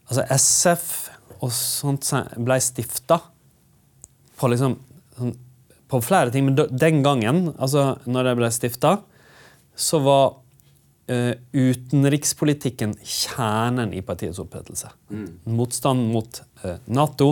[0.08, 0.86] Altså, SF
[1.42, 2.08] og sånt
[2.40, 3.18] ble stifta
[4.42, 4.76] på liksom
[5.18, 5.34] sånn,
[5.92, 8.92] På flere ting, men den gangen, altså når det ble stifta,
[9.76, 10.22] så var
[11.12, 14.88] uh, utenrikspolitikken kjernen i partiets opprettelse.
[15.12, 15.26] Mm.
[15.58, 17.28] Motstand mot uh, Nato,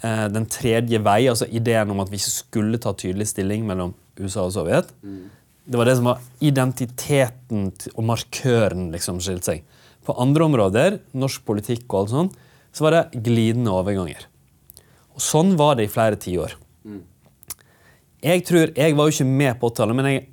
[0.00, 3.92] uh, den tredje vei, altså ideen om at vi ikke skulle ta tydelig stilling mellom
[4.16, 4.88] USA og Sovjet.
[5.04, 5.28] Mm.
[5.68, 9.80] Det var det som var identiteten og markøren liksom skilte seg.
[10.08, 14.24] På andre områder, norsk politikk og alt sånt, så var det glidende overganger.
[15.16, 16.54] Og Sånn var det i flere tiår.
[16.84, 17.02] Mm.
[18.22, 18.44] Jeg
[18.76, 20.26] jeg var jo ikke med på 80-tallet, men jeg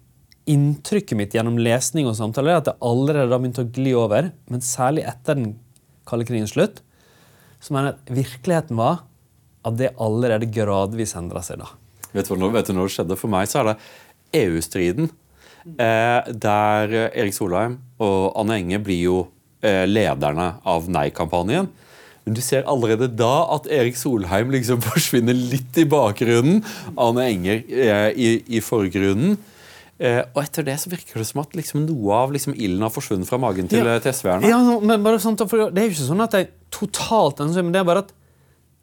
[0.49, 4.31] inntrykket mitt gjennom lesning og samtaler er at det allerede har begynt å gli over,
[4.49, 5.51] men særlig etter den
[6.09, 6.81] kalde krigens slutt,
[7.61, 9.03] så mener jeg at virkeligheten var
[9.67, 11.69] at det allerede gradvis endra seg da.
[12.15, 13.17] Vet du, når, vet du når det skjedde?
[13.19, 13.75] For meg så er det
[14.39, 15.11] EU-striden.
[15.69, 19.17] Eh, der Erik Solheim og Anne Enge blir jo
[19.61, 21.69] eh, lederne av nei-kampanjen.
[22.25, 26.61] Men du ser allerede da at Erik Solheim liksom forsvinner litt i bakgrunnen.
[26.99, 29.37] Anne Enger eh, i, i forgrunnen.
[29.99, 32.93] Eh, og etter det så virker det som at liksom noe av liksom ilden har
[32.93, 33.97] forsvunnet fra magen til, ja.
[33.99, 34.47] til SV-erne.
[34.47, 37.73] Ja, men bare sånn, for Det er jo ikke sånn at jeg totalt totalt men
[37.75, 38.15] det er bare at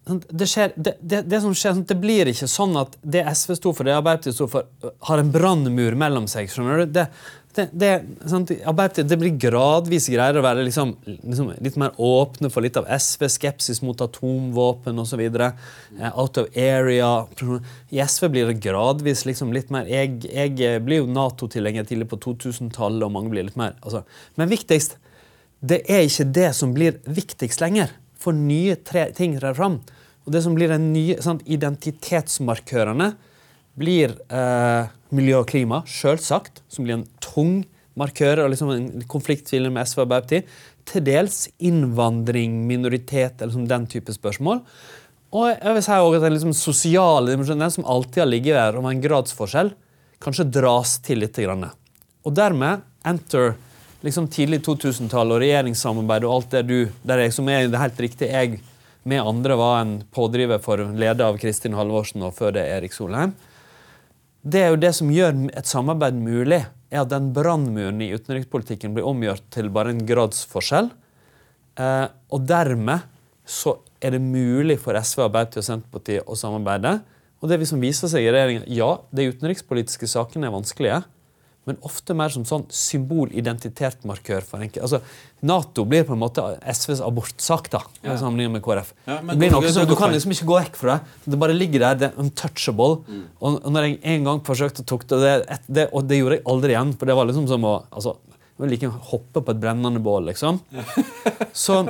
[0.07, 3.73] det, skjer, det, det, det, som skjer, det blir ikke sånn at det SV sto
[3.75, 4.69] for, det Arbeiderpartiet sto for,
[5.09, 6.51] har en brannmur mellom seg.
[6.53, 6.93] skjønner du?
[6.95, 7.09] Det,
[7.57, 7.91] det, det,
[8.29, 12.89] sant, det blir gradvis greier å være liksom, liksom litt mer åpne for litt av
[12.93, 15.23] SV, skepsis mot atomvåpen osv.
[15.41, 17.11] Uh, out of area.
[17.91, 22.21] I SV blir det gradvis liksom litt mer Jeg, jeg blir jo Nato-tilhenger tidlig på
[22.23, 24.05] 2000-tallet, og mange blir litt mer altså.
[24.37, 24.99] Men viktigst,
[25.67, 27.95] det er ikke det som blir viktigst lenger.
[28.21, 29.81] For nye tre, ting trer fram.
[30.27, 33.15] Og det som blir den nye sant, identitetsmarkørene,
[33.77, 37.61] blir eh, miljø og klima, selvsagt, som blir en tung
[37.97, 40.53] markør og liksom en konfliktfilm med SV og Arbeiderpartiet.
[40.87, 44.63] Til dels innvandring, minoritet eller liksom den type spørsmål.
[45.37, 48.79] Og jeg vil si også at den liksom sosiale dimensjonen, som alltid har ligget der,
[48.79, 49.73] om en gradsforskjell,
[50.23, 51.37] kanskje dras til litt.
[51.37, 51.67] Grann.
[52.25, 53.57] Og dermed enter
[54.07, 58.01] liksom tidlig 2000-tall og regjeringssamarbeid og alt det du der jeg, som er det helt
[58.07, 58.61] riktig, jeg
[59.07, 63.35] med andre var en pådriver for leder av Kristin Halvorsen og før det Erik Solheim
[64.47, 66.61] det er jo det som gjør et samarbeid mulig,
[66.93, 70.93] er at den brannmuren i utenrikspolitikken blir omgjort til bare en gradsforskjell.
[71.83, 73.09] Eh, og dermed
[73.47, 76.95] så er det mulig for SV, Arbeiderpartiet og Senterpartiet å samarbeide.
[77.43, 81.03] Og det som viser seg i regjeringen, ja, de utenrikspolitiske sakene er vanskelige
[81.67, 84.85] men ofte mer som sånn symbol-identitetmarkør for enkelte.
[84.87, 85.01] Altså,
[85.47, 88.15] Nato blir på en måte SVs abortsak, da, ja.
[88.21, 88.93] sammenlignet med KrF.
[89.09, 91.17] Ja, det blir noe som, du kan liksom ikke gå vekk fra det.
[91.27, 93.01] Det bare ligger der, det er untouchable.
[93.11, 93.25] Mm.
[93.41, 96.39] Og, og når jeg en gang forsøkte å tok det, det, det, og det gjorde
[96.39, 98.15] jeg aldri igjen, for det var liksom som å altså,
[98.63, 100.63] like hoppe på et brennende bål, liksom.
[101.67, 101.81] Så,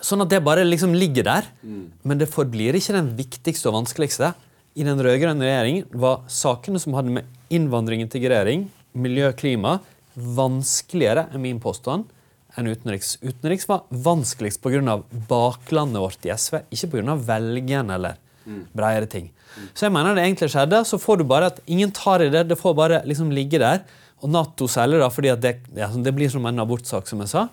[0.00, 1.52] sånn at det bare liksom ligger der.
[1.60, 1.84] Mm.
[2.00, 4.32] Men det forblir ikke den viktigste og vanskeligste.
[4.76, 8.66] I den rød-grønne regjeringen var sakene som hadde med innvandring og integrering
[8.96, 9.78] miljø og klima
[10.16, 12.08] vanskeligere, enn min påstand,
[12.56, 13.16] enn utenriks.
[13.20, 15.02] Utenriks var vanskeligst pga.
[15.28, 17.16] baklandet vårt i SV, ikke pga.
[17.16, 18.22] velgerne eller
[18.72, 19.30] bredere ting.
[19.74, 20.82] Så jeg mener det egentlig skjedde.
[20.86, 23.82] Så får du bare at ingen tar i det, det får bare liksom ligge der.
[24.22, 27.46] Og Nato særlig, da, fordi det, ja, det, blir som en abortsak, som jeg sa.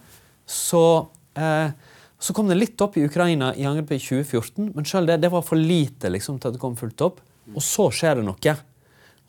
[0.48, 1.72] Så, eh,
[2.20, 5.32] så kom det litt opp i Ukraina i angrepet i 2014, men selv det, det
[5.34, 7.20] var for lite liksom, til at det kom fullt opp.
[7.52, 8.40] Og så skjer det noe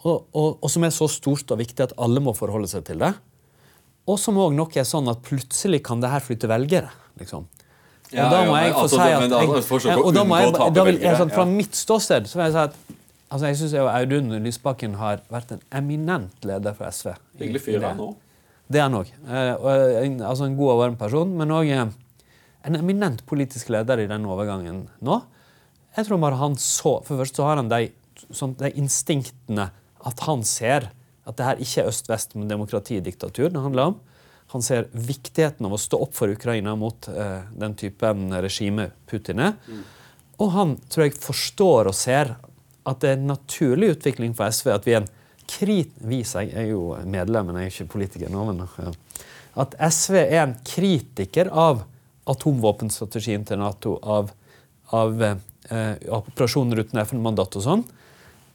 [0.05, 3.01] og, og, og, som er så stort og viktig at alle må forholde seg til
[3.01, 3.15] det.
[4.05, 6.91] Og som òg nok er sånn at plutselig kan det her flytte velgere.
[7.21, 7.47] liksom.
[8.13, 10.99] Ja, og da må jeg få si at jeg, og da må jeg, da vil,
[11.03, 12.77] jeg, sånn, Fra mitt ståsted så vil jeg si at
[13.33, 17.15] altså jeg syns Audun Lysbakken har vært en eminent leder for SV.
[17.41, 18.13] Hyggelig fyr, han òg.
[18.71, 19.11] Det er han òg.
[19.25, 21.89] Eh, altså en god og varm person, men òg eh,
[22.69, 25.19] en eminent politisk leder i den overgangen nå.
[25.97, 27.89] Jeg tror bare han så For først så har han de,
[28.35, 29.69] sånn, de instinktene
[30.05, 30.91] at han ser
[31.25, 34.01] at det her ikke er øst-vest, men demokrati-diktatur det handler om.
[34.53, 39.41] Han ser viktigheten av å stå opp for Ukraina mot eh, den typen regime Putin
[39.41, 39.55] er.
[39.65, 39.85] Mm.
[40.45, 42.35] Og han tror jeg forstår og ser
[42.85, 45.11] at det er en naturlig utvikling for SV at vi er en
[45.49, 45.97] krit...
[45.97, 48.45] Vi, jeg er jo medlem, men jeg er ikke politiker nå.
[48.51, 48.93] Men, ja.
[49.65, 51.85] At SV er en kritiker av
[52.29, 54.31] atomvåpenstrategien til Nato, av,
[54.97, 57.85] av eh, operasjoner uten FN-mandat og sånn.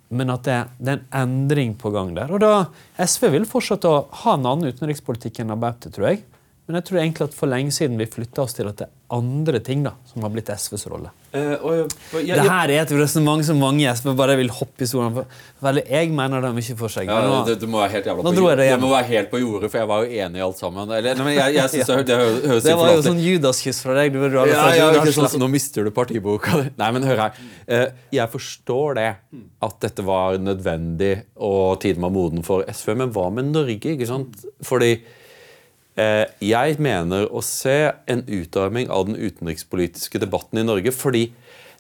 [0.10, 2.32] Men at det, det, er en endring på gang der.
[2.34, 6.24] Og da, SV vil fortsette å ha en annen utenrikspolitikk enn Arbeiderpartiet, tror jeg.
[6.70, 8.98] Men jeg tror egentlig at for lenge siden vi flytta oss til at det er
[9.16, 11.10] andre ting da, som har blitt SVs rolle.
[11.34, 14.86] Uh, og, ja, det her er et resonnement som mange i SV bare vil hoppe
[14.86, 15.40] i stolen for.
[15.66, 17.10] Vel, jeg mener det er mye for seg.
[17.10, 18.70] Ja, nå, det, det, må være helt jævla på jordet.
[18.70, 20.96] Det, må være helt på jordet, for jeg var jo enig i alt sammen.
[21.00, 22.22] Eller, nei, jeg, jeg synes det, det,
[22.54, 24.14] høres det var jo sånn Judas-kyss fra deg.
[24.14, 26.74] Du ja, ja, ja, sånn, nå mister du partiboka di.
[26.84, 27.46] Nei, men hør her.
[27.66, 29.12] Uh, jeg forstår det,
[29.66, 33.98] at dette var nødvendig og tiden var moden for SV, men hva med Norge?
[33.98, 34.38] ikke sant?
[34.62, 35.19] Fordi Eh,
[36.44, 40.94] jeg mener å se en utarming av den utenrikspolitiske debatten i Norge.
[40.96, 41.30] Fordi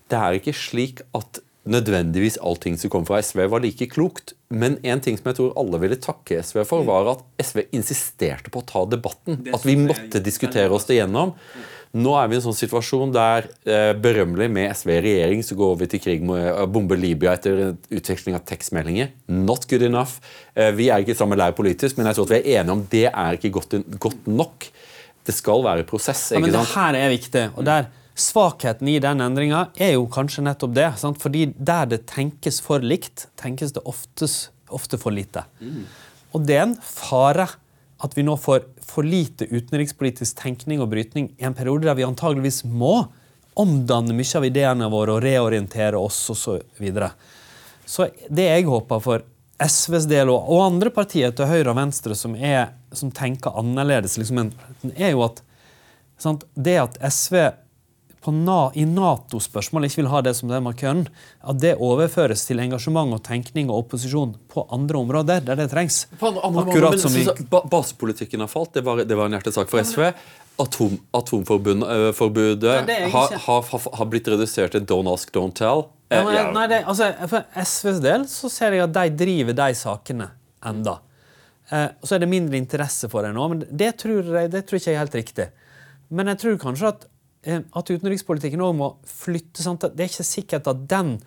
[0.09, 4.33] det er ikke slik at nødvendigvis allting som kom fra SV, var like klokt.
[4.49, 8.51] Men en ting som jeg tror alle ville takke SV for, var at SV insisterte
[8.53, 9.43] på å ta debatten.
[9.53, 11.35] At vi måtte diskutere oss det gjennom.
[11.97, 15.55] Nå er vi i en sånn situasjon der eh, berømmelig med SV i regjering så
[15.57, 19.09] går vi til krig med å bombe Libya etter utveksling av tekstmeldinger.
[19.33, 20.19] Not good enough.
[20.53, 22.75] Eh, vi er ikke i samme leir politisk, men jeg tror at vi er enige
[22.75, 24.67] om det er ikke godt, godt nok.
[25.25, 26.27] Det skal være prosess.
[26.35, 27.47] ja, men det her er viktig.
[27.55, 27.89] og der
[28.19, 30.89] Svakheten i den endringa er jo kanskje nettopp det.
[30.99, 31.21] Sant?
[31.23, 35.45] Fordi der det tenkes for likt, tenkes det oftest, ofte for lite.
[35.63, 35.85] Mm.
[36.35, 37.47] Og det er en fare
[37.99, 42.07] at vi nå får for lite utenrikspolitisk tenkning og brytning i en periode der vi
[42.07, 43.09] antageligvis må
[43.59, 46.39] omdanne mye av ideene våre og reorientere oss osv.
[46.39, 47.11] Så, videre.
[47.85, 49.25] så det jeg håper for
[49.59, 54.53] SVs del og, andre partier til høyre og venstre som, er, som tenker annerledes, liksom,
[54.95, 55.41] er jo at
[56.19, 57.35] sant, det at SV
[58.27, 61.05] Na, i Nato-spørsmål ikke vil ha det som det er køen,
[61.39, 66.03] at det overføres til engasjement og tenkning og opposisjon på andre områder der det trengs.
[66.19, 67.23] På andre, andre Akkurat men, som vi...
[67.49, 70.09] ba Basepolitikken har falt, det var, det var en hjertesak for SV.
[70.59, 75.85] Atom, atomforbudet øh, har, har, har, blitt redusert til 'don't ask, don't tell'.
[76.11, 79.55] Ja, men, eh, nei, det, altså, For SVs del så ser jeg at de driver
[79.55, 80.27] de sakene
[80.65, 80.97] enda.
[81.71, 84.81] Eh, så er det mindre interesse for det nå, men det tror, jeg, det tror
[84.81, 85.47] ikke jeg er helt riktig.
[86.09, 87.07] Men jeg tror kanskje at
[87.57, 89.63] at utenrikspolitikken òg må flytte.
[89.63, 89.87] Sant?
[89.93, 91.17] Det er ikke sikkert at den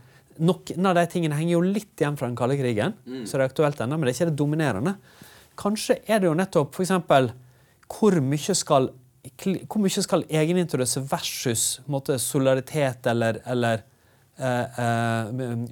[0.43, 3.27] Noen av de tingene henger jo litt igjen fra den kalde krigen, mm.
[3.28, 4.94] så det er aktuelt ennå, men det er ikke det dominerende.
[5.61, 6.94] Kanskje er det jo nettopp f.eks.
[7.93, 8.89] Hvor mye skal
[9.23, 13.91] hvor mye skal egeninteresse versus måte, solidaritet eller, eller eh, eh,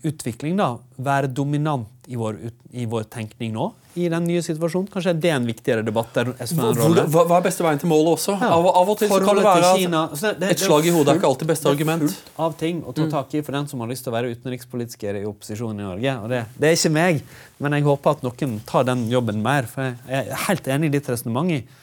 [0.06, 2.38] utvikling da, være dominant i vår,
[2.74, 3.68] i vår, tenkning nå?
[3.98, 4.88] I den nye situasjonen?
[4.90, 6.10] Kanskje det er en viktigere debatt?
[6.14, 8.34] der hva, hva, er beste veien til målet også?
[8.38, 8.48] Ja.
[8.56, 11.14] Av, av, og til så kan det være Kina, det, det, et slag i hodet
[11.14, 12.06] er ikke alltid beste argument.
[12.06, 13.12] Fullt av ting å ta mm.
[13.14, 16.16] tak i for den som har lyst til å være utenrikspolitiker i opposisjonen i Norge.
[16.24, 17.22] Og det, det, er ikke meg,
[17.62, 19.70] men jeg håper at noen tar den jobben mer.
[19.70, 21.74] For jeg er helt enig i ditt resonnement.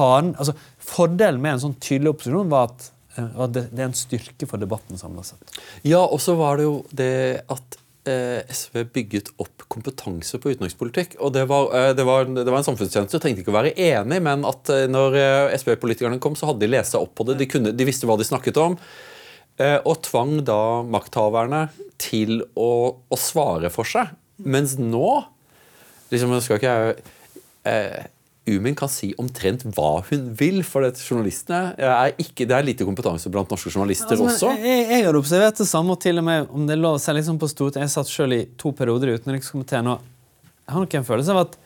[0.00, 0.56] Altså,
[0.90, 4.62] fordelen med en sånn tydelig opposisjon var at, eh, det, det, er en styrke for
[4.62, 5.60] debatten samla sett.
[5.86, 7.12] Ja, og så var det jo det
[7.50, 11.18] at Eh, SV bygget opp kompetanse på utenrikspolitikk.
[11.20, 13.18] og Det var, eh, det var, det var en samfunnstjeneste.
[13.18, 15.16] Jeg trengte ikke å være enig, men at eh, når
[15.58, 17.36] SV-politikerne kom, så hadde de lest seg opp på det.
[17.36, 18.78] De, kunne, de, visste hva de snakket om.
[19.60, 21.66] Og tvang da makthaverne
[22.00, 24.08] til å, å svare for seg.
[24.40, 25.10] Mens nå
[26.08, 28.06] liksom, skal ikke jeg
[28.50, 30.60] Umin kan si omtrent hva hun vil.
[30.66, 34.52] For det, journalistene er ikke, det er lite kompetanse blant norske journalister altså, også.
[34.64, 37.02] Jeg, jeg har observert det samme, og til og med om det er lov å
[37.02, 37.88] si liksom på Stortinget.
[37.88, 40.00] Jeg satt selv i to perioder i utenrikskomiteen, og
[40.64, 41.58] jeg har nok en følelse av at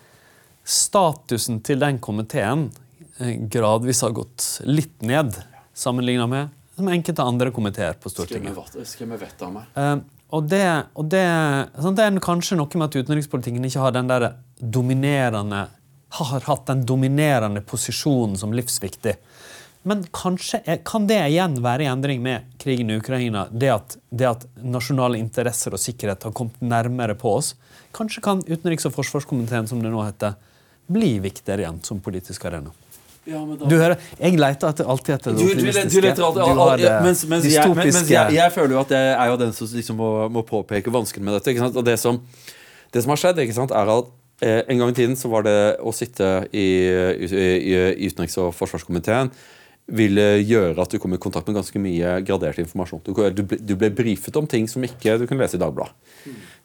[0.65, 2.69] statusen til den komiteen
[3.21, 5.37] eh, gradvis har gått litt ned
[5.77, 8.57] sammenligna med som enkelte andre komiteer på Stortinget.
[8.89, 9.71] Skremmer vettet av meg.
[9.79, 10.01] Uh,
[10.35, 10.67] og det,
[10.99, 11.23] og det,
[11.79, 14.27] sånn, det, er kanskje noe med at utenrikspolitikken ikke har den der
[14.59, 15.67] dominerende
[16.19, 19.17] har hatt den dominerende posisjonen som livsviktig.
[19.85, 23.45] Men kanskje kan det igjen være i endring med krigen i Ukraina?
[23.51, 27.53] Det at, det at, nasjonale interesser og sikkerhet har kommet nærmere på oss?
[27.95, 30.39] Kanskje kan utenriks- og forsvarskomiteen, som det nå heter,
[30.89, 32.73] bli viktigere igjen som politisk arena?
[33.29, 33.69] Ja, da...
[33.69, 36.01] Du hører, Jeg leter etter, alltid etter det optimistiske.
[36.01, 38.97] Du, du, du har det mens, mens dystopiske jeg, mens jeg, jeg, føler jo at
[38.97, 41.71] jeg er jo den som liksom må, må, påpeke vanskelig med dette.
[41.71, 42.21] Og det som,
[42.93, 45.93] det som har skjedd, er at Eh, en gang i tiden så var det å
[45.97, 46.69] sitte i,
[47.25, 49.31] i, i utenriks- og forsvarskomiteen
[49.93, 53.03] ville gjøre at du kom i kontakt med ganske mye gradert informasjon.
[53.05, 55.93] Du, ble, du ble brifet om ting som ikke du kunne lese i Dagbladet.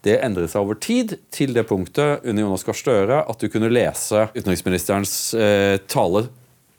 [0.08, 3.72] Det endret seg over tid til det punktet under Jonas Gahr Støre at du kunne
[3.72, 6.30] lese utenriksministerens eh, tale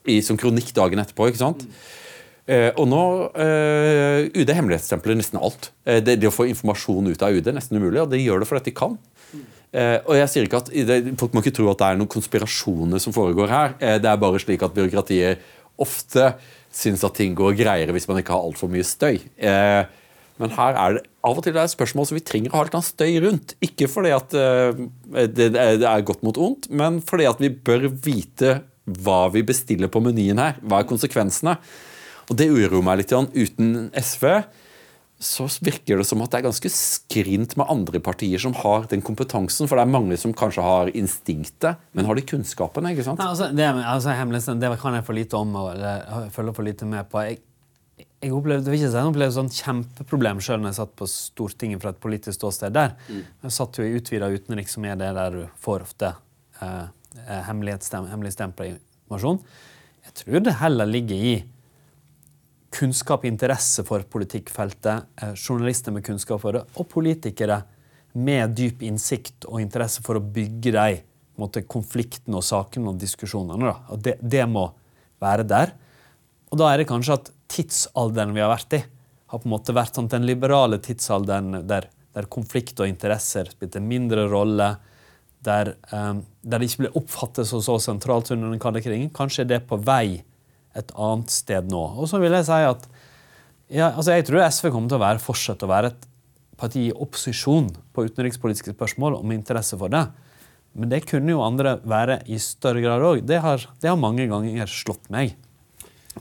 [0.09, 1.29] i, som kronikk dagen etterpå.
[1.29, 1.67] ikke sant?
[2.51, 3.03] Eh, og nå
[3.37, 5.75] eh, UD hemmelighetsstempler nesten alt.
[5.85, 8.41] Eh, det, det, å få informasjon ut av UD er nesten umulig, og det gjør
[8.41, 8.97] det fordi de kan.
[9.71, 12.11] Eh, og jeg sier ikke at det, Folk må ikke tro at det er noen
[12.11, 13.77] konspirasjoner som foregår her.
[13.79, 15.45] Eh, det er bare slik at byråkratiet
[15.81, 16.33] ofte
[16.75, 19.21] syns at ting går greiere hvis man ikke har altfor mye støy.
[19.39, 19.83] Eh,
[20.41, 22.65] Men her er det av og til det er spørsmål som vi trenger å ha
[22.65, 23.53] litt støy rundt.
[23.61, 24.73] Ikke fordi at uh,
[25.13, 28.55] det, det, er godt mot ondt, men fordi at vi bør vite
[28.89, 30.57] hva vi bestiller på menyen her.
[30.65, 31.59] Hva er konsekvensene?
[32.33, 33.13] Og det uroer meg litt.
[33.13, 34.25] Uten SV
[35.21, 39.03] så virker det som at det er ganske skrint med andre partier som har den
[39.05, 39.69] kompetansen.
[39.69, 42.89] For det er mange som kanskje har instinktet, men har de kunnskapen?
[42.89, 43.21] ikke sant?
[43.21, 45.85] Nei, altså, det, altså, det kan jeg for lite om og
[46.33, 47.21] følge for lite med på.
[47.29, 47.43] Jeg,
[48.01, 52.01] jeg opplevde, ikke jeg opplevde sånn kjempeproblem sjøl når jeg satt på Stortinget fra et
[52.01, 52.97] politisk ståsted der.
[53.13, 53.23] Mm.
[53.45, 56.15] Jeg satt jo i utvida utenriks, som er det der du får ofte
[56.65, 56.83] eh,
[57.27, 59.45] eh hemmeligstempla informasjon.
[60.09, 61.39] Jeg tror det heller ligger i
[62.71, 67.63] kunnskap, og interesse for politikkfeltet, eh, journalister med kunnskap for det, og politikere
[68.15, 71.01] med dyp innsikt og interesse for å bygge de
[71.41, 73.75] måte, konfliktene og sakene og diskusjonene.
[73.91, 74.69] Og det, det må
[75.23, 75.75] være der.
[76.51, 78.83] Og da er det kanskje at tidsalderen vi har vært i,
[79.31, 83.83] har på en måte vært sånn den liberale tidsalderen der, der konflikt og interesser spilte
[83.83, 84.73] mindre rolle,
[85.47, 89.13] der, um, der, det ikke ble oppfattet så, så sentralt under den kalde krigen.
[89.15, 90.21] Kanskje er det på vei
[90.79, 91.83] et annet sted nå.
[91.99, 92.87] Og så vil jeg si at
[93.71, 96.07] ja, altså jeg tror SV kommer til å fortsette å være et
[96.61, 100.05] parti i opposisjon på utenrikspolitiske spørsmål med interesse for det.
[100.77, 103.23] Men det kunne jo andre være i større grad òg.
[103.27, 103.41] Det,
[103.83, 105.35] det, har mange ganger slått meg.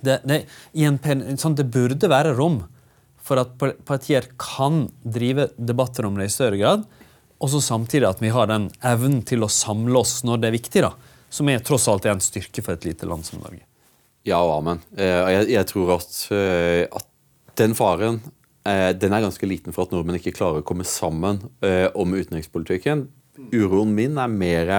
[0.01, 0.43] Det, det,
[1.41, 2.63] sånn, det, burde være rom
[3.25, 3.53] for at
[3.85, 6.85] partier kan drive debatter om det i større grad,
[7.39, 10.57] og så samtidig at vi har den evnen til å samle oss når det er
[10.57, 10.93] viktig, da,
[11.29, 13.68] som er tross alt en styrke for et lite land som Norge.
[14.27, 14.81] Ja og amen.
[14.97, 17.07] Eh, jeg, jeg tror at, eh, at,
[17.59, 18.21] den faren
[18.67, 23.07] eh, den er ganske liten for at nordmenn ikke klarer å komme sammen om utenrikspolitikken.
[23.51, 24.71] Uroen min er mer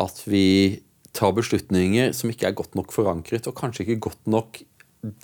[0.00, 0.80] at vi
[1.16, 4.62] tar beslutninger som ikke er godt nok forankret, og kanskje ikke godt nok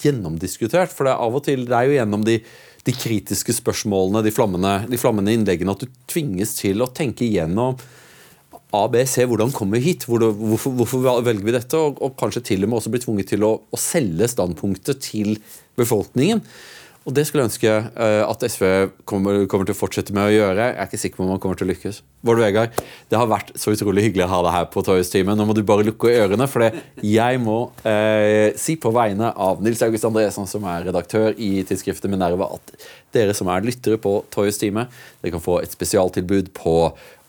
[0.02, 0.92] gjennomdiskutert.
[0.92, 2.38] For det er av og til det er jo gjennom de,
[2.84, 7.78] de kritiske spørsmålene, de flammende, de flammende, innleggene, at du tvinges til å tenke igjennom
[8.76, 10.06] A, B, C, hvordan kommer vi hit?
[10.08, 11.80] Hvor, hvorfor, hvorfor, velger vi dette?
[11.80, 15.36] Og, og, kanskje til og med også bli tvunget til å, å selge standpunktet til
[15.78, 16.42] befolkningen.
[17.06, 18.64] Og Det skulle jeg ønske uh, at SV
[19.06, 20.56] kommer, kommer, til å fortsette med å gjøre.
[20.58, 22.00] Jeg er ikke sikker på om man kommer til å lykkes.
[22.26, 25.38] Bård Vegard, det har vært så utrolig hyggelig å ha deg her på Torjus-teamet.
[25.38, 29.84] Nå må du bare lukke ørene, for jeg må uh, si på vegne av Nils
[29.86, 34.98] August Andresen, som er redaktør i tidsskriftet Minerva, at dere som er lyttere på Torjus-teamet,
[35.22, 36.74] dere kan få et spesialtilbud på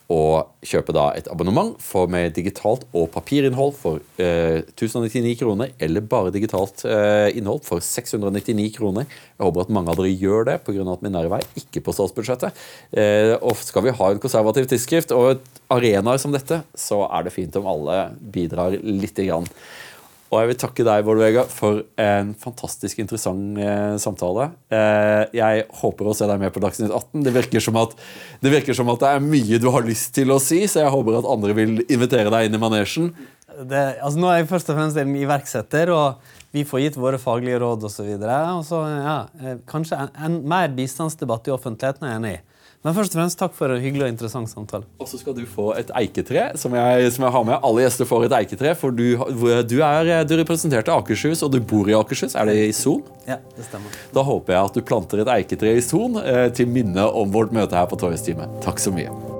[0.08, 6.06] og kjøpe da et abonnement for med digitalt og papirinnhold for eh, 1099 kroner, eller
[6.08, 9.04] bare digitalt eh, innhold for 699 kroner.
[9.04, 10.86] Jeg håper at mange av dere gjør det, pga.
[10.94, 12.56] at Minerva er ikke på statsbudsjettet.
[12.96, 15.44] Eh, og skal vi ha en konservativ tidsskrift og
[15.76, 18.00] arenaer som dette, så er det fint om alle
[18.32, 19.50] bidrar lite grann.
[20.28, 24.50] Og jeg vil takke deg, Bård Vega, for en fantastisk interessant eh, samtale.
[24.68, 27.22] Eh, jeg håper å se deg med på Dagsnytt 18.
[27.24, 27.94] Det virker, at,
[28.44, 30.92] det virker, som at, det er mye du har lyst til å si, så jeg
[30.92, 33.08] håper at andre vil invitere deg inn i manesjen.
[33.58, 37.20] Det, altså nå er jeg først og fremst en iverksetter, og vi får gitt våre
[37.20, 38.12] faglige råd osv.
[38.20, 42.44] Ja, eh, kanskje en, en mer bistandsdebatt i offentligheten er jeg enig i.
[42.86, 44.86] Men først og fremst takk for en hyggelig og interessant samtale.
[45.02, 47.56] Og så skal du få et eiketre, som jeg, som jeg har med.
[47.66, 49.06] Alle gjester får et eiketre, for du,
[49.66, 52.36] du, er, du representerte Akershus, og du bor i Akershus.
[52.38, 53.02] Er det i Son?
[53.26, 53.98] Ja, det stemmer.
[54.14, 57.50] Da håper jeg at du planter et eiketre i Son, eh, til minne om vårt
[57.56, 58.46] møte her på Torjestime.
[58.62, 59.37] Takk så mye.